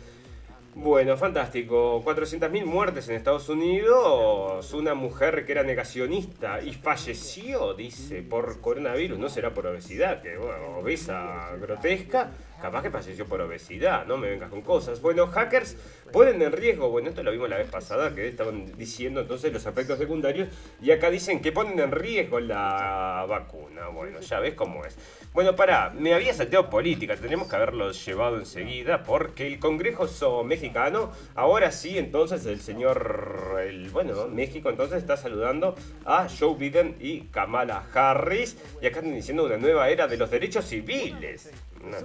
bueno, 0.75 1.17
fantástico. 1.17 2.01
400.000 2.05 2.65
muertes 2.65 3.09
en 3.09 3.15
Estados 3.15 3.49
Unidos. 3.49 4.71
Una 4.73 4.93
mujer 4.93 5.45
que 5.45 5.51
era 5.51 5.63
negacionista 5.63 6.61
y 6.61 6.73
falleció, 6.73 7.73
dice, 7.73 8.21
por 8.21 8.61
coronavirus. 8.61 9.19
No 9.19 9.29
será 9.29 9.53
por 9.53 9.67
obesidad, 9.67 10.21
que 10.21 10.37
obesa 10.37 11.49
grotesca. 11.59 12.31
Capaz 12.61 12.81
que 12.83 12.91
falleció 12.91 13.25
por 13.25 13.39
obesidad, 13.41 14.05
no 14.05 14.17
me 14.17 14.29
vengas 14.29 14.49
con 14.49 14.61
cosas. 14.61 15.01
Bueno, 15.01 15.27
hackers 15.27 15.77
ponen 16.11 16.41
en 16.41 16.51
riesgo, 16.51 16.89
bueno, 16.89 17.09
esto 17.09 17.23
lo 17.23 17.31
vimos 17.31 17.49
la 17.49 17.57
vez 17.57 17.69
pasada, 17.69 18.13
que 18.13 18.27
estaban 18.27 18.77
diciendo 18.77 19.21
entonces 19.21 19.53
los 19.53 19.65
efectos 19.65 19.97
secundarios, 19.97 20.49
y 20.81 20.91
acá 20.91 21.09
dicen 21.09 21.41
que 21.41 21.51
ponen 21.51 21.79
en 21.79 21.91
riesgo 21.91 22.39
la 22.39 23.25
vacuna. 23.29 23.87
Bueno, 23.87 24.19
ya 24.19 24.39
ves 24.39 24.55
cómo 24.55 24.83
es. 24.83 24.97
Bueno, 25.33 25.55
para, 25.55 25.91
me 25.91 26.13
había 26.13 26.33
salteado 26.33 26.69
política, 26.69 27.15
tenemos 27.15 27.47
que 27.47 27.55
haberlo 27.55 27.91
llevado 27.91 28.37
enseguida, 28.37 29.03
porque 29.03 29.47
el 29.47 29.59
Congreso 29.59 30.43
mexicano, 30.43 31.11
ahora 31.35 31.71
sí, 31.71 31.97
entonces 31.97 32.45
el 32.45 32.59
señor, 32.59 33.57
el, 33.65 33.89
bueno, 33.89 34.27
México 34.27 34.69
entonces 34.69 34.97
está 34.97 35.15
saludando 35.15 35.75
a 36.03 36.27
Joe 36.27 36.55
Biden 36.57 36.97
y 36.99 37.21
Kamala 37.21 37.85
Harris, 37.93 38.57
y 38.81 38.87
acá 38.87 38.99
están 38.99 39.13
diciendo 39.13 39.45
una 39.45 39.57
nueva 39.57 39.89
era 39.89 40.07
de 40.07 40.17
los 40.17 40.29
derechos 40.29 40.65
civiles 40.65 41.51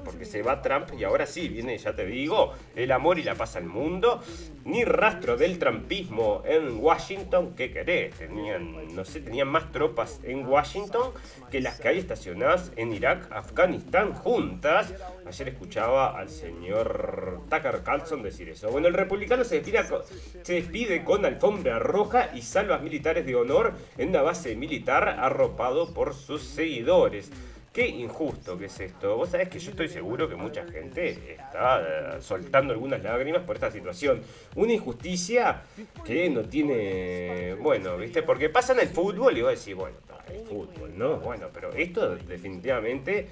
porque 0.04 0.24
se 0.24 0.42
va 0.42 0.62
Trump 0.62 0.88
y 0.98 1.04
ahora 1.04 1.26
sí 1.26 1.48
viene, 1.48 1.76
ya 1.78 1.94
te 1.94 2.06
digo, 2.06 2.52
el 2.74 2.92
amor 2.92 3.18
y 3.18 3.22
la 3.22 3.34
paz 3.34 3.56
al 3.56 3.64
mundo. 3.64 4.22
Ni 4.64 4.82
rastro 4.84 5.36
del 5.36 5.58
trumpismo 5.58 6.42
en 6.46 6.78
Washington, 6.78 7.54
¿qué 7.54 7.70
querés? 7.70 8.14
Tenían, 8.16 8.94
no 8.94 9.04
sé, 9.04 9.20
tenían 9.20 9.48
más 9.48 9.70
tropas 9.72 10.20
en 10.22 10.46
Washington 10.46 11.12
que 11.50 11.60
las 11.60 11.78
que 11.78 11.88
hay 11.88 11.98
estacionadas 11.98 12.72
en 12.76 12.92
Irak, 12.92 13.30
Afganistán 13.30 14.14
juntas. 14.14 14.94
Ayer 15.26 15.48
escuchaba 15.48 16.18
al 16.18 16.30
señor 16.30 17.42
Tucker 17.50 17.82
Carlson 17.82 18.22
decir 18.22 18.48
eso. 18.48 18.70
Bueno, 18.70 18.88
el 18.88 18.94
republicano 18.94 19.44
se 19.44 19.56
despide, 19.56 19.84
se 20.42 20.54
despide 20.54 21.04
con 21.04 21.26
alfombra 21.26 21.78
roja 21.78 22.30
y 22.34 22.40
salvas 22.40 22.82
militares 22.82 23.26
de 23.26 23.34
honor 23.34 23.74
en 23.98 24.08
una 24.10 24.22
base 24.22 24.56
militar 24.56 25.08
arropado 25.08 25.92
por 25.92 26.14
sus 26.14 26.42
seguidores. 26.42 27.30
Qué 27.74 27.88
injusto 27.88 28.56
que 28.56 28.66
es 28.66 28.78
esto. 28.78 29.16
Vos 29.16 29.30
sabés 29.30 29.48
que 29.48 29.58
yo 29.58 29.72
estoy 29.72 29.88
seguro 29.88 30.28
que 30.28 30.36
mucha 30.36 30.64
gente 30.64 31.34
está 31.34 31.80
eh, 31.80 32.20
soltando 32.20 32.72
algunas 32.72 33.02
lágrimas 33.02 33.42
por 33.42 33.56
esta 33.56 33.68
situación. 33.68 34.22
Una 34.54 34.74
injusticia 34.74 35.64
que 36.04 36.30
no 36.30 36.42
tiene. 36.42 37.54
Bueno, 37.54 37.96
¿viste? 37.96 38.22
Porque 38.22 38.48
pasa 38.48 38.74
en 38.74 38.78
el 38.78 38.88
fútbol 38.90 39.36
y 39.36 39.42
vos 39.42 39.58
decís, 39.58 39.74
bueno, 39.74 39.96
el 40.28 40.46
fútbol, 40.46 40.83
¿no? 40.96 41.18
Bueno, 41.18 41.48
pero 41.52 41.72
esto 41.72 42.16
definitivamente 42.16 43.30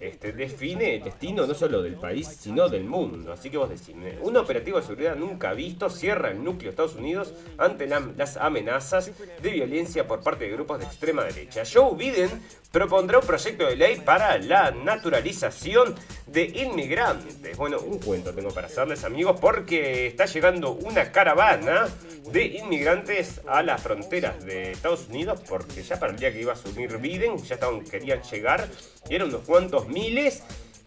este, 0.00 0.32
define 0.32 0.96
el 0.96 1.04
destino 1.04 1.46
no 1.46 1.54
solo 1.54 1.82
del 1.82 1.94
país, 1.94 2.26
sino 2.26 2.68
del 2.68 2.84
mundo. 2.84 3.32
Así 3.32 3.50
que 3.50 3.56
vos 3.56 3.68
decís, 3.68 3.94
un 4.22 4.36
operativo 4.36 4.78
de 4.78 4.86
seguridad 4.86 5.16
nunca 5.16 5.52
visto 5.52 5.90
cierra 5.90 6.30
el 6.30 6.42
núcleo 6.42 6.64
de 6.64 6.70
Estados 6.70 6.96
Unidos 6.96 7.34
ante 7.56 7.86
las 7.86 8.36
amenazas 8.36 9.10
de 9.42 9.50
violencia 9.50 10.06
por 10.06 10.22
parte 10.22 10.44
de 10.44 10.50
grupos 10.52 10.78
de 10.78 10.86
extrema 10.86 11.24
derecha. 11.24 11.62
Joe 11.70 11.94
Biden 11.96 12.30
propondrá 12.70 13.18
un 13.18 13.26
proyecto 13.26 13.66
de 13.66 13.76
ley 13.76 14.00
para 14.04 14.38
la 14.38 14.70
naturalización 14.70 15.94
de 16.26 16.44
inmigrantes. 16.44 17.38
Bueno, 17.56 17.80
un 17.80 17.98
cuento 17.98 18.34
tengo 18.34 18.50
para 18.50 18.66
hacerles 18.66 19.04
amigos 19.04 19.38
porque 19.40 20.06
está 20.06 20.26
llegando 20.26 20.72
una 20.72 21.10
caravana 21.10 21.88
de 22.30 22.44
inmigrantes 22.44 23.40
a 23.46 23.62
las 23.62 23.82
fronteras 23.82 24.44
de 24.44 24.72
Estados 24.72 25.08
Unidos 25.08 25.40
porque 25.48 25.82
ya 25.82 25.98
para 25.98 26.14
que 26.14 26.40
iba 26.40 26.52
a 26.52 26.56
subir 26.56 26.97
Biden 27.00 27.38
ya 27.38 27.54
estaban, 27.54 27.84
querían 27.84 28.22
llegar 28.22 28.68
eran 29.08 29.28
unos 29.28 29.42
cuantos 29.42 29.88
miles 29.88 30.42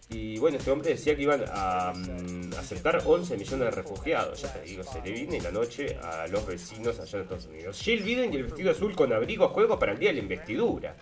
y 0.08 0.38
bueno, 0.38 0.58
este 0.58 0.70
hombre 0.70 0.90
decía 0.90 1.16
que 1.16 1.22
iban 1.22 1.44
a 1.48 1.92
mm, 1.94 2.54
aceptar 2.58 3.02
11 3.04 3.36
millones 3.36 3.64
de 3.66 3.70
refugiados. 3.70 4.42
Ya 4.42 4.52
te 4.52 4.60
digo, 4.62 4.82
se 4.82 5.00
le 5.00 5.10
viene 5.10 5.40
la 5.40 5.50
noche 5.50 5.96
a 6.02 6.26
los 6.26 6.46
vecinos 6.46 7.00
allá 7.00 7.18
en 7.18 7.22
Estados 7.22 7.46
Unidos. 7.46 7.80
Jill 7.80 8.02
Biden 8.02 8.32
y 8.32 8.36
el 8.36 8.44
vestido 8.44 8.72
azul 8.72 8.94
con 8.94 9.12
abrigo 9.12 9.48
juego 9.48 9.78
para 9.78 9.92
el 9.92 9.98
día 9.98 10.10
de 10.10 10.16
la 10.16 10.20
investidura. 10.20 10.96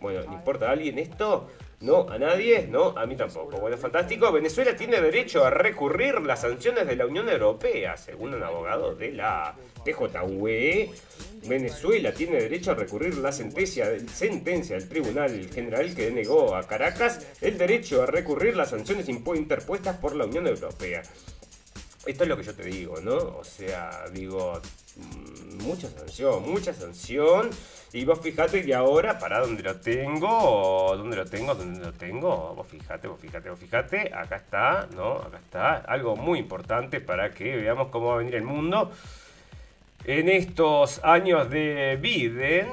Bueno, 0.00 0.20
¿le 0.22 0.34
importa 0.34 0.68
a 0.68 0.72
alguien 0.72 0.98
esto? 0.98 1.48
No, 1.80 2.08
a 2.08 2.18
nadie, 2.18 2.66
no, 2.70 2.96
a 2.96 3.06
mí 3.06 3.16
tampoco. 3.16 3.58
Bueno, 3.58 3.76
fantástico. 3.76 4.32
Venezuela 4.32 4.74
tiene 4.74 5.00
derecho 5.00 5.44
a 5.44 5.50
recurrir 5.50 6.20
las 6.22 6.40
sanciones 6.40 6.86
de 6.86 6.96
la 6.96 7.06
Unión 7.06 7.28
Europea, 7.28 7.96
según 7.96 8.34
un 8.34 8.42
abogado 8.42 8.94
de 8.94 9.12
la 9.12 9.54
TJUE. 9.84 10.90
Venezuela 11.46 12.12
tiene 12.12 12.40
derecho 12.40 12.70
a 12.70 12.74
recurrir 12.74 13.18
la 13.18 13.32
sentencia, 13.32 13.86
sentencia 14.08 14.76
del 14.76 14.88
Tribunal 14.88 15.48
General 15.52 15.94
que 15.94 16.06
denegó 16.06 16.54
a 16.54 16.66
Caracas 16.66 17.26
el 17.40 17.58
derecho 17.58 18.02
a 18.02 18.06
recurrir 18.06 18.56
las 18.56 18.70
sanciones 18.70 19.08
interpuestas 19.08 19.98
por 19.98 20.14
la 20.14 20.24
Unión 20.24 20.46
Europea. 20.46 21.02
Esto 22.06 22.22
es 22.24 22.28
lo 22.28 22.36
que 22.36 22.42
yo 22.42 22.54
te 22.54 22.64
digo, 22.64 23.00
¿no? 23.00 23.16
O 23.16 23.44
sea, 23.44 24.04
digo, 24.12 24.60
mucha 24.96 25.88
sanción, 25.88 26.50
mucha 26.50 26.72
sanción. 26.72 27.50
Y 27.92 28.04
vos 28.04 28.18
fijate 28.20 28.64
que 28.64 28.74
ahora, 28.74 29.18
para 29.18 29.40
dónde 29.40 29.62
lo 29.62 29.76
tengo, 29.76 30.94
dónde 30.96 31.16
lo 31.16 31.24
tengo, 31.24 31.54
dónde 31.54 31.80
lo 31.80 31.92
tengo, 31.92 32.54
vos 32.56 32.66
fijate, 32.66 33.06
vos 33.06 33.20
fijate, 33.20 33.50
vos 33.50 33.58
fijate, 33.58 34.12
acá 34.12 34.36
está, 34.36 34.88
¿no? 34.96 35.12
Acá 35.18 35.38
está, 35.38 35.76
algo 35.76 36.16
muy 36.16 36.40
importante 36.40 37.00
para 37.00 37.30
que 37.30 37.56
veamos 37.56 37.88
cómo 37.88 38.08
va 38.08 38.14
a 38.14 38.18
venir 38.18 38.34
el 38.34 38.42
mundo 38.42 38.90
en 40.04 40.28
estos 40.28 41.02
años 41.04 41.48
de 41.50 41.96
Biden. 42.00 42.68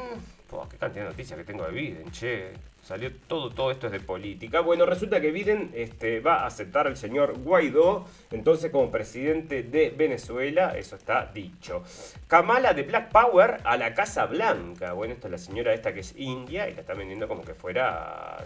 qué 0.69 0.77
cantidad 0.77 1.03
de 1.03 1.09
noticias 1.11 1.37
que 1.37 1.45
tengo 1.45 1.65
de 1.65 1.71
Biden, 1.71 2.11
che. 2.11 2.70
Salió 2.91 3.09
todo, 3.25 3.49
todo 3.51 3.71
esto 3.71 3.85
es 3.85 3.93
de 3.93 4.01
política. 4.01 4.59
Bueno, 4.59 4.85
resulta 4.85 5.21
que 5.21 5.31
Biden 5.31 5.71
este, 5.73 6.19
va 6.19 6.43
a 6.43 6.47
aceptar 6.47 6.87
al 6.87 6.97
señor 6.97 7.39
Guaidó, 7.39 8.05
entonces 8.31 8.69
como 8.69 8.91
presidente 8.91 9.63
de 9.63 9.91
Venezuela, 9.91 10.77
eso 10.77 10.97
está 10.97 11.31
dicho. 11.33 11.85
Kamala 12.27 12.73
de 12.73 12.83
Black 12.83 13.09
Power 13.09 13.61
a 13.63 13.77
la 13.77 13.93
Casa 13.93 14.25
Blanca. 14.25 14.91
Bueno, 14.91 15.13
esta 15.13 15.29
es 15.29 15.31
la 15.31 15.37
señora 15.37 15.73
esta 15.73 15.93
que 15.93 16.01
es 16.01 16.13
india 16.17 16.67
y 16.67 16.73
la 16.73 16.81
está 16.81 16.93
vendiendo 16.93 17.29
como 17.29 17.45
que 17.45 17.53
fuera 17.53 18.45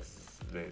de, 0.53 0.71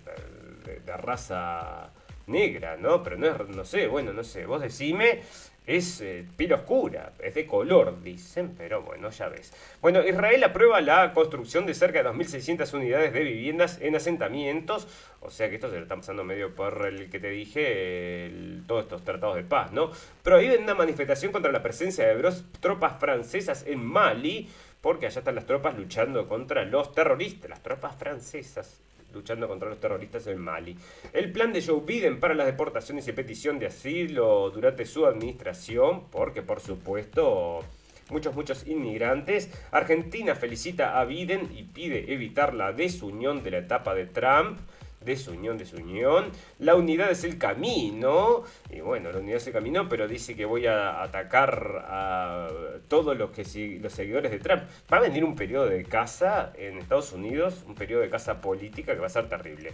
de 0.79 0.97
raza 0.97 1.89
negra, 2.27 2.77
¿no? 2.77 3.01
Pero 3.01 3.17
no 3.17 3.25
es, 3.25 3.49
no 3.49 3.65
sé, 3.65 3.87
bueno, 3.87 4.13
no 4.13 4.23
sé, 4.23 4.45
vos 4.45 4.61
decime 4.61 5.21
es 5.65 6.01
eh, 6.01 6.25
piel 6.35 6.53
oscura, 6.53 7.13
es 7.19 7.35
de 7.35 7.45
color, 7.45 8.01
dicen, 8.03 8.53
pero 8.57 8.81
bueno, 8.81 9.09
ya 9.09 9.29
ves. 9.29 9.53
Bueno, 9.81 10.05
Israel 10.05 10.43
aprueba 10.43 10.81
la 10.81 11.13
construcción 11.13 11.65
de 11.65 11.73
cerca 11.73 12.03
de 12.03 12.09
2.600 12.09 12.73
unidades 12.73 13.13
de 13.13 13.23
viviendas 13.23 13.79
en 13.81 13.95
asentamientos, 13.95 14.87
o 15.21 15.29
sea 15.29 15.49
que 15.49 15.55
esto 15.55 15.69
se 15.69 15.77
lo 15.77 15.83
está 15.83 15.95
pasando 15.95 16.23
medio 16.23 16.53
por 16.53 16.85
el 16.85 17.09
que 17.09 17.19
te 17.19 17.29
dije, 17.29 18.31
todos 18.67 18.83
estos 18.83 19.03
tratados 19.03 19.35
de 19.35 19.43
paz, 19.43 19.71
¿no? 19.71 19.91
Prohíben 20.21 20.63
una 20.63 20.75
manifestación 20.75 21.31
contra 21.31 21.51
la 21.51 21.63
presencia 21.63 22.07
de 22.07 22.33
tropas 22.59 22.99
francesas 22.99 23.63
en 23.65 23.83
Mali, 23.85 24.49
porque 24.81 25.05
allá 25.05 25.19
están 25.19 25.35
las 25.35 25.45
tropas 25.45 25.77
luchando 25.77 26.27
contra 26.27 26.65
los 26.65 26.93
terroristas, 26.93 27.49
las 27.49 27.63
tropas 27.63 27.95
francesas 27.95 28.81
luchando 29.13 29.47
contra 29.47 29.69
los 29.69 29.79
terroristas 29.79 30.27
en 30.27 30.39
Mali. 30.39 30.77
El 31.13 31.31
plan 31.31 31.53
de 31.53 31.63
Joe 31.63 31.81
Biden 31.85 32.19
para 32.19 32.33
las 32.33 32.45
deportaciones 32.45 33.07
y 33.07 33.13
petición 33.13 33.59
de 33.59 33.67
asilo 33.67 34.49
durante 34.49 34.85
su 34.85 35.05
administración, 35.05 36.09
porque 36.09 36.41
por 36.41 36.59
supuesto 36.59 37.61
muchos, 38.09 38.35
muchos 38.35 38.67
inmigrantes. 38.67 39.49
Argentina 39.71 40.35
felicita 40.35 40.99
a 40.99 41.05
Biden 41.05 41.49
y 41.55 41.63
pide 41.63 42.13
evitar 42.13 42.53
la 42.53 42.73
desunión 42.73 43.43
de 43.43 43.51
la 43.51 43.57
etapa 43.59 43.93
de 43.93 44.05
Trump 44.05 44.59
de 45.05 45.15
su 45.15 45.31
unión, 45.31 45.57
de 45.57 45.65
su 45.65 45.77
unión. 45.77 46.31
La 46.59 46.75
unidad 46.75 47.11
es 47.11 47.23
el 47.23 47.37
camino. 47.37 48.43
Y 48.69 48.81
bueno, 48.81 49.11
la 49.11 49.19
unidad 49.19 49.37
es 49.37 49.47
el 49.47 49.53
camino, 49.53 49.87
pero 49.89 50.07
dice 50.07 50.35
que 50.35 50.45
voy 50.45 50.65
a 50.67 51.01
atacar 51.01 51.85
a 51.87 52.47
todos 52.87 53.17
los, 53.17 53.31
que, 53.31 53.79
los 53.81 53.93
seguidores 53.93 54.31
de 54.31 54.39
Trump. 54.39 54.63
Va 54.91 54.97
a 54.97 55.01
venir 55.01 55.23
un 55.23 55.35
periodo 55.35 55.67
de 55.67 55.83
caza 55.83 56.53
en 56.57 56.77
Estados 56.77 57.11
Unidos, 57.13 57.63
un 57.67 57.75
periodo 57.75 58.01
de 58.01 58.09
caza 58.09 58.41
política 58.41 58.93
que 58.93 58.99
va 58.99 59.07
a 59.07 59.09
ser 59.09 59.29
terrible. 59.29 59.73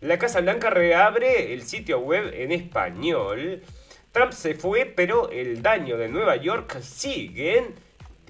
La 0.00 0.18
Casa 0.18 0.40
Blanca 0.40 0.70
reabre 0.70 1.52
el 1.52 1.62
sitio 1.62 2.00
web 2.00 2.32
en 2.34 2.52
español. 2.52 3.62
Trump 4.12 4.32
se 4.32 4.54
fue, 4.54 4.86
pero 4.86 5.30
el 5.30 5.62
daño 5.62 5.96
de 5.96 6.08
Nueva 6.08 6.36
York 6.36 6.80
sigue 6.80 7.74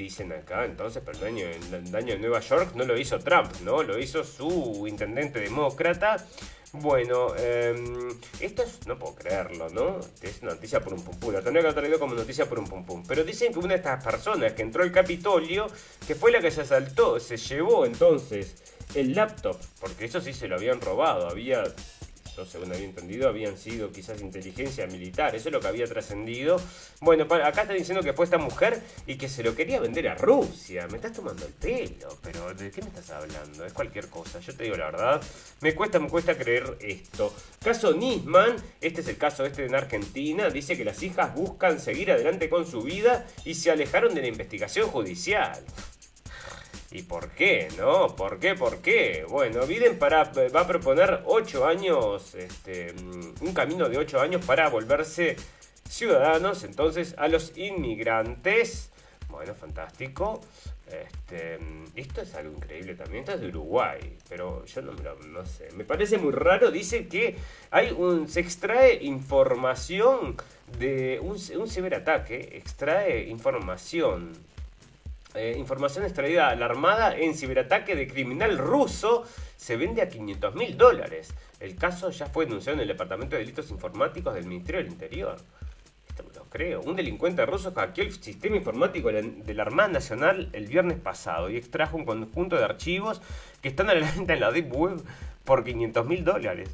dicen 0.01 0.32
acá, 0.32 0.64
entonces, 0.64 1.03
pero 1.05 1.18
el 1.18 1.24
daño, 1.24 1.46
el 1.46 2.11
en 2.11 2.20
Nueva 2.20 2.40
York 2.40 2.72
no 2.74 2.84
lo 2.84 2.96
hizo 2.98 3.18
Trump, 3.18 3.53
¿no? 3.64 3.82
Lo 3.82 3.98
hizo 3.98 4.24
su 4.24 4.86
intendente 4.88 5.40
demócrata. 5.40 6.24
Bueno, 6.72 7.34
em, 7.36 8.09
esto 8.38 8.62
es, 8.62 8.86
no 8.86 8.98
puedo 8.98 9.16
creerlo, 9.16 9.68
¿no? 9.70 9.98
Es 10.22 10.42
noticia 10.42 10.80
por 10.80 10.94
un 10.94 11.03
pum 11.03 11.18
pum. 11.18 11.32
La 11.32 11.42
tendría 11.42 11.62
que 11.62 11.68
haber 11.68 11.80
traído 11.82 11.98
como 11.98 12.14
noticia 12.14 12.48
por 12.48 12.61
un 12.61 12.66
pum. 12.66 13.03
Pero 13.07 13.24
dicen 13.24 13.53
que 13.53 13.59
una 13.59 13.70
de 13.70 13.76
estas 13.76 14.03
personas 14.05 14.53
que 14.53 14.62
entró 14.62 14.84
al 14.84 14.92
Capitolio, 14.92 15.66
que 16.07 16.14
fue 16.14 16.30
la 16.30 16.40
que 16.40 16.51
se 16.51 16.62
asaltó, 16.62 17.18
se 17.18 17.36
llevó 17.36 17.84
entonces 17.84 18.55
el 18.94 19.14
laptop, 19.14 19.57
porque 19.80 20.05
eso 20.05 20.20
sí 20.20 20.32
se 20.32 20.46
lo 20.48 20.57
habían 20.57 20.80
robado. 20.80 21.28
Había 21.28 21.64
según 22.47 22.72
había 22.72 22.84
entendido, 22.84 23.28
habían 23.28 23.57
sido 23.57 23.93
quizás 23.93 24.20
inteligencia 24.20 24.86
militar. 24.86 25.34
Eso 25.34 25.49
es 25.49 25.53
lo 25.53 25.61
que 25.61 25.68
había 25.68 25.86
trascendido. 25.86 26.61
Bueno, 27.01 27.24
acá 27.24 27.62
está 27.62 27.74
diciendo 27.74 28.03
que 28.03 28.12
fue 28.12 28.24
esta 28.24 28.38
mujer 28.38 28.82
y 29.07 29.16
que 29.16 29.28
se 29.28 29.43
lo 29.43 29.55
quería 29.55 29.80
vender 29.80 30.09
a 30.09 30.14
Rusia. 30.14 30.86
Me 30.88 30.97
estás 30.97 31.12
tomando 31.12 31.47
el 31.47 31.53
pelo, 31.53 32.18
pero 32.22 32.53
¿de 32.55 32.70
qué 32.70 32.82
me 32.82 32.88
estás 32.88 33.11
hablando? 33.11 33.64
Es 33.64 33.72
cualquier 33.72 34.09
cosa. 34.09 34.41
Yo 34.41 34.55
te 34.55 34.64
digo 34.64 34.76
la 34.76 34.86
verdad. 34.86 35.22
Me 35.61 35.74
cuesta, 35.74 35.99
me 35.99 36.09
cuesta 36.09 36.36
creer 36.36 36.76
esto. 36.80 37.34
Caso 37.62 37.93
Nisman, 37.93 38.57
este 38.80 39.01
es 39.01 39.09
el 39.09 39.16
caso 39.16 39.45
este 39.45 39.66
en 39.66 39.74
Argentina. 39.74 40.51
Dice 40.51 40.76
que 40.76 40.84
las 40.84 41.03
hijas 41.03 41.34
buscan 41.34 41.80
seguir 41.80 42.11
adelante 42.11 42.49
con 42.49 42.66
su 42.66 42.82
vida 42.82 43.26
y 43.45 43.55
se 43.55 43.70
alejaron 43.70 44.14
de 44.14 44.22
la 44.22 44.28
investigación 44.28 44.88
judicial. 44.88 45.62
¿Y 46.93 47.03
por 47.03 47.30
qué, 47.30 47.68
no? 47.78 48.16
¿Por 48.16 48.41
qué, 48.41 48.57
por 48.57 48.78
qué? 48.78 49.24
Bueno, 49.28 49.64
Biden 49.64 49.99
va 50.01 50.61
a 50.61 50.66
proponer 50.66 51.20
8 51.24 51.64
años, 51.64 52.34
este, 52.34 52.93
mm, 52.93 53.45
un 53.47 53.55
camino 53.55 53.88
de 53.88 53.99
8 53.99 54.20
años 54.20 54.45
para 54.45 54.68
volverse 54.68 55.36
ciudadanos, 55.88 56.64
entonces, 56.64 57.14
a 57.16 57.28
los 57.28 57.57
inmigrantes. 57.57 58.91
Bueno, 59.28 59.55
fantástico. 59.55 60.41
Este, 60.91 61.59
esto 61.95 62.22
es 62.22 62.34
algo 62.34 62.57
increíble 62.57 62.97
también. 62.97 63.20
Esto 63.20 63.34
es 63.34 63.41
de 63.41 63.49
Uruguay, 63.49 64.18
pero 64.28 64.64
yo 64.64 64.82
no, 64.82 64.93
no 64.93 65.47
sé. 65.47 65.68
Me 65.76 65.84
parece 65.84 66.18
muy 66.18 66.32
raro. 66.32 66.72
Dice 66.72 67.07
que 67.07 67.36
hay 67.70 67.93
un, 67.93 68.28
se 68.28 68.41
extrae 68.41 69.05
información 69.05 70.36
de 70.78 71.20
un, 71.20 71.36
un 71.57 71.68
ciberataque. 71.68 72.57
Extrae 72.57 73.28
información. 73.28 74.32
Eh, 75.35 75.55
información 75.59 76.05
extraída 76.05 76.49
a 76.49 76.57
la 76.57 76.66
Armada 76.66 77.16
en 77.16 77.35
ciberataque 77.35 77.95
de 77.95 78.09
criminal 78.09 78.59
ruso 78.59 79.24
se 79.57 79.76
vende 79.76 80.03
a 80.03 80.09
500 80.09 80.55
mil 80.55 80.76
dólares. 80.76 81.33
El 81.61 81.76
caso 81.76 82.11
ya 82.11 82.26
fue 82.26 82.47
denunciado 82.47 82.76
en 82.76 82.83
el 82.83 82.89
Departamento 82.89 83.37
de 83.37 83.43
Delitos 83.43 83.70
Informáticos 83.70 84.35
del 84.35 84.47
Ministerio 84.47 84.83
del 84.83 84.93
Interior 84.93 85.37
creo. 86.51 86.83
Un 86.83 86.97
delincuente 86.97 87.47
ruso 87.47 87.72
hackeó 87.72 88.05
el 88.05 88.12
sistema 88.12 88.57
informático 88.57 89.11
de 89.11 89.55
la 89.55 89.62
Armada 89.62 89.89
Nacional 89.89 90.51
el 90.53 90.66
viernes 90.66 90.99
pasado 90.99 91.49
y 91.49 91.57
extrajo 91.57 91.97
un 91.97 92.05
conjunto 92.05 92.57
de 92.57 92.64
archivos 92.64 93.22
que 93.62 93.68
están 93.68 93.89
a 93.89 93.95
la 93.95 94.11
venta 94.12 94.35
en 94.35 94.41
la 94.41 94.51
Deep 94.51 94.74
Web 94.74 95.03
por 95.45 95.64
500 95.64 96.07
mil 96.07 96.24
dólares. 96.24 96.68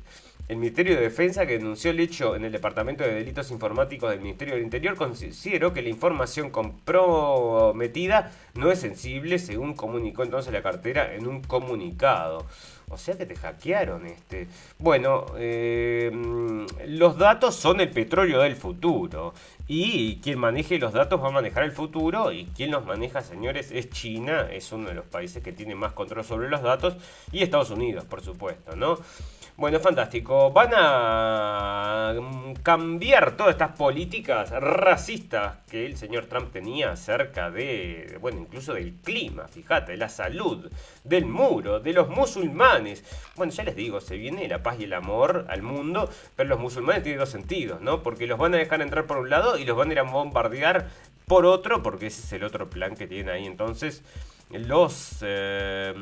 El 0.48 0.58
Ministerio 0.58 0.94
de 0.94 1.02
Defensa, 1.02 1.44
que 1.44 1.58
denunció 1.58 1.90
el 1.90 1.98
hecho 1.98 2.36
en 2.36 2.44
el 2.44 2.52
Departamento 2.52 3.02
de 3.02 3.14
Delitos 3.14 3.50
Informáticos 3.50 4.10
del 4.10 4.20
Ministerio 4.20 4.54
del 4.54 4.62
Interior, 4.62 4.94
consideró 4.94 5.72
que 5.72 5.82
la 5.82 5.88
información 5.88 6.50
comprometida 6.50 8.30
no 8.54 8.70
es 8.70 8.78
sensible, 8.78 9.40
según 9.40 9.74
comunicó 9.74 10.22
entonces 10.22 10.52
la 10.52 10.62
cartera 10.62 11.14
en 11.14 11.26
un 11.26 11.42
comunicado. 11.42 12.46
O 12.88 12.96
sea 12.96 13.18
que 13.18 13.26
te 13.26 13.34
hackearon 13.34 14.06
este. 14.06 14.46
Bueno, 14.78 15.26
eh, 15.36 16.12
los 16.86 17.18
datos 17.18 17.56
son 17.56 17.80
el 17.80 17.90
petróleo 17.90 18.40
del 18.42 18.54
futuro. 18.54 19.34
Y 19.66 20.18
quien 20.18 20.38
maneje 20.38 20.78
los 20.78 20.92
datos 20.92 21.20
va 21.20 21.28
a 21.28 21.32
manejar 21.32 21.64
el 21.64 21.72
futuro. 21.72 22.30
Y 22.30 22.44
quien 22.46 22.70
los 22.70 22.86
maneja, 22.86 23.22
señores, 23.22 23.72
es 23.72 23.90
China. 23.90 24.48
Es 24.52 24.70
uno 24.70 24.88
de 24.88 24.94
los 24.94 25.04
países 25.04 25.42
que 25.42 25.52
tiene 25.52 25.74
más 25.74 25.94
control 25.94 26.24
sobre 26.24 26.48
los 26.48 26.62
datos. 26.62 26.96
Y 27.32 27.42
Estados 27.42 27.70
Unidos, 27.70 28.04
por 28.04 28.22
supuesto, 28.22 28.76
¿no? 28.76 28.98
Bueno, 29.58 29.80
fantástico. 29.80 30.50
Van 30.50 30.70
a 30.74 32.12
mm, 32.14 32.56
cambiar 32.62 33.38
todas 33.38 33.52
estas 33.52 33.74
políticas 33.74 34.50
racistas 34.50 35.56
que 35.70 35.86
el 35.86 35.96
señor 35.96 36.26
Trump 36.26 36.52
tenía 36.52 36.90
acerca 36.90 37.50
de, 37.50 38.18
bueno, 38.20 38.40
incluso 38.42 38.74
del 38.74 38.92
clima, 38.96 39.48
fíjate, 39.48 39.92
de 39.92 39.98
la 39.98 40.10
salud, 40.10 40.70
del 41.04 41.24
muro, 41.24 41.80
de 41.80 41.94
los 41.94 42.10
musulmanes. 42.10 43.02
Bueno, 43.34 43.50
ya 43.50 43.64
les 43.64 43.76
digo, 43.76 43.98
se 44.02 44.18
viene 44.18 44.46
la 44.46 44.62
paz 44.62 44.76
y 44.78 44.84
el 44.84 44.92
amor 44.92 45.46
al 45.48 45.62
mundo, 45.62 46.10
pero 46.36 46.50
los 46.50 46.58
musulmanes 46.60 47.02
tienen 47.02 47.20
dos 47.20 47.30
sentidos, 47.30 47.80
¿no? 47.80 48.02
Porque 48.02 48.26
los 48.26 48.38
van 48.38 48.52
a 48.52 48.58
dejar 48.58 48.82
entrar 48.82 49.06
por 49.06 49.16
un 49.16 49.30
lado 49.30 49.56
y 49.56 49.64
los 49.64 49.74
van 49.74 49.88
a 49.88 49.92
ir 49.92 49.98
a 50.00 50.02
bombardear 50.02 50.88
por 51.26 51.46
otro, 51.46 51.82
porque 51.82 52.08
ese 52.08 52.20
es 52.20 52.32
el 52.34 52.44
otro 52.44 52.68
plan 52.68 52.94
que 52.94 53.06
tienen 53.06 53.30
ahí. 53.30 53.46
Entonces, 53.46 54.02
los... 54.50 55.16
Eh, 55.22 55.94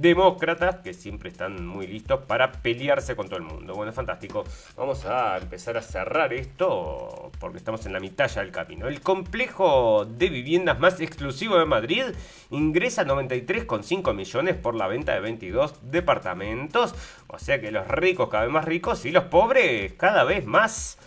demócratas 0.00 0.76
que 0.76 0.94
siempre 0.94 1.30
están 1.30 1.66
muy 1.66 1.86
listos 1.86 2.20
para 2.26 2.52
pelearse 2.52 3.16
con 3.16 3.28
todo 3.28 3.38
el 3.38 3.44
mundo. 3.44 3.74
Bueno, 3.74 3.92
fantástico. 3.92 4.44
Vamos 4.76 5.04
a 5.04 5.38
empezar 5.38 5.76
a 5.76 5.82
cerrar 5.82 6.32
esto 6.32 7.30
porque 7.38 7.58
estamos 7.58 7.84
en 7.86 7.92
la 7.92 8.00
mitad 8.00 8.28
ya 8.28 8.42
del 8.42 8.52
camino. 8.52 8.88
El 8.88 9.00
complejo 9.00 10.04
de 10.04 10.28
viviendas 10.28 10.78
más 10.78 11.00
exclusivo 11.00 11.58
de 11.58 11.64
Madrid 11.64 12.04
ingresa 12.50 13.04
93,5 13.04 14.14
millones 14.14 14.56
por 14.56 14.74
la 14.74 14.86
venta 14.86 15.14
de 15.14 15.20
22 15.20 15.90
departamentos. 15.90 16.94
O 17.28 17.38
sea 17.38 17.60
que 17.60 17.70
los 17.70 17.86
ricos 17.88 18.28
cada 18.28 18.44
vez 18.44 18.52
más 18.52 18.64
ricos 18.64 19.04
y 19.04 19.10
los 19.10 19.24
pobres 19.24 19.92
cada 19.94 20.24
vez 20.24 20.46
más 20.46 20.98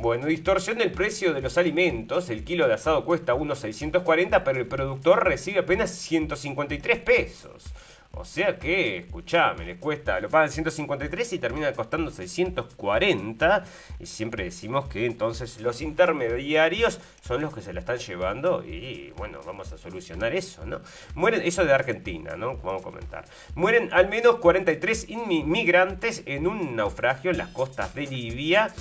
bueno, 0.00 0.26
distorsión 0.26 0.78
del 0.78 0.92
precio 0.92 1.34
de 1.34 1.42
los 1.42 1.58
alimentos. 1.58 2.30
El 2.30 2.42
kilo 2.42 2.66
de 2.66 2.74
asado 2.74 3.04
cuesta 3.04 3.34
unos 3.34 3.58
640, 3.58 4.44
pero 4.44 4.58
el 4.58 4.66
productor 4.66 5.24
recibe 5.24 5.60
apenas 5.60 5.90
153 5.90 7.00
pesos. 7.00 7.64
O 8.12 8.24
sea 8.24 8.58
que, 8.58 8.98
escuchame, 8.98 9.64
le 9.64 9.76
cuesta, 9.76 10.18
lo 10.20 10.28
pagan 10.28 10.50
153 10.50 11.32
y 11.32 11.38
termina 11.38 11.72
costando 11.72 12.10
640. 12.10 13.64
Y 14.00 14.06
siempre 14.06 14.44
decimos 14.44 14.88
que 14.88 15.06
entonces 15.06 15.60
los 15.60 15.80
intermediarios 15.80 17.00
son 17.22 17.40
los 17.40 17.54
que 17.54 17.62
se 17.62 17.72
la 17.72 17.80
están 17.80 17.98
llevando. 17.98 18.64
Y 18.64 19.12
bueno, 19.16 19.40
vamos 19.46 19.72
a 19.72 19.78
solucionar 19.78 20.34
eso, 20.34 20.66
¿no? 20.66 20.80
Mueren, 21.14 21.42
eso 21.42 21.64
de 21.64 21.72
Argentina, 21.72 22.36
¿no? 22.36 22.56
Vamos 22.58 22.82
a 22.82 22.84
comentar. 22.84 23.24
Mueren 23.54 23.90
al 23.92 24.08
menos 24.08 24.36
43 24.36 25.08
inmigrantes 25.08 26.22
en 26.26 26.46
un 26.48 26.74
naufragio 26.74 27.30
en 27.30 27.38
las 27.38 27.48
costas 27.48 27.94
de 27.94 28.06
Libia. 28.06 28.72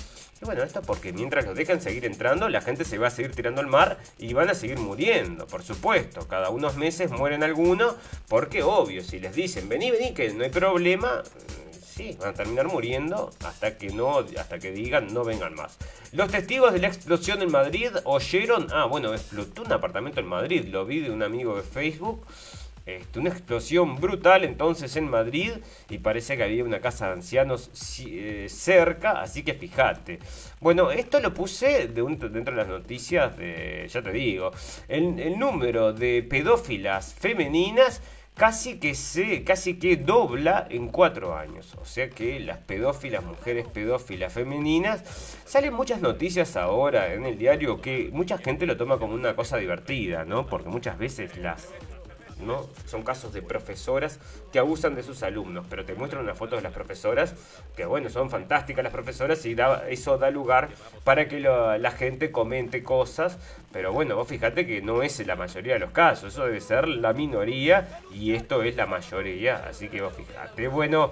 Y 0.42 0.46
bueno, 0.46 0.64
esto 0.64 0.82
porque 0.82 1.12
mientras 1.12 1.46
los 1.46 1.56
dejan 1.56 1.82
seguir 1.82 2.06
entrando, 2.06 2.48
la 2.48 2.62
gente 2.62 2.86
se 2.86 2.98
va 2.98 3.08
a 3.08 3.12
seguir 3.12 3.36
tirando 3.36 3.60
al 3.60 3.68
mar 3.68 3.98
y 4.18 4.34
van 4.34 4.50
a 4.50 4.54
seguir 4.54 4.78
muriendo, 4.78 5.46
por 5.48 5.64
supuesto. 5.64 6.28
Cada 6.28 6.50
unos 6.50 6.78
meses 6.78 7.12
mueren 7.12 7.44
algunos, 7.44 7.96
porque 8.30 8.64
obvio, 8.64 9.04
si 9.04 9.20
les 9.20 9.36
dicen, 9.36 9.68
vení, 9.68 9.92
vení, 9.92 10.14
que 10.14 10.32
no 10.34 10.46
hay 10.46 10.50
problema, 10.50 11.24
mm, 11.24 11.74
sí, 11.84 12.16
van 12.20 12.30
a 12.30 12.34
terminar 12.34 12.68
muriendo 12.68 13.32
hasta 13.44 13.78
que 13.78 13.90
no, 13.90 14.20
hasta 14.20 14.60
que 14.60 14.72
digan 14.72 15.14
no 15.14 15.26
vengan 15.26 15.56
más. 15.56 15.78
Los 16.14 16.32
testigos 16.32 16.72
de 16.72 16.80
la 16.80 16.88
explosión 16.88 17.42
en 17.42 17.52
Madrid 17.52 17.92
oyeron, 18.06 18.68
ah, 18.72 18.86
bueno, 18.86 19.14
explotó 19.14 19.64
un 19.64 19.74
apartamento 19.74 20.22
en 20.22 20.28
Madrid, 20.28 20.66
lo 20.70 20.86
vi 20.86 21.02
de 21.02 21.12
un 21.12 21.22
amigo 21.22 21.58
de 21.58 21.64
Facebook. 21.64 22.26
Este, 22.98 23.20
una 23.20 23.30
explosión 23.30 23.96
brutal 24.00 24.44
entonces 24.44 24.96
en 24.96 25.10
Madrid 25.10 25.52
y 25.90 26.00
parece 26.00 26.38
que 26.38 26.44
había 26.44 26.64
una 26.64 26.80
casa 26.80 27.08
de 27.08 27.14
ancianos 27.14 27.70
eh, 28.06 28.48
cerca, 28.50 29.22
así 29.22 29.44
que 29.44 29.54
fíjate. 29.54 30.20
Bueno, 30.60 30.92
esto 30.92 31.20
lo 31.20 31.34
puse 31.34 31.88
de 31.88 32.04
dentro 32.04 32.56
de 32.56 32.58
las 32.58 32.68
noticias 32.68 33.38
de, 33.38 33.88
ya 33.90 34.02
te 34.02 34.12
digo, 34.12 34.52
el, 34.88 35.38
número 35.40 35.94
de 35.94 36.24
pedófilas 36.24 37.14
femeninas 37.14 38.02
casi 38.36 38.80
que 38.80 38.96
se, 38.96 39.44
casi 39.44 39.78
que 39.80 39.98
dobla 39.98 40.68
en 40.70 40.88
cuatro 40.88 41.36
años. 41.36 41.76
O 41.82 41.86
sea 41.86 42.10
que 42.10 42.40
las 42.40 42.58
pedófilas, 42.60 43.24
mujeres 43.24 43.68
pedófilas 43.68 44.34
femeninas, 44.34 45.04
salen 45.46 45.74
muchas 45.74 46.02
noticias 46.02 46.56
ahora 46.56 47.14
en 47.14 47.26
el 47.26 47.38
diario 47.38 47.82
que 47.82 48.10
mucha 48.12 48.38
gente 48.38 48.66
lo 48.66 48.78
toma 48.78 48.98
como 48.98 49.14
una 49.14 49.36
cosa 49.36 49.58
divertida, 49.58 50.26
¿no? 50.26 50.46
Porque 50.46 50.70
muchas 50.70 50.98
veces 50.98 51.38
las 51.38 51.68
¿no? 52.40 52.68
Son 52.86 53.04
casos 53.04 53.34
de 53.34 53.42
profesoras 53.42 54.20
que 54.52 54.60
abusan 54.60 54.96
de 54.96 55.04
sus 55.04 55.24
alumnos, 55.24 55.66
pero 55.70 55.86
te 55.86 55.94
muestran 55.94 56.24
una 56.24 56.36
foto 56.36 56.56
de 56.56 56.62
las 56.62 56.74
profesoras, 56.74 57.36
que 57.76 57.86
bueno, 57.86 58.10
son 58.10 58.30
fantásticas 58.30 58.84
las 58.84 58.94
profesoras 58.94 59.46
y 59.46 59.56
eso 59.90 60.18
da 60.18 60.30
lugar 60.30 60.70
para 61.04 61.28
que 61.28 61.40
la 61.40 61.92
gente 61.92 62.32
comente 62.32 62.84
cosas, 62.84 63.38
pero 63.72 63.94
bueno, 63.94 64.16
vos 64.16 64.28
fíjate 64.28 64.66
que 64.66 64.82
no 64.82 65.04
es 65.04 65.26
la 65.26 65.36
mayoría 65.36 65.74
de 65.74 65.80
los 65.80 65.92
casos, 65.92 66.34
eso 66.34 66.46
debe 66.46 66.62
ser 66.62 66.88
la 66.88 67.14
minoría 67.14 68.02
y 68.12 68.34
esto 68.34 68.64
es 68.64 68.76
la 68.76 68.86
mayoría, 68.86 69.66
así 69.70 69.90
que 69.90 70.02
vos 70.02 70.14
fíjate. 70.14 70.68
Bueno, 70.68 71.12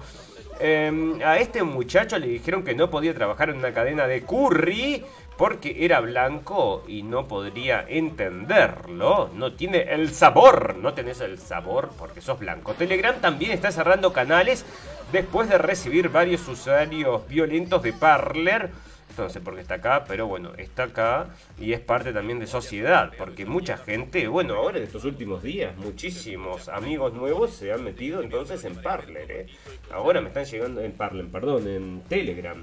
em, 0.60 1.20
a 1.22 1.38
este 1.38 1.62
muchacho 1.62 2.18
le 2.18 2.26
dijeron 2.26 2.64
que 2.64 2.74
no 2.74 2.90
podía 2.90 3.14
trabajar 3.14 3.50
en 3.50 3.58
una 3.58 3.72
cadena 3.72 4.06
de 4.06 4.22
curry 4.22 5.04
porque 5.38 5.84
era 5.84 6.00
blanco 6.00 6.84
y 6.88 7.04
no 7.04 7.28
podría 7.28 7.86
entenderlo. 7.88 9.30
No 9.32 9.52
tiene 9.52 9.82
el 9.94 10.10
sabor, 10.10 10.76
no 10.76 10.94
tenés 10.94 11.20
el 11.20 11.38
sabor 11.38 11.90
porque 11.96 12.20
sos 12.20 12.40
blanco. 12.40 12.74
Telegram 12.74 13.14
también 13.20 13.52
está 13.52 13.70
cerrando 13.70 14.12
canales 14.12 14.66
después 15.12 15.48
de 15.48 15.56
recibir 15.56 16.08
varios 16.08 16.46
usuarios 16.48 17.26
violentos 17.28 17.84
de 17.84 17.92
Parler. 17.92 18.70
No 19.16 19.28
sé 19.28 19.40
por 19.40 19.54
qué 19.54 19.60
está 19.60 19.74
acá, 19.74 20.04
pero 20.08 20.26
bueno, 20.26 20.52
está 20.58 20.84
acá 20.84 21.28
y 21.56 21.72
es 21.72 21.80
parte 21.80 22.12
también 22.12 22.40
de 22.40 22.46
sociedad, 22.46 23.12
porque 23.16 23.46
mucha 23.46 23.76
gente, 23.76 24.28
bueno, 24.28 24.54
ahora 24.54 24.78
en 24.78 24.84
estos 24.84 25.04
últimos 25.04 25.42
días, 25.42 25.76
muchísimos 25.76 26.68
amigos 26.68 27.14
nuevos 27.14 27.52
se 27.52 27.72
han 27.72 27.84
metido 27.84 28.22
entonces 28.22 28.64
en 28.64 28.74
Parler, 28.76 29.30
¿eh? 29.30 29.46
Ahora 29.92 30.20
me 30.20 30.28
están 30.28 30.44
llegando 30.44 30.80
en 30.80 30.92
Parler, 30.92 31.26
perdón, 31.28 31.66
en 31.68 32.02
Telegram. 32.08 32.58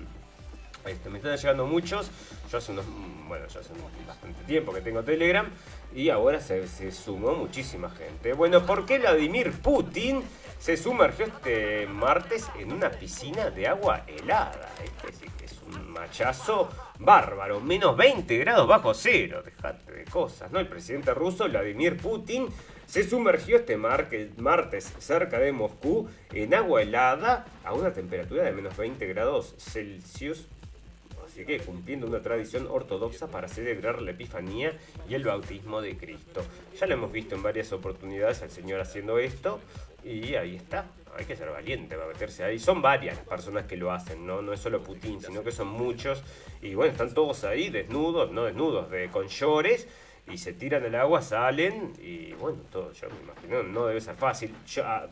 Me 0.86 1.18
están 1.18 1.36
llegando 1.36 1.66
muchos. 1.66 2.12
Yo 2.52 2.60
hace 2.60 2.72
unos, 2.72 2.86
bueno, 3.28 3.48
ya 3.48 3.60
hace 3.60 3.72
bastante 4.06 4.44
tiempo 4.44 4.72
que 4.72 4.82
tengo 4.82 5.04
Telegram 5.04 5.50
y 5.96 6.10
ahora 6.10 6.40
se, 6.40 6.92
sumó 6.92 7.34
muchísima 7.34 7.90
gente. 7.90 8.34
Bueno, 8.34 8.64
¿por 8.68 8.86
qué 8.86 9.00
Vladimir 9.00 9.52
Putin 9.52 10.22
se 10.60 10.78
sumergió 10.78 11.26
este 11.26 11.88
martes 11.88 12.46
en 12.60 12.72
una 12.72 12.92
piscina 12.92 13.50
de 13.50 13.68
agua 13.68 14.04
helada? 14.06 14.70
Este 15.04 15.26
es 15.44 15.60
un 15.66 15.90
machazo 15.92 16.70
bárbaro, 17.00 17.60
menos 17.62 17.98
20 17.98 18.38
grados 18.38 18.68
bajo 18.68 18.94
cero, 18.94 19.42
dejate 19.44 19.92
de 19.92 20.06
cosas, 20.06 20.52
¿no? 20.52 20.60
El 20.60 20.68
presidente 20.68 21.16
ruso 21.16 21.50
Vladimir 21.50 21.98
Putin 21.98 22.48
se 22.86 23.08
sumergió 23.08 23.58
este 23.58 23.78
martes 23.78 24.94
cerca 25.00 25.40
de 25.40 25.52
Moscú 25.52 26.08
en 26.32 26.54
agua 26.54 26.84
helada 26.84 27.46
a 27.64 27.74
una 27.74 27.92
temperatura 27.92 28.44
de 28.44 28.52
menos 28.52 28.78
20 28.78 29.06
grados 29.08 29.56
Celsius 29.58 30.48
así 31.36 31.44
que 31.44 31.60
cumpliendo 31.60 32.08
una 32.08 32.22
tradición 32.22 32.66
ortodoxa 32.72 33.28
para 33.28 33.50
celebrar 33.50 34.02
la 34.02 34.12
Epifanía 34.12 34.72
y 35.10 35.16
el 35.16 35.26
bautismo 35.26 35.82
de 35.82 35.98
Cristo. 35.98 36.42
Ya 36.80 36.88
lo 36.88 36.94
hemos 36.94 37.12
visto 37.12 37.36
en 37.36 37.44
varias 37.44 37.74
oportunidades 37.74 38.42
al 38.42 38.50
Señor 38.50 38.80
haciendo 38.80 39.20
esto 39.20 39.60
y 40.02 40.36
ahí 40.36 40.56
está. 40.56 40.86
Hay 41.18 41.26
que 41.26 41.36
ser 41.36 41.50
valiente 41.50 41.98
para 41.98 42.08
meterse 42.08 42.46
ahí. 42.46 42.58
Son 42.58 42.82
varias 42.82 43.18
las 43.18 43.28
personas 43.28 43.66
que 43.66 43.76
lo 43.76 43.92
hacen, 43.92 44.26
¿no? 44.26 44.42
No 44.42 44.54
es 44.54 44.62
solo 44.62 44.82
Putin, 44.82 45.20
sino 45.20 45.44
que 45.44 45.52
son 45.52 45.68
muchos. 45.68 46.24
Y 46.62 46.74
bueno, 46.74 46.94
están 46.94 47.14
todos 47.14 47.44
ahí 47.44 47.70
desnudos, 47.70 48.32
no 48.32 48.46
desnudos, 48.46 48.90
de, 48.90 49.10
con 49.10 49.28
llores 49.28 49.90
y 50.32 50.38
se 50.38 50.54
tiran 50.54 50.86
al 50.86 50.96
agua, 50.96 51.22
salen 51.22 51.94
y 52.02 52.32
bueno, 52.34 52.60
todo, 52.72 52.94
yo 52.94 53.10
me 53.10 53.22
imagino, 53.22 53.62
no 53.64 53.88
debe 53.88 54.00
ser 54.00 54.16
fácil. 54.16 54.56
Yo 54.68 54.84
ah, 54.86 55.10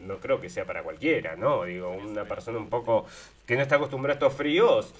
no 0.00 0.18
creo 0.18 0.40
que 0.40 0.50
sea 0.50 0.64
para 0.64 0.82
cualquiera, 0.82 1.36
¿no? 1.36 1.64
Digo, 1.64 1.90
una 1.90 2.24
persona 2.24 2.58
un 2.58 2.68
poco 2.68 3.06
que 3.46 3.54
no 3.54 3.62
está 3.62 3.76
acostumbrada 3.76 4.14
a 4.14 4.18
estos 4.18 4.34
fríos, 4.34 4.94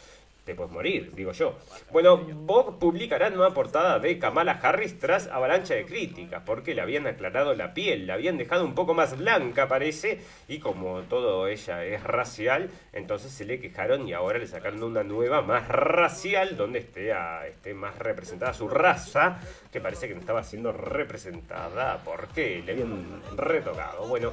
te 0.45 0.55
puedes 0.55 0.73
morir, 0.73 1.13
digo 1.15 1.33
yo. 1.33 1.57
Bueno, 1.91 2.17
Vogue 2.19 2.79
publicará 2.79 3.31
nueva 3.31 3.53
portada 3.55 3.99
de 3.99 4.19
Kamala 4.19 4.59
Harris 4.63 4.99
tras 4.99 5.27
avalancha 5.29 5.75
de 5.75 5.85
críticas, 5.85 6.43
porque 6.45 6.75
le 6.75 6.83
habían 6.83 7.07
aclarado 7.07 7.55
la 7.55 7.75
piel, 7.75 8.07
la 8.07 8.15
habían 8.15 8.39
dejado 8.39 8.65
un 8.65 8.75
poco 8.75 8.95
más 8.95 9.19
blanca, 9.19 9.69
parece, 9.69 10.21
y 10.49 10.59
como 10.59 11.03
todo 11.03 11.47
ella 11.49 11.85
es 11.85 12.03
racial, 12.03 12.71
entonces 12.93 13.33
se 13.33 13.45
le 13.45 13.61
quejaron 13.61 14.09
y 14.09 14.13
ahora 14.13 14.39
le 14.39 14.47
sacaron 14.47 14.83
una 14.83 15.03
nueva 15.03 15.43
más 15.43 15.69
racial, 15.69 16.57
donde 16.57 16.81
esté, 16.81 17.13
esté 17.49 17.75
más 17.75 17.99
representada 17.99 18.55
su 18.55 18.69
raza, 18.69 19.39
que 19.73 19.81
parece 19.81 20.09
que 20.09 20.15
no 20.15 20.21
estaba 20.21 20.43
siendo 20.43 20.73
representada 20.73 22.01
porque 22.05 22.63
le 22.65 22.73
habían 22.73 23.23
retocado. 23.37 24.07
Bueno, 24.07 24.33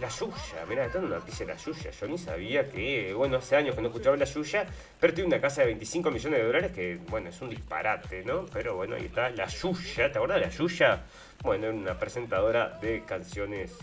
la 0.00 0.08
Yuya, 0.08 0.66
mirá, 0.68 0.86
está 0.86 0.98
una 0.98 1.16
noticia 1.16 1.46
de 1.46 1.52
la 1.52 1.58
Yuya. 1.58 1.90
Yo 1.90 2.06
ni 2.08 2.18
sabía 2.18 2.68
que, 2.68 3.12
bueno, 3.12 3.36
hace 3.36 3.56
años 3.56 3.74
que 3.74 3.82
no 3.82 3.88
escuchaba 3.88 4.16
la 4.16 4.24
Yuya, 4.24 4.66
pero 4.98 5.12
tiene 5.12 5.28
una 5.28 5.40
casa 5.40 5.60
de 5.60 5.68
25 5.68 6.10
millones 6.10 6.40
de 6.40 6.46
dólares 6.46 6.72
que, 6.72 6.98
bueno, 7.08 7.28
es 7.28 7.40
un 7.40 7.50
disparate, 7.50 8.24
¿no? 8.24 8.46
Pero 8.46 8.76
bueno, 8.76 8.96
ahí 8.96 9.06
está 9.06 9.30
la 9.30 9.46
Yuya, 9.46 10.10
¿te 10.10 10.18
acuerdas 10.18 10.40
de 10.40 10.46
la 10.46 10.52
Yuya? 10.52 11.02
Bueno, 11.42 11.66
era 11.66 11.74
una 11.74 11.98
presentadora 11.98 12.78
de 12.80 13.04
canciones, 13.04 13.76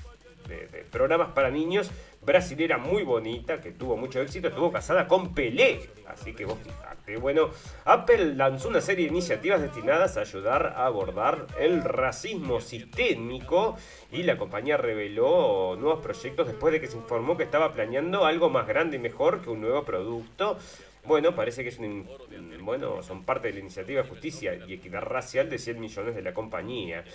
de, 0.47 0.67
de 0.67 0.83
programas 0.83 1.29
para 1.29 1.49
niños, 1.49 1.91
brasilera 2.21 2.77
muy 2.77 3.03
bonita, 3.03 3.61
que 3.61 3.71
tuvo 3.71 3.95
mucho 3.95 4.21
éxito, 4.21 4.49
estuvo 4.49 4.71
casada 4.71 5.07
con 5.07 5.33
Pelé. 5.33 5.89
Así 6.07 6.33
que 6.33 6.45
vos 6.45 6.57
fijate. 6.59 7.17
Bueno, 7.17 7.49
Apple 7.85 8.35
lanzó 8.35 8.69
una 8.69 8.81
serie 8.81 9.05
de 9.05 9.11
iniciativas 9.11 9.61
destinadas 9.61 10.17
a 10.17 10.21
ayudar 10.21 10.73
a 10.75 10.85
abordar 10.85 11.47
el 11.59 11.83
racismo 11.83 12.59
sistémico 12.59 13.77
y 14.11 14.23
la 14.23 14.37
compañía 14.37 14.77
reveló 14.77 15.75
nuevos 15.77 15.99
proyectos 15.99 16.47
después 16.47 16.73
de 16.73 16.81
que 16.81 16.87
se 16.87 16.97
informó 16.97 17.37
que 17.37 17.43
estaba 17.43 17.71
planeando 17.71 18.25
algo 18.25 18.49
más 18.49 18.67
grande 18.67 18.97
y 18.97 18.99
mejor 18.99 19.41
que 19.41 19.49
un 19.49 19.61
nuevo 19.61 19.83
producto. 19.83 20.57
Bueno, 21.07 21.33
parece 21.33 21.63
que 21.63 21.69
es 21.69 21.79
un, 21.79 22.05
bueno, 22.61 23.01
son 23.01 23.23
parte 23.23 23.47
de 23.47 23.53
la 23.53 23.59
iniciativa 23.61 24.03
justicia 24.03 24.55
y 24.67 24.73
equidad 24.73 25.01
racial 25.01 25.49
de 25.49 25.57
100 25.57 25.79
millones 25.79 26.15
de 26.15 26.21
la 26.21 26.33
compañía. 26.33 27.05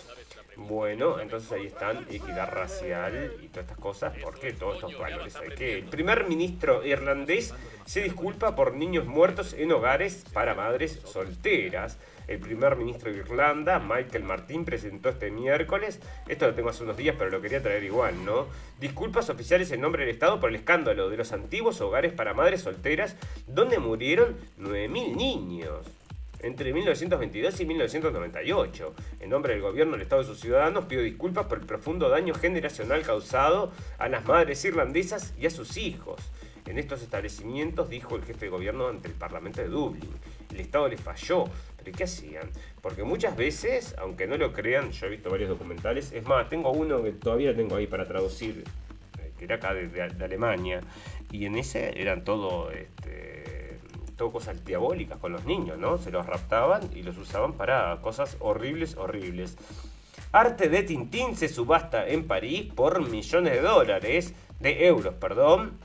Bueno, 0.57 1.21
entonces 1.21 1.53
ahí 1.53 1.67
están 1.67 2.07
equidad 2.11 2.51
racial 2.51 3.33
y 3.43 3.49
todas 3.49 3.67
estas 3.67 3.79
cosas, 3.79 4.15
porque 4.23 4.55
todos 4.55 4.77
estos 4.77 4.99
valores 4.99 5.37
hay 5.37 5.51
que... 5.51 5.79
El 5.79 5.85
primer 5.85 6.27
ministro 6.27 6.83
irlandés 6.85 7.55
se 7.85 8.03
disculpa 8.03 8.57
por 8.57 8.75
niños 8.75 9.05
muertos 9.05 9.53
en 9.53 9.71
hogares 9.73 10.25
para 10.33 10.55
madres 10.55 10.99
solteras. 11.05 11.99
El 12.33 12.41
primer 12.41 12.77
ministro 12.77 13.13
de 13.13 13.19
Irlanda, 13.19 13.79
Michael 13.79 14.25
Martin, 14.25 14.65
presentó 14.65 15.11
este 15.11 15.31
miércoles, 15.31 16.01
esto 16.27 16.47
lo 16.47 16.55
tengo 16.55 16.71
hace 16.71 16.83
unos 16.83 16.97
días, 16.97 17.15
pero 17.19 17.29
lo 17.29 17.43
quería 17.43 17.63
traer 17.63 17.85
igual, 17.85 18.25
¿no? 18.25 18.47
Disculpas 18.81 19.29
oficiales 19.29 19.71
en 19.71 19.83
nombre 19.83 20.07
del 20.07 20.15
Estado 20.15 20.41
por 20.41 20.49
el 20.49 20.57
escándalo 20.57 21.11
de 21.11 21.19
los 21.19 21.33
antiguos 21.33 21.83
hogares 21.83 22.15
para 22.15 22.33
madres 22.33 22.63
solteras, 22.63 23.17
donde 23.47 23.79
murieron 23.79 24.39
9.000 24.59 25.15
niños 25.15 25.87
entre 26.41 26.73
1922 26.73 27.61
y 27.61 27.67
1998. 27.67 28.95
En 29.21 29.29
nombre 29.29 29.53
del 29.53 29.61
gobierno 29.61 29.93
del 29.93 30.03
Estado 30.03 30.23
y 30.23 30.25
sus 30.25 30.41
ciudadanos 30.41 30.87
pido 30.87 31.03
disculpas 31.03 31.45
por 31.45 31.59
el 31.59 31.67
profundo 31.67 32.09
daño 32.09 32.33
generacional 32.33 33.03
causado 33.03 33.73
a 33.99 34.09
las 34.09 34.25
madres 34.25 34.65
irlandesas 34.65 35.35
y 35.39 35.45
a 35.45 35.51
sus 35.51 35.77
hijos. 35.77 36.19
En 36.67 36.79
estos 36.79 37.03
establecimientos, 37.03 37.91
dijo 37.91 38.17
el 38.17 38.25
jefe 38.25 38.47
de 38.47 38.51
gobierno 38.51 38.87
ante 38.89 39.09
el 39.09 39.15
Parlamento 39.15 39.61
de 39.61 39.69
Dublín, 39.69 40.11
el 40.51 40.61
Estado 40.61 40.89
les 40.89 41.01
falló. 41.01 41.45
¿Pero 41.83 41.97
qué 41.97 42.05
hacían? 42.05 42.51
Porque 42.81 43.03
muchas 43.05 43.37
veces, 43.37 43.95
aunque 43.99 44.27
no 44.27 44.37
lo 44.37 44.53
crean, 44.53 44.91
yo 44.93 45.07
he 45.07 45.11
visto 45.11 45.31
varios 45.31 45.49
documentales, 45.49 46.13
es 46.13 46.25
más, 46.25 46.49
tengo 46.49 46.71
uno 46.71 47.03
que 47.03 47.13
todavía 47.13 47.55
tengo 47.55 47.77
ahí 47.77 47.87
para 47.87 48.07
traducir, 48.07 48.65
eh, 49.19 49.33
que 49.39 49.45
era 49.45 49.57
acá 49.57 49.75
de, 49.75 50.03
Alemania, 50.03 50.81
y 51.31 51.47
en 51.47 51.57
ese 51.57 52.01
eran 52.01 52.25
todo... 52.25 52.71
Este, 52.71 53.23
cosas 54.31 54.65
diabólicas 54.65 55.19
con 55.19 55.33
los 55.33 55.45
niños, 55.47 55.79
¿no? 55.79 55.99
Se 55.99 56.11
los 56.11 56.27
raptaban 56.27 56.91
y 56.95 57.03
los 57.03 57.19
usaban 57.19 57.55
para 57.55 57.99
cosas 58.03 58.37
horribles, 58.41 58.97
horribles. 58.97 59.57
Arte 60.31 60.69
de 60.69 60.83
Tintín 60.83 61.37
se 61.37 61.49
subasta 61.49 62.07
en 62.07 62.27
París 62.27 62.71
por 62.75 63.09
millones 63.09 63.53
de 63.53 63.61
dólares, 63.61 64.35
de 64.61 64.87
euros, 64.87 65.15
perdón. 65.15 65.79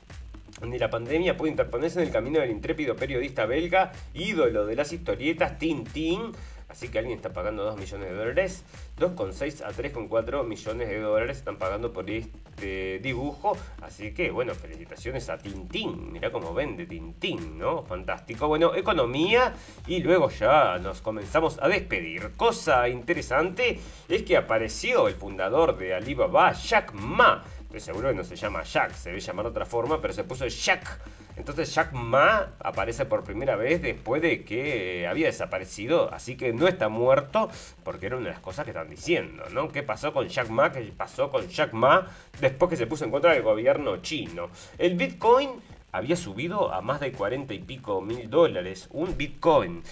Ni 0.62 0.78
la 0.78 0.90
pandemia 0.90 1.36
puede 1.36 1.52
interponerse 1.52 2.00
en 2.00 2.06
el 2.06 2.12
camino 2.12 2.40
del 2.40 2.50
intrépido 2.50 2.96
periodista 2.96 3.46
belga, 3.46 3.92
ídolo 4.14 4.66
de 4.66 4.76
las 4.76 4.92
historietas 4.92 5.58
Tintín, 5.58 6.32
Así 6.68 6.88
que 6.88 6.98
alguien 6.98 7.16
está 7.16 7.32
pagando 7.32 7.64
2 7.64 7.78
millones 7.78 8.10
de 8.10 8.14
dólares. 8.14 8.64
2,6 8.98 9.62
a 9.64 9.72
3,4 9.72 10.44
millones 10.44 10.88
de 10.88 11.00
dólares 11.00 11.38
están 11.38 11.56
pagando 11.56 11.92
por 11.92 12.10
este 12.10 12.98
dibujo. 12.98 13.56
Así 13.80 14.12
que, 14.12 14.30
bueno, 14.30 14.54
felicitaciones 14.54 15.30
a 15.30 15.38
Tintín. 15.38 16.12
Mirá 16.12 16.30
cómo 16.30 16.52
vende 16.52 16.84
Tintín, 16.84 17.58
¿no? 17.58 17.84
Fantástico. 17.84 18.48
Bueno, 18.48 18.74
economía. 18.74 19.54
Y 19.86 20.00
luego 20.00 20.28
ya 20.28 20.78
nos 20.78 21.00
comenzamos 21.00 21.58
a 21.62 21.68
despedir. 21.68 22.32
Cosa 22.36 22.86
interesante 22.90 23.80
es 24.08 24.22
que 24.24 24.36
apareció 24.36 25.08
el 25.08 25.14
fundador 25.14 25.78
de 25.78 25.94
Alibaba, 25.94 26.52
Jack 26.52 26.92
Ma. 26.92 27.44
Estoy 27.68 27.80
seguro 27.80 28.08
que 28.08 28.14
no 28.14 28.24
se 28.24 28.36
llama 28.36 28.62
Jack, 28.64 28.94
se 28.94 29.10
debe 29.10 29.20
llamar 29.20 29.44
de 29.44 29.50
otra 29.50 29.66
forma, 29.66 30.00
pero 30.00 30.12
se 30.12 30.24
puso 30.24 30.46
Jack 30.46 31.00
entonces 31.38 31.72
Jack 31.72 31.92
Ma 31.92 32.48
aparece 32.58 33.04
por 33.06 33.22
primera 33.22 33.54
vez 33.54 33.80
después 33.80 34.20
de 34.20 34.42
que 34.42 35.06
había 35.06 35.26
desaparecido, 35.26 36.12
así 36.12 36.36
que 36.36 36.52
no 36.52 36.66
está 36.66 36.88
muerto, 36.88 37.48
porque 37.84 38.06
era 38.06 38.16
una 38.16 38.26
de 38.26 38.32
las 38.32 38.40
cosas 38.40 38.64
que 38.64 38.72
están 38.72 38.90
diciendo, 38.90 39.44
¿no? 39.52 39.68
¿Qué 39.68 39.84
pasó 39.84 40.12
con 40.12 40.28
Jack 40.28 40.48
Ma? 40.48 40.72
¿Qué 40.72 40.92
pasó 40.96 41.30
con 41.30 41.46
Jack 41.46 41.72
Ma 41.74 42.08
después 42.40 42.70
que 42.70 42.76
se 42.76 42.88
puso 42.88 43.04
en 43.04 43.12
contra 43.12 43.34
del 43.34 43.42
gobierno 43.42 43.98
chino? 43.98 44.50
El 44.78 44.96
Bitcoin 44.96 45.50
había 45.92 46.16
subido 46.16 46.74
a 46.74 46.80
más 46.80 46.98
de 46.98 47.12
40 47.12 47.54
y 47.54 47.60
pico 47.60 48.00
mil 48.00 48.28
dólares, 48.28 48.88
un 48.90 49.16
Bitcoin. 49.16 49.84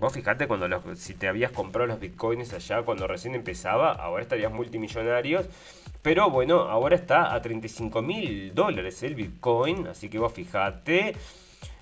Vos 0.00 0.12
fijate 0.12 0.46
cuando 0.46 0.68
si 0.94 1.14
te 1.14 1.26
habías 1.26 1.50
comprado 1.50 1.88
los 1.88 1.98
bitcoins 1.98 2.52
allá 2.52 2.82
cuando 2.82 3.08
recién 3.08 3.34
empezaba, 3.34 3.90
ahora 3.90 4.22
estarías 4.22 4.52
multimillonarios 4.52 5.46
pero 6.02 6.30
bueno, 6.30 6.60
ahora 6.60 6.96
está 6.96 7.34
a 7.34 7.42
35 7.42 8.02
mil 8.02 8.54
dólares 8.54 9.02
el 9.02 9.14
Bitcoin, 9.14 9.88
así 9.88 10.08
que 10.08 10.18
vos 10.18 10.32
fijate. 10.32 11.14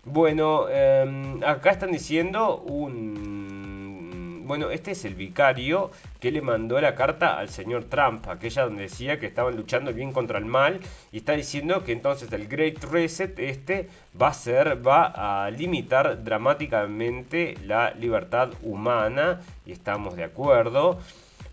Bueno, 0.05 0.69
em, 0.69 1.43
acá 1.43 1.71
están 1.71 1.91
diciendo 1.91 2.59
un... 2.59 4.45
Bueno, 4.47 4.71
este 4.71 4.93
es 4.93 5.05
el 5.05 5.17
vicario 5.17 5.91
que 6.21 6.31
le 6.31 6.41
mandó 6.41 6.81
la 6.81 6.95
carta 6.95 7.37
al 7.37 7.49
señor 7.49 7.87
Trump, 7.87 8.29
aquella 8.29 8.63
donde 8.63 8.83
decía 8.83 9.19
que 9.19 9.27
estaban 9.27 9.57
luchando 9.57 9.93
bien 9.93 10.13
contra 10.13 10.39
el 10.39 10.45
mal, 10.45 10.79
y 11.11 11.17
está 11.17 11.33
diciendo 11.33 11.83
que 11.83 11.91
entonces 11.91 12.33
el 12.33 12.47
Great 12.47 12.85
Reset 12.85 13.37
este 13.41 13.89
va 14.21 14.29
a 14.29 14.33
ser, 14.33 14.87
va 14.87 15.45
a 15.45 15.51
limitar 15.51 16.23
dramáticamente 16.23 17.57
la 17.65 17.91
libertad 17.91 18.51
humana, 18.63 19.41
y 19.67 19.73
estamos 19.73 20.15
de 20.15 20.23
acuerdo. 20.23 21.01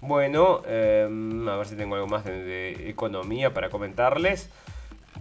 Bueno, 0.06 0.62
em, 0.68 1.48
a 1.48 1.56
ver 1.56 1.66
si 1.66 1.78
tengo 1.78 1.96
algo 1.96 2.08
más 2.08 2.26
de, 2.26 2.90
economía 2.90 3.54
para 3.54 3.70
comentarles. 3.70 4.50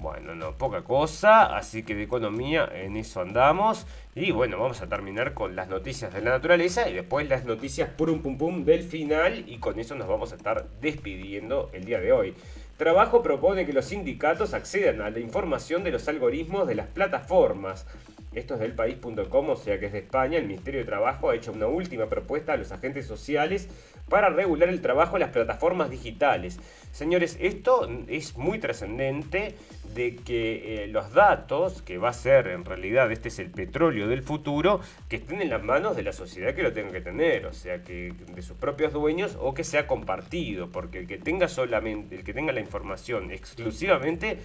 Bueno, 0.00 0.34
no, 0.34 0.58
poca 0.58 0.82
cosa, 0.82 1.56
así 1.56 1.84
que 1.84 1.94
de 1.94 2.02
economía 2.02 2.68
en 2.74 2.96
eso 2.96 3.20
andamos. 3.20 3.86
Y 4.16 4.32
bueno, 4.32 4.58
vamos 4.58 4.82
a 4.82 4.88
terminar 4.88 5.34
con 5.34 5.54
las 5.54 5.68
noticias 5.68 6.12
de 6.12 6.20
la 6.20 6.30
naturaleza 6.30 6.88
y 6.88 6.94
después 6.94 7.28
las 7.28 7.44
noticias 7.44 7.90
purum 7.90 8.22
pum 8.22 8.36
pum 8.36 8.64
del 8.64 8.82
final 8.82 9.44
y 9.48 9.58
con 9.58 9.78
eso 9.78 9.94
nos 9.94 10.08
vamos 10.08 10.32
a 10.32 10.34
estar 10.34 10.66
despidiendo 10.80 11.70
el 11.72 11.84
día 11.84 12.00
de 12.00 12.10
hoy. 12.10 12.34
Trabajo 12.76 13.22
propone 13.22 13.64
que 13.64 13.72
los 13.72 13.84
sindicatos 13.84 14.52
accedan 14.52 15.00
a 15.00 15.10
la 15.10 15.20
información 15.20 15.84
de 15.84 15.92
los 15.92 16.08
algoritmos 16.08 16.66
de 16.66 16.74
las 16.74 16.88
plataformas. 16.88 17.86
Esto 18.34 18.54
es 18.54 18.60
del 18.60 18.72
país.com, 18.72 19.50
o 19.50 19.56
sea 19.56 19.78
que 19.78 19.86
es 19.86 19.92
de 19.92 19.98
España. 19.98 20.38
El 20.38 20.46
Ministerio 20.46 20.80
de 20.80 20.86
Trabajo 20.86 21.30
ha 21.30 21.34
hecho 21.34 21.52
una 21.52 21.66
última 21.66 22.06
propuesta 22.06 22.54
a 22.54 22.56
los 22.56 22.72
agentes 22.72 23.06
sociales 23.06 23.68
para 24.08 24.30
regular 24.30 24.68
el 24.68 24.80
trabajo 24.80 25.16
en 25.16 25.20
las 25.20 25.30
plataformas 25.30 25.90
digitales. 25.90 26.58
Señores, 26.92 27.36
esto 27.40 27.88
es 28.08 28.36
muy 28.36 28.58
trascendente 28.58 29.54
de 29.94 30.16
que 30.16 30.84
eh, 30.84 30.88
los 30.88 31.12
datos, 31.12 31.82
que 31.82 31.98
va 31.98 32.08
a 32.10 32.12
ser 32.14 32.48
en 32.48 32.64
realidad, 32.64 33.12
este 33.12 33.28
es 33.28 33.38
el 33.38 33.50
petróleo 33.50 34.08
del 34.08 34.22
futuro, 34.22 34.80
que 35.08 35.16
estén 35.16 35.42
en 35.42 35.50
las 35.50 35.62
manos 35.62 35.96
de 35.96 36.02
la 36.02 36.12
sociedad 36.12 36.54
que 36.54 36.62
lo 36.62 36.72
tenga 36.72 36.92
que 36.92 37.00
tener, 37.00 37.46
o 37.46 37.52
sea, 37.52 37.82
que 37.82 38.14
de 38.34 38.42
sus 38.42 38.56
propios 38.56 38.92
dueños 38.92 39.36
o 39.40 39.54
que 39.54 39.64
sea 39.64 39.86
compartido, 39.86 40.70
porque 40.70 40.98
el 41.00 41.06
que 41.06 41.18
tenga 41.18 41.48
solamente, 41.48 42.16
el 42.16 42.24
que 42.24 42.32
tenga 42.32 42.52
la 42.52 42.60
información 42.60 43.30
exclusivamente 43.30 44.38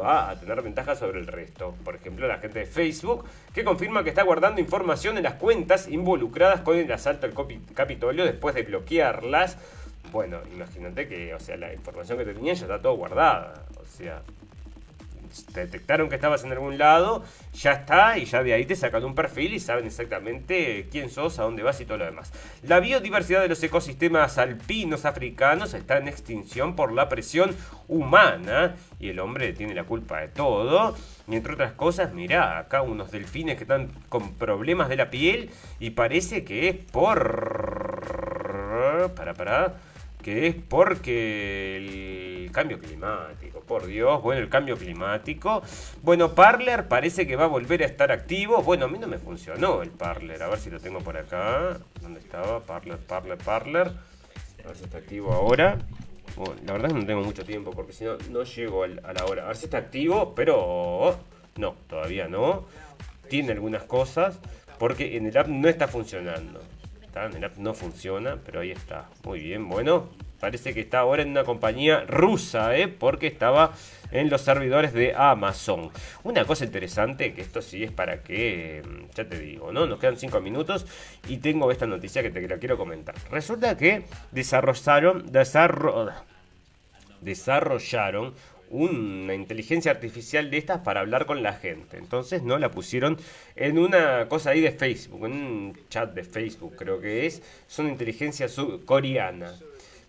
va 0.00 0.30
a 0.30 0.38
tener 0.38 0.60
ventaja 0.62 0.94
sobre 0.94 1.18
el 1.18 1.26
resto. 1.26 1.74
Por 1.84 1.96
ejemplo, 1.96 2.26
la 2.26 2.38
gente 2.38 2.60
de 2.60 2.66
Facebook, 2.66 3.24
que 3.52 3.64
confirma 3.64 4.04
que 4.04 4.10
está 4.10 4.22
guardando 4.22 4.60
información 4.60 5.16
en 5.16 5.24
las 5.24 5.34
cuentas 5.34 5.88
involucradas 5.88 6.60
con 6.60 6.76
el 6.76 6.90
asalto 6.90 7.26
al 7.26 7.34
Capitolio 7.74 8.24
después 8.24 8.54
de 8.54 8.62
bloquearlas. 8.62 9.58
Bueno, 10.12 10.38
imagínate 10.52 11.06
que, 11.08 11.34
o 11.34 11.40
sea, 11.40 11.56
la 11.56 11.72
información 11.74 12.18
que 12.18 12.24
tenían 12.24 12.56
ya 12.56 12.64
está 12.64 12.80
todo 12.80 12.94
guardada. 12.94 13.66
O 13.80 13.86
sea, 13.86 14.22
te 15.52 15.60
detectaron 15.60 16.08
que 16.08 16.14
estabas 16.14 16.44
en 16.44 16.52
algún 16.52 16.78
lado, 16.78 17.24
ya 17.52 17.72
está, 17.72 18.18
y 18.18 18.24
ya 18.24 18.42
de 18.42 18.54
ahí 18.54 18.64
te 18.64 18.76
sacan 18.76 19.04
un 19.04 19.14
perfil 19.14 19.54
y 19.54 19.60
saben 19.60 19.86
exactamente 19.86 20.88
quién 20.90 21.10
sos, 21.10 21.38
a 21.38 21.42
dónde 21.42 21.62
vas 21.62 21.80
y 21.80 21.84
todo 21.84 21.98
lo 21.98 22.04
demás. 22.04 22.32
La 22.62 22.80
biodiversidad 22.80 23.42
de 23.42 23.48
los 23.48 23.62
ecosistemas 23.62 24.38
alpinos 24.38 25.04
africanos 25.04 25.74
está 25.74 25.98
en 25.98 26.08
extinción 26.08 26.76
por 26.76 26.92
la 26.92 27.08
presión 27.08 27.54
humana, 27.88 28.76
y 29.00 29.08
el 29.10 29.20
hombre 29.20 29.52
tiene 29.52 29.74
la 29.74 29.84
culpa 29.84 30.20
de 30.20 30.28
todo. 30.28 30.96
Y 31.26 31.36
entre 31.36 31.54
otras 31.54 31.72
cosas, 31.72 32.12
mirá, 32.14 32.58
acá 32.58 32.82
unos 32.82 33.10
delfines 33.10 33.56
que 33.56 33.64
están 33.64 33.90
con 34.08 34.34
problemas 34.34 34.88
de 34.88 34.96
la 34.96 35.10
piel, 35.10 35.50
y 35.78 35.90
parece 35.90 36.44
que 36.44 36.68
es 36.68 36.76
por... 36.76 37.98
Para, 39.14 39.34
para 39.34 39.74
que 40.28 40.46
es 40.46 40.54
porque 40.56 41.78
el 41.78 42.52
cambio 42.52 42.78
climático, 42.78 43.60
por 43.60 43.86
Dios, 43.86 44.20
bueno, 44.20 44.42
el 44.42 44.50
cambio 44.50 44.76
climático. 44.76 45.62
Bueno, 46.02 46.34
Parler 46.34 46.86
parece 46.86 47.26
que 47.26 47.34
va 47.34 47.44
a 47.44 47.48
volver 47.48 47.82
a 47.82 47.86
estar 47.86 48.12
activo. 48.12 48.62
Bueno, 48.62 48.84
a 48.84 48.88
mí 48.88 48.98
no 48.98 49.08
me 49.08 49.16
funcionó 49.16 49.80
el 49.80 49.88
Parler, 49.88 50.42
a 50.42 50.48
ver 50.48 50.58
si 50.58 50.68
lo 50.68 50.80
tengo 50.80 50.98
por 50.98 51.16
acá. 51.16 51.78
¿Dónde 52.02 52.20
estaba? 52.20 52.60
Parler, 52.60 52.98
Parler, 52.98 53.38
Parler. 53.38 53.86
A 53.86 54.68
ver 54.68 54.76
si 54.76 54.84
está 54.84 54.98
activo 54.98 55.32
ahora. 55.32 55.78
La 56.66 56.74
verdad 56.74 56.88
es 56.88 56.92
que 56.92 57.00
no 57.00 57.06
tengo 57.06 57.22
mucho 57.22 57.46
tiempo 57.46 57.70
porque 57.70 57.94
si 57.94 58.04
no, 58.04 58.18
no 58.30 58.42
llego 58.42 58.84
a 58.84 58.88
la 58.88 59.24
hora. 59.24 59.44
A 59.44 59.46
ver 59.46 59.56
si 59.56 59.64
está 59.64 59.78
activo, 59.78 60.34
pero 60.34 61.18
no, 61.56 61.74
todavía 61.88 62.28
no. 62.28 62.66
Tiene 63.30 63.52
algunas 63.52 63.84
cosas 63.84 64.38
porque 64.78 65.16
en 65.16 65.24
el 65.24 65.38
app 65.38 65.48
no 65.48 65.70
está 65.70 65.88
funcionando. 65.88 66.60
El 67.14 67.44
app 67.44 67.56
no 67.56 67.74
funciona, 67.74 68.38
pero 68.44 68.60
ahí 68.60 68.70
está. 68.70 69.08
Muy 69.24 69.40
bien, 69.40 69.68
bueno. 69.68 70.08
Parece 70.40 70.72
que 70.72 70.80
está 70.80 71.00
ahora 71.00 71.22
en 71.22 71.30
una 71.30 71.42
compañía 71.42 72.04
rusa, 72.06 72.76
¿eh? 72.76 72.86
Porque 72.86 73.26
estaba 73.26 73.72
en 74.12 74.30
los 74.30 74.42
servidores 74.42 74.92
de 74.92 75.12
Amazon. 75.16 75.90
Una 76.22 76.44
cosa 76.44 76.64
interesante, 76.64 77.34
que 77.34 77.40
esto 77.40 77.60
sí 77.60 77.82
es 77.82 77.90
para 77.90 78.22
que, 78.22 78.82
mm, 78.86 79.14
ya 79.16 79.24
te 79.28 79.36
digo, 79.36 79.72
¿no? 79.72 79.86
Nos 79.86 79.98
quedan 79.98 80.16
5 80.16 80.40
minutos 80.40 80.86
y 81.26 81.38
tengo 81.38 81.72
esta 81.72 81.86
noticia 81.86 82.22
que 82.22 82.30
te 82.30 82.46
la 82.46 82.58
quiero 82.58 82.78
comentar. 82.78 83.16
Resulta 83.32 83.76
que 83.76 84.04
desarrollaron, 84.30 85.26
desarrollaron 87.20 88.34
una 88.70 89.34
inteligencia 89.34 89.90
artificial 89.90 90.50
de 90.50 90.58
estas 90.58 90.80
para 90.80 91.00
hablar 91.00 91.26
con 91.26 91.42
la 91.42 91.54
gente. 91.54 91.96
Entonces 91.96 92.42
no 92.42 92.58
la 92.58 92.70
pusieron 92.70 93.18
en 93.56 93.78
una 93.78 94.28
cosa 94.28 94.50
ahí 94.50 94.60
de 94.60 94.72
Facebook, 94.72 95.26
en 95.26 95.32
un 95.32 95.78
chat 95.88 96.14
de 96.14 96.24
Facebook 96.24 96.76
creo 96.76 97.00
que 97.00 97.26
es. 97.26 97.42
Una 97.78 97.90
inteligencia 97.90 98.48
coreana. 98.84 99.52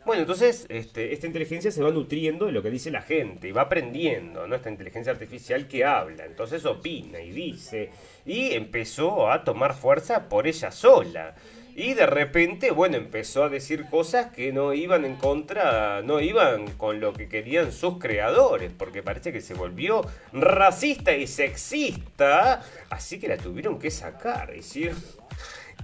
Bueno, 0.06 0.22
entonces 0.22 0.66
este, 0.70 1.14
esta 1.14 1.28
inteligencia 1.28 1.72
se 1.72 1.84
va 1.84 1.92
nutriendo 1.92 2.46
de 2.46 2.52
lo 2.52 2.64
que 2.64 2.72
dice 2.72 2.90
la 2.90 3.02
gente 3.02 3.50
y 3.50 3.52
va 3.52 3.64
aprendiendo, 3.64 4.48
¿no? 4.48 4.56
Esta 4.56 4.72
inteligencia 4.72 5.12
artificial 5.12 5.68
que 5.68 5.86
habla, 5.86 6.26
entonces 6.26 6.66
opina 6.66 7.22
y 7.22 7.32
dice 7.32 7.92
y 8.26 8.54
empezó 8.54 9.30
a 9.30 9.44
tomar 9.44 9.76
fuerza 9.76 10.30
por 10.30 10.48
ella 10.48 10.72
sola. 10.72 11.36
Y 11.80 11.94
de 11.94 12.06
repente, 12.08 12.72
bueno, 12.72 12.98
empezó 12.98 13.46
a 13.46 13.50
decir 13.50 13.86
cosas 13.86 14.34
que 14.34 14.52
no 14.52 14.74
iban 14.74 15.06
en 15.06 15.16
contra, 15.16 16.02
no 16.02 16.20
iban 16.20 16.68
con 16.72 17.00
lo 17.00 17.14
que 17.14 17.30
querían 17.30 17.72
sus 17.72 18.00
creadores, 18.00 18.74
porque 18.78 19.02
parece 19.02 19.32
que 19.32 19.40
se 19.40 19.54
volvió 19.54 20.02
racista 20.34 21.16
y 21.16 21.26
sexista, 21.26 22.62
así 22.90 23.18
que 23.18 23.30
la 23.30 23.38
tuvieron 23.38 23.80
que 23.80 23.92
sacar. 23.92 24.54
Hicieron, 24.58 24.98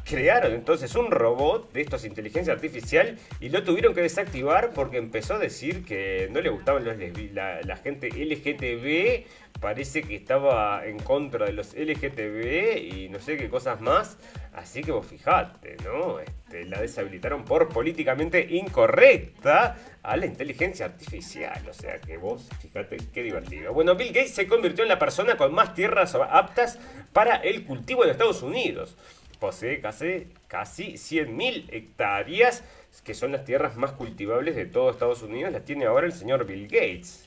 crearon 0.04 0.52
entonces 0.52 0.94
un 0.96 1.12
robot 1.12 1.72
de 1.72 1.82
estos 1.84 2.04
inteligencia 2.04 2.52
artificial 2.52 3.18
y 3.40 3.48
lo 3.48 3.64
tuvieron 3.64 3.94
que 3.94 4.02
desactivar 4.02 4.72
porque 4.74 4.98
empezó 4.98 5.36
a 5.36 5.40
decir 5.40 5.86
que 5.86 6.28
no 6.30 6.42
le 6.42 6.50
gustaban 6.50 6.84
los 6.84 6.98
la, 7.32 7.62
la 7.62 7.78
gente 7.78 8.10
LGTB 8.10 9.26
parece 9.60 10.04
que 10.04 10.16
estaba 10.16 10.86
en 10.86 11.00
contra 11.00 11.46
de 11.46 11.54
los 11.54 11.74
LGTB 11.74 12.78
y 12.78 13.10
no 13.10 13.20
sé 13.20 13.38
qué 13.38 13.50
cosas 13.50 13.82
más. 13.82 14.18
Así 14.56 14.82
que 14.82 14.92
vos 14.92 15.06
fijate, 15.06 15.76
¿no? 15.84 16.20
Este, 16.20 16.64
la 16.66 16.80
deshabilitaron 16.80 17.44
por 17.44 17.68
políticamente 17.68 18.48
incorrecta 18.52 19.76
a 20.02 20.16
la 20.16 20.26
inteligencia 20.26 20.86
artificial. 20.86 21.62
O 21.70 21.74
sea 21.74 22.00
que 22.00 22.16
vos, 22.18 22.48
fíjate 22.62 22.98
qué 23.14 23.24
divertido. 23.24 23.74
Bueno, 23.74 23.96
Bill 23.96 24.14
Gates 24.14 24.34
se 24.34 24.48
convirtió 24.48 24.84
en 24.84 24.90
la 24.90 24.98
persona 24.98 25.36
con 25.36 25.54
más 25.54 25.74
tierras 25.74 26.16
aptas 26.16 26.80
para 27.12 27.36
el 27.36 27.66
cultivo 27.66 28.06
en 28.06 28.12
Estados 28.12 28.44
Unidos. 28.44 28.96
Posee 29.40 29.82
casi, 29.82 30.28
casi 30.48 30.94
100.000 30.94 31.66
hectáreas, 31.74 32.64
que 33.04 33.14
son 33.14 33.34
las 33.34 33.44
tierras 33.44 33.76
más 33.76 33.92
cultivables 33.92 34.56
de 34.56 34.66
todo 34.66 34.90
Estados 34.90 35.22
Unidos. 35.22 35.52
Las 35.52 35.66
tiene 35.66 35.86
ahora 35.86 36.06
el 36.06 36.14
señor 36.14 36.46
Bill 36.46 36.68
Gates. 36.68 37.25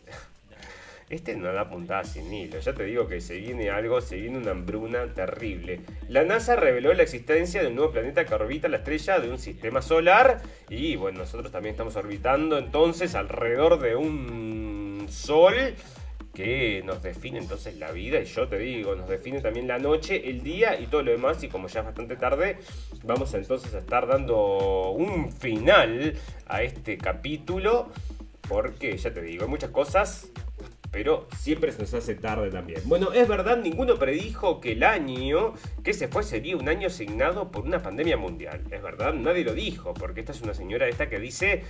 Este 1.10 1.34
no 1.36 1.50
da 1.52 1.70
puntada 1.70 2.04
sin 2.04 2.32
hilo. 2.32 2.58
Ya 2.58 2.74
te 2.74 2.84
digo 2.84 3.08
que 3.08 3.20
se 3.20 3.38
viene 3.38 3.70
algo, 3.70 4.00
se 4.00 4.16
viene 4.16 4.38
una 4.38 4.50
hambruna 4.50 5.14
terrible. 5.14 5.80
La 6.08 6.22
NASA 6.24 6.56
reveló 6.56 6.92
la 6.92 7.02
existencia 7.02 7.62
de 7.62 7.68
un 7.68 7.76
nuevo 7.76 7.92
planeta 7.92 8.26
que 8.26 8.34
orbita 8.34 8.68
la 8.68 8.78
estrella 8.78 9.18
de 9.18 9.30
un 9.30 9.38
sistema 9.38 9.80
solar. 9.80 10.42
Y 10.68 10.96
bueno, 10.96 11.20
nosotros 11.20 11.50
también 11.50 11.72
estamos 11.72 11.96
orbitando 11.96 12.58
entonces 12.58 13.14
alrededor 13.14 13.80
de 13.80 13.96
un 13.96 15.06
sol 15.08 15.54
que 16.34 16.82
nos 16.84 17.02
define 17.02 17.38
entonces 17.38 17.76
la 17.78 17.90
vida 17.90 18.20
y 18.20 18.24
yo 18.26 18.46
te 18.46 18.58
digo, 18.58 18.94
nos 18.94 19.08
define 19.08 19.40
también 19.40 19.66
la 19.66 19.80
noche, 19.80 20.30
el 20.30 20.44
día 20.44 20.78
y 20.78 20.86
todo 20.86 21.02
lo 21.02 21.10
demás 21.10 21.42
y 21.42 21.48
como 21.48 21.66
ya 21.66 21.80
es 21.80 21.86
bastante 21.86 22.14
tarde, 22.14 22.58
vamos 23.02 23.34
entonces 23.34 23.74
a 23.74 23.78
estar 23.78 24.06
dando 24.06 24.90
un 24.90 25.32
final 25.32 26.14
a 26.46 26.62
este 26.62 26.96
capítulo 26.96 27.90
porque 28.48 28.96
ya 28.96 29.12
te 29.12 29.20
digo, 29.20 29.44
hay 29.44 29.50
muchas 29.50 29.70
cosas 29.70 30.30
pero 30.98 31.28
siempre 31.38 31.70
se 31.70 31.80
nos 31.82 31.94
hace 31.94 32.16
tarde 32.16 32.50
también. 32.50 32.80
Bueno, 32.86 33.12
es 33.12 33.28
verdad, 33.28 33.56
ninguno 33.58 34.00
predijo 34.00 34.60
que 34.60 34.72
el 34.72 34.82
año 34.82 35.54
que 35.84 35.94
se 35.94 36.08
fue 36.08 36.24
sería 36.24 36.56
un 36.56 36.68
año 36.68 36.88
asignado 36.88 37.52
por 37.52 37.64
una 37.64 37.80
pandemia 37.80 38.16
mundial. 38.16 38.64
Es 38.68 38.82
verdad, 38.82 39.14
nadie 39.14 39.44
lo 39.44 39.54
dijo, 39.54 39.94
porque 39.94 40.18
esta 40.18 40.32
es 40.32 40.40
una 40.40 40.54
señora 40.54 40.88
esta 40.88 41.08
que 41.08 41.20
dice 41.20 41.62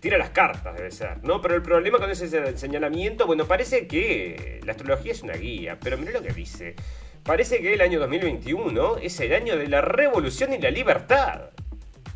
tira 0.00 0.18
las 0.18 0.28
cartas, 0.28 0.76
debe 0.76 0.90
ser, 0.90 1.24
¿no? 1.24 1.40
Pero 1.40 1.54
el 1.54 1.62
problema 1.62 1.96
con 1.96 2.10
ese 2.10 2.58
señalamiento, 2.58 3.26
bueno, 3.26 3.46
parece 3.46 3.86
que 3.86 4.60
la 4.66 4.72
astrología 4.72 5.12
es 5.12 5.22
una 5.22 5.32
guía, 5.32 5.78
pero 5.80 5.96
mira 5.96 6.12
lo 6.12 6.22
que 6.22 6.34
dice. 6.34 6.74
Parece 7.22 7.62
que 7.62 7.72
el 7.72 7.80
año 7.80 7.98
2021 7.98 8.98
es 8.98 9.18
el 9.20 9.32
año 9.32 9.56
de 9.56 9.66
la 9.66 9.80
revolución 9.80 10.52
y 10.52 10.58
la 10.58 10.70
libertad. 10.70 11.52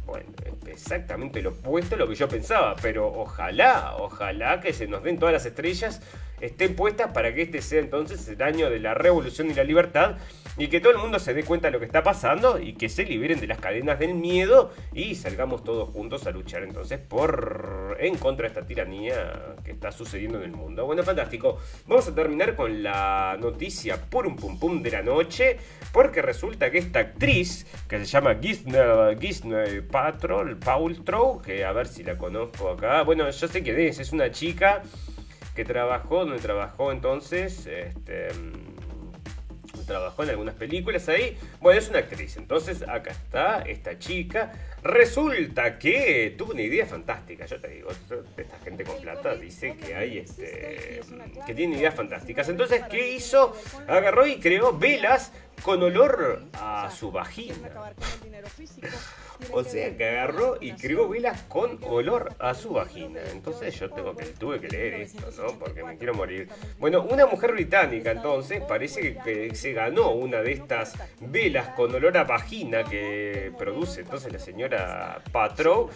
Bueno, 0.05 0.27
exactamente 0.67 1.41
lo 1.41 1.51
opuesto 1.51 1.95
a 1.95 1.99
lo 1.99 2.07
que 2.07 2.15
yo 2.15 2.29
pensaba, 2.29 2.77
pero 2.83 3.07
ojalá, 3.07 3.97
ojalá 3.97 4.61
que 4.61 4.75
se 4.75 4.87
nos 4.87 5.03
den 5.03 5.19
todas 5.19 5.33
las 5.33 5.47
estrellas 5.47 6.03
estén 6.43 6.75
puestas 6.75 7.13
para 7.13 7.33
que 7.33 7.43
este 7.43 7.63
sea 7.63 7.79
entonces 7.81 8.27
el 8.29 8.43
año 8.43 8.69
de 8.69 8.81
la 8.81 8.95
revolución 8.95 9.51
y 9.51 9.55
la 9.55 9.65
libertad 9.65 10.17
y 10.59 10.67
que 10.67 10.81
todo 10.81 10.93
el 10.93 10.99
mundo 10.99 11.19
se 11.19 11.33
dé 11.33 11.45
cuenta 11.45 11.69
de 11.69 11.73
lo 11.73 11.79
que 11.79 11.87
está 11.87 12.03
pasando 12.03 12.59
y 12.59 12.75
que 12.75 12.89
se 12.89 13.05
liberen 13.05 13.41
de 13.41 13.47
las 13.47 13.59
cadenas 13.59 13.99
del 13.99 14.15
miedo 14.15 14.73
y 14.93 15.15
salgamos 15.15 15.65
todos 15.65 15.89
juntos 15.91 16.27
a 16.27 16.31
luchar 16.31 16.65
entonces 16.65 16.99
por 16.99 17.97
en 18.01 18.17
contra 18.17 18.43
de 18.43 18.49
esta 18.49 18.67
tiranía 18.67 19.55
que 19.65 19.71
está 19.71 19.93
sucediendo 19.93 20.39
en 20.39 20.45
el 20.45 20.53
mundo. 20.53 20.85
Bueno, 20.85 21.03
fantástico. 21.05 21.59
Vamos 21.87 22.09
a 22.09 22.15
terminar 22.15 22.57
con 22.57 22.83
la 22.83 23.37
noticia 23.41 23.97
por 24.11 24.27
un 24.27 24.37
pum 24.37 24.59
pum 24.59 24.83
de 24.83 24.91
la 24.91 25.03
noche 25.03 25.59
porque 25.93 26.21
resulta 26.21 26.71
que 26.71 26.79
esta 26.79 26.99
actriz 26.99 27.67
que 27.89 27.99
se 28.01 28.07
llama 28.07 28.37
Gisner, 28.41 29.17
Gisner 29.19 29.87
Patrol, 29.87 30.59
Paultrow, 30.59 31.41
que 31.41 31.65
a 31.65 31.73
ver 31.73 31.87
si 31.87 32.03
la 32.03 32.19
conozco 32.19 32.71
acá. 32.71 33.03
Bueno, 33.03 33.31
yo 33.31 33.49
sé 33.49 33.63
quién 33.63 33.79
es, 33.79 34.01
es 34.01 34.13
una 34.13 34.31
chica 34.31 34.83
que 35.55 35.65
trabajó, 35.65 36.25
donde 36.25 36.39
trabajó 36.39 36.93
entonces, 36.93 37.67
este, 37.67 38.33
mm, 38.33 38.73
trabajó 39.87 40.23
en 40.23 40.31
algunas 40.31 40.55
películas 40.55 41.09
ahí. 41.09 41.37
Bueno, 41.61 41.79
es 41.79 41.89
una 41.89 42.01
actriz. 42.01 42.37
Entonces, 42.37 42.83
acá 42.83 43.11
está 43.11 43.63
esta 43.63 43.99
chica. 43.99 44.53
Resulta 44.83 45.79
que 45.79 46.35
tuvo 46.37 46.53
una 46.53 46.63
idea 46.63 46.87
fantástica. 46.87 47.47
Yo 47.47 47.61
te 47.61 47.69
digo, 47.69 47.91
esta 47.91 48.59
gente 48.65 48.85
con 48.85 49.01
plata 49.01 49.35
dice 49.35 49.77
que 49.77 49.95
hay 49.95 50.19
este. 50.19 51.01
que 51.47 51.55
tiene 51.55 51.77
ideas 51.77 51.95
fantásticas. 51.95 52.49
Entonces, 52.49 52.83
¿qué 52.91 53.15
hizo? 53.15 53.57
Agarró 53.87 54.27
y 54.27 54.37
creó 54.37 54.77
velas 54.77 55.33
con 55.63 55.83
olor 55.83 56.43
a 56.55 56.91
su 56.91 57.11
vagina. 57.11 57.71
O 59.53 59.65
sea, 59.65 59.97
que 59.97 60.09
agarró 60.09 60.57
y 60.61 60.73
creó 60.73 61.09
velas 61.09 61.43
con 61.43 61.79
olor 61.85 62.35
a 62.39 62.55
su 62.55 62.71
vagina. 62.71 63.21
Entonces 63.33 63.79
yo 63.79 63.91
tengo 63.91 64.15
que, 64.15 64.27
tuve 64.27 64.61
que 64.61 64.69
leer 64.69 64.95
esto, 64.95 65.29
¿no? 65.43 65.59
Porque 65.59 65.83
me 65.83 65.97
quiero 65.97 66.15
morir. 66.15 66.49
Bueno, 66.79 67.03
una 67.03 67.27
mujer 67.27 67.53
británica 67.53 68.13
entonces 68.13 68.63
parece 68.63 69.17
que, 69.25 69.55
se 69.55 69.73
ganó 69.73 70.11
una 70.11 70.39
de 70.39 70.53
estas 70.53 70.95
velas 71.21 71.69
con 71.71 71.95
olor 71.95 72.17
a 72.17 72.25
vagina 72.25 72.85
que 72.85 73.53
produce 73.59 74.01
entonces 74.01 74.33
la 74.33 74.39
señora 74.39 75.23
Patrow 75.33 75.91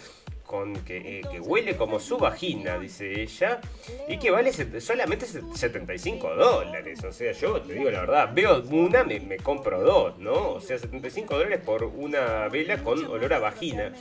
con 0.47 0.73
que, 0.83 1.19
eh, 1.19 1.21
que 1.29 1.39
huele 1.39 1.75
como 1.75 1.99
su 1.99 2.17
vagina, 2.17 2.79
dice 2.79 3.21
ella, 3.21 3.59
y 4.07 4.17
que 4.17 4.31
vale 4.31 4.51
solamente 4.81 5.25
set- 5.27 5.43
75 5.53 6.33
dólares. 6.35 7.03
O 7.03 7.11
sea, 7.11 7.33
yo 7.33 7.61
te 7.61 7.73
digo 7.73 7.91
la 7.91 7.99
verdad, 7.99 8.31
veo 8.33 8.63
una, 8.71 9.03
me, 9.03 9.19
me 9.19 9.37
compro 9.37 9.81
dos, 9.81 10.17
¿no? 10.17 10.53
O 10.53 10.61
sea, 10.61 10.79
75 10.79 11.35
dólares 11.37 11.59
por 11.63 11.83
una 11.83 12.47
vela 12.47 12.77
con 12.83 13.05
olor 13.05 13.33
a 13.33 13.39
vagina. 13.39 13.93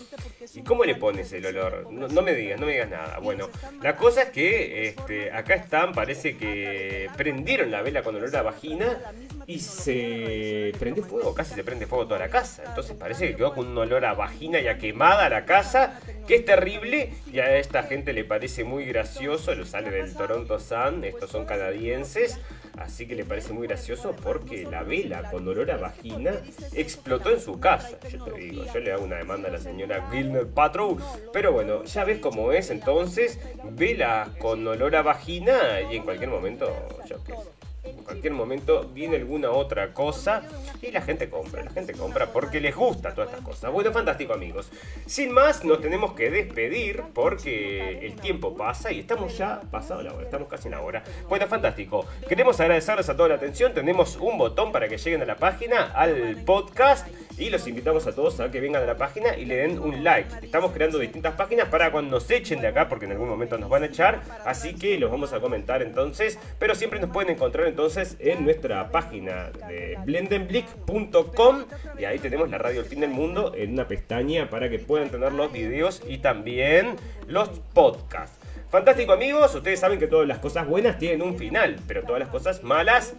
¿Y 0.55 0.63
cómo 0.63 0.85
le 0.85 0.95
pones 0.95 1.33
el 1.33 1.45
olor? 1.47 1.89
No, 1.93 2.07
no 2.09 2.23
me 2.23 2.33
digas, 2.35 2.59
no 2.61 2.67
me 2.67 2.73
digas 2.73 2.89
nada. 2.91 3.19
Bueno, 3.19 3.51
la 3.83 3.97
cosa 3.97 4.23
es 4.23 4.31
que 4.31 4.87
este, 4.89 5.33
acá 5.33 5.55
están, 5.55 5.93
parece 5.93 6.37
que 6.37 7.11
prendieron 7.17 7.71
la 7.73 7.83
vela 7.83 8.03
con 8.03 8.15
olor 8.15 8.35
a 8.37 8.43
vagina 8.43 8.99
y 9.47 9.61
se 9.61 10.73
prende 10.79 11.03
fuego, 11.03 11.35
casi 11.35 11.55
se 11.55 11.63
prende 11.63 11.87
fuego 11.87 12.07
toda 12.07 12.19
la 12.19 12.29
casa. 12.29 12.65
Entonces 12.67 12.97
parece 12.97 13.29
que 13.29 13.37
quedó 13.37 13.55
con 13.55 13.69
un 13.69 13.79
olor 13.79 14.05
a 14.05 14.15
vagina 14.15 14.61
y 14.61 14.69
a 14.69 14.79
quemada 14.79 15.29
la 15.29 15.45
casa, 15.45 16.01
que 16.27 16.37
es 16.37 16.45
terrible 16.45 17.13
y 17.33 17.39
a 17.39 17.57
esta 17.57 17.85
gente 17.85 18.13
le 18.13 18.25
parece 18.25 18.65
muy 18.65 18.85
gracioso, 18.87 19.55
lo 19.55 19.65
sale 19.65 19.91
del 19.91 20.15
Toronto 20.15 20.59
Sun, 20.59 21.05
estos 21.05 21.31
son 21.31 21.47
canadienses, 21.47 22.41
así 22.77 23.07
que 23.07 23.15
le 23.15 23.25
parece 23.25 23.53
muy 23.53 23.69
gracioso 23.69 24.17
porque 24.21 24.65
la 24.65 24.83
vela 24.83 25.31
con 25.31 25.47
olor 25.47 25.71
a 25.71 25.77
vagina 25.77 26.33
explotó 26.75 27.31
en 27.31 27.41
su 27.41 27.61
casa. 27.61 27.99
Yo 28.11 28.25
te 28.25 28.33
digo, 28.33 28.65
yo 28.73 28.81
le 28.81 28.93
hago 28.93 29.05
una 29.05 29.17
demanda 29.17 29.49
a 29.49 29.53
la 29.53 29.61
señora 29.61 30.09
Gilmer 30.11 30.49
Patrow, 30.49 30.99
pero 31.33 31.53
bueno, 31.53 31.85
ya 31.85 32.05
ves 32.05 32.19
cómo 32.19 32.51
es 32.51 32.71
entonces, 32.71 33.39
vela 33.63 34.31
con 34.41 34.67
olor 34.67 34.97
a 34.97 35.03
vagina 35.03 35.81
y 35.91 35.97
en 35.97 36.03
cualquier 36.03 36.31
momento, 36.31 36.67
yo 37.09 37.23
qué 37.23 37.33
sé. 37.33 37.66
En 37.87 38.05
cualquier 38.05 38.33
momento 38.33 38.89
viene 38.93 39.17
alguna 39.17 39.51
otra 39.51 39.93
cosa 39.93 40.43
y 40.83 40.91
la 40.91 41.01
gente 41.01 41.29
compra, 41.29 41.65
la 41.65 41.71
gente 41.71 41.93
compra 41.93 42.33
porque 42.33 42.61
les 42.61 42.75
gusta 42.75 43.15
todas 43.15 43.31
estas 43.31 43.45
cosas. 43.45 43.73
Bueno, 43.73 43.93
fantástico 43.93 44.33
amigos. 44.33 44.71
Sin 45.07 45.33
más, 45.33 45.65
nos 45.65 45.81
tenemos 45.81 46.13
que 46.13 46.31
despedir 46.31 47.03
porque 47.15 48.07
el 48.07 48.17
tiempo 48.17 48.57
pasa 48.57 48.93
y 48.93 49.01
estamos 49.01 49.37
ya 49.37 49.61
pasado 49.71 50.03
la 50.03 50.13
hora, 50.13 50.25
estamos 50.25 50.49
casi 50.49 50.69
en 50.69 50.73
la 50.73 50.83
hora. 50.83 51.03
Bueno, 51.29 51.47
fantástico. 51.47 52.07
Queremos 52.29 52.59
agradecerles 52.61 53.09
a 53.09 53.17
toda 53.17 53.29
la 53.31 53.35
atención. 53.37 53.73
Tenemos 53.73 54.17
un 54.17 54.39
botón 54.39 54.73
para 54.73 54.89
que 54.89 54.99
lleguen 54.99 55.23
a 55.23 55.27
la 55.27 55.37
página, 55.37 55.93
al 55.93 56.37
podcast 56.45 57.07
y 57.39 57.51
los 57.51 57.67
invitamos 57.67 58.07
a 58.07 58.15
todos 58.15 58.41
a 58.41 58.51
que 58.51 58.61
vengan 58.61 58.83
a 58.83 58.87
la 58.87 58.97
página 58.97 59.37
y 59.37 59.45
le 59.45 59.57
den 59.57 59.79
un 59.79 60.03
like. 60.03 60.29
Estamos 60.43 60.73
creando 60.73 60.99
distintas 60.99 61.35
páginas 61.35 61.69
para 61.69 61.91
cuando 61.93 62.21
se 62.21 62.37
echen 62.37 62.61
de 62.61 62.69
acá 62.69 62.89
porque 62.89 63.05
en 63.05 63.13
algún 63.13 63.29
momento 63.29 63.59
nos 63.59 63.69
van 63.69 63.83
a 63.83 63.87
echar, 63.87 64.23
así 64.45 64.75
que 64.75 64.99
los 64.99 65.11
vamos 65.11 65.33
a 65.33 65.41
comentar 65.41 65.83
entonces, 65.83 66.39
pero 66.59 66.75
siempre 66.75 67.01
nos 67.01 67.11
pueden 67.11 67.35
encontrar 67.35 67.67
entonces 67.67 68.17
en 68.21 68.45
nuestra 68.45 68.91
página 68.91 69.51
de 69.69 69.99
blendenblick.com 70.05 71.65
y 71.99 72.05
ahí 72.05 72.19
tenemos 72.19 72.51
la 72.51 72.59
radio 72.59 72.81
El 72.81 72.87
Fin 72.87 73.01
del 73.01 73.11
Mundo 73.11 73.53
en 73.55 73.73
una 73.73 73.87
pestaña 73.87 74.49
para 74.49 74.71
que 74.71 74.79
puedan 74.79 75.11
tener 75.11 75.33
los 75.33 75.53
videos 75.53 76.03
y 76.07 76.19
también 76.19 76.97
los 77.27 77.49
podcasts. 77.75 78.39
Fantástico 78.71 79.13
amigos, 79.13 79.55
ustedes 79.55 79.81
saben 79.81 79.99
que 79.99 80.07
todas 80.07 80.27
las 80.27 80.39
cosas 80.39 80.67
buenas 80.67 80.99
tienen 80.99 81.23
un 81.23 81.37
final, 81.37 81.77
pero 81.87 82.03
todas 82.03 82.21
las 82.21 82.29
cosas 82.29 82.63
malas 82.63 83.15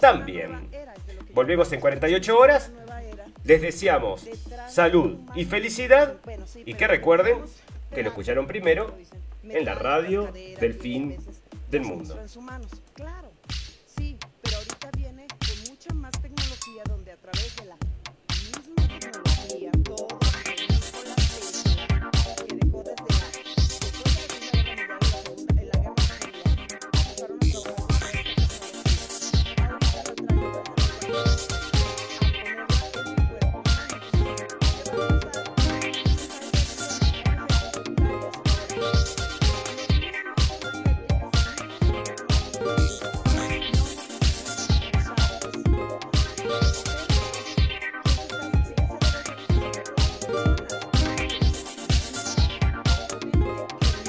también. 0.00 0.68
Volvemos 1.32 1.70
en 1.72 1.80
48 1.80 2.38
horas. 2.38 2.72
Les 3.46 3.62
deseamos 3.62 4.28
salud 4.68 5.18
y 5.36 5.44
felicidad 5.44 6.16
y 6.64 6.74
que 6.74 6.88
recuerden 6.88 7.38
que 7.94 8.02
lo 8.02 8.08
escucharon 8.08 8.46
primero 8.46 8.92
en 9.44 9.64
la 9.64 9.74
radio 9.74 10.32
del 10.60 10.74
fin 10.74 11.16
del 11.70 11.82
mundo. 11.82 12.18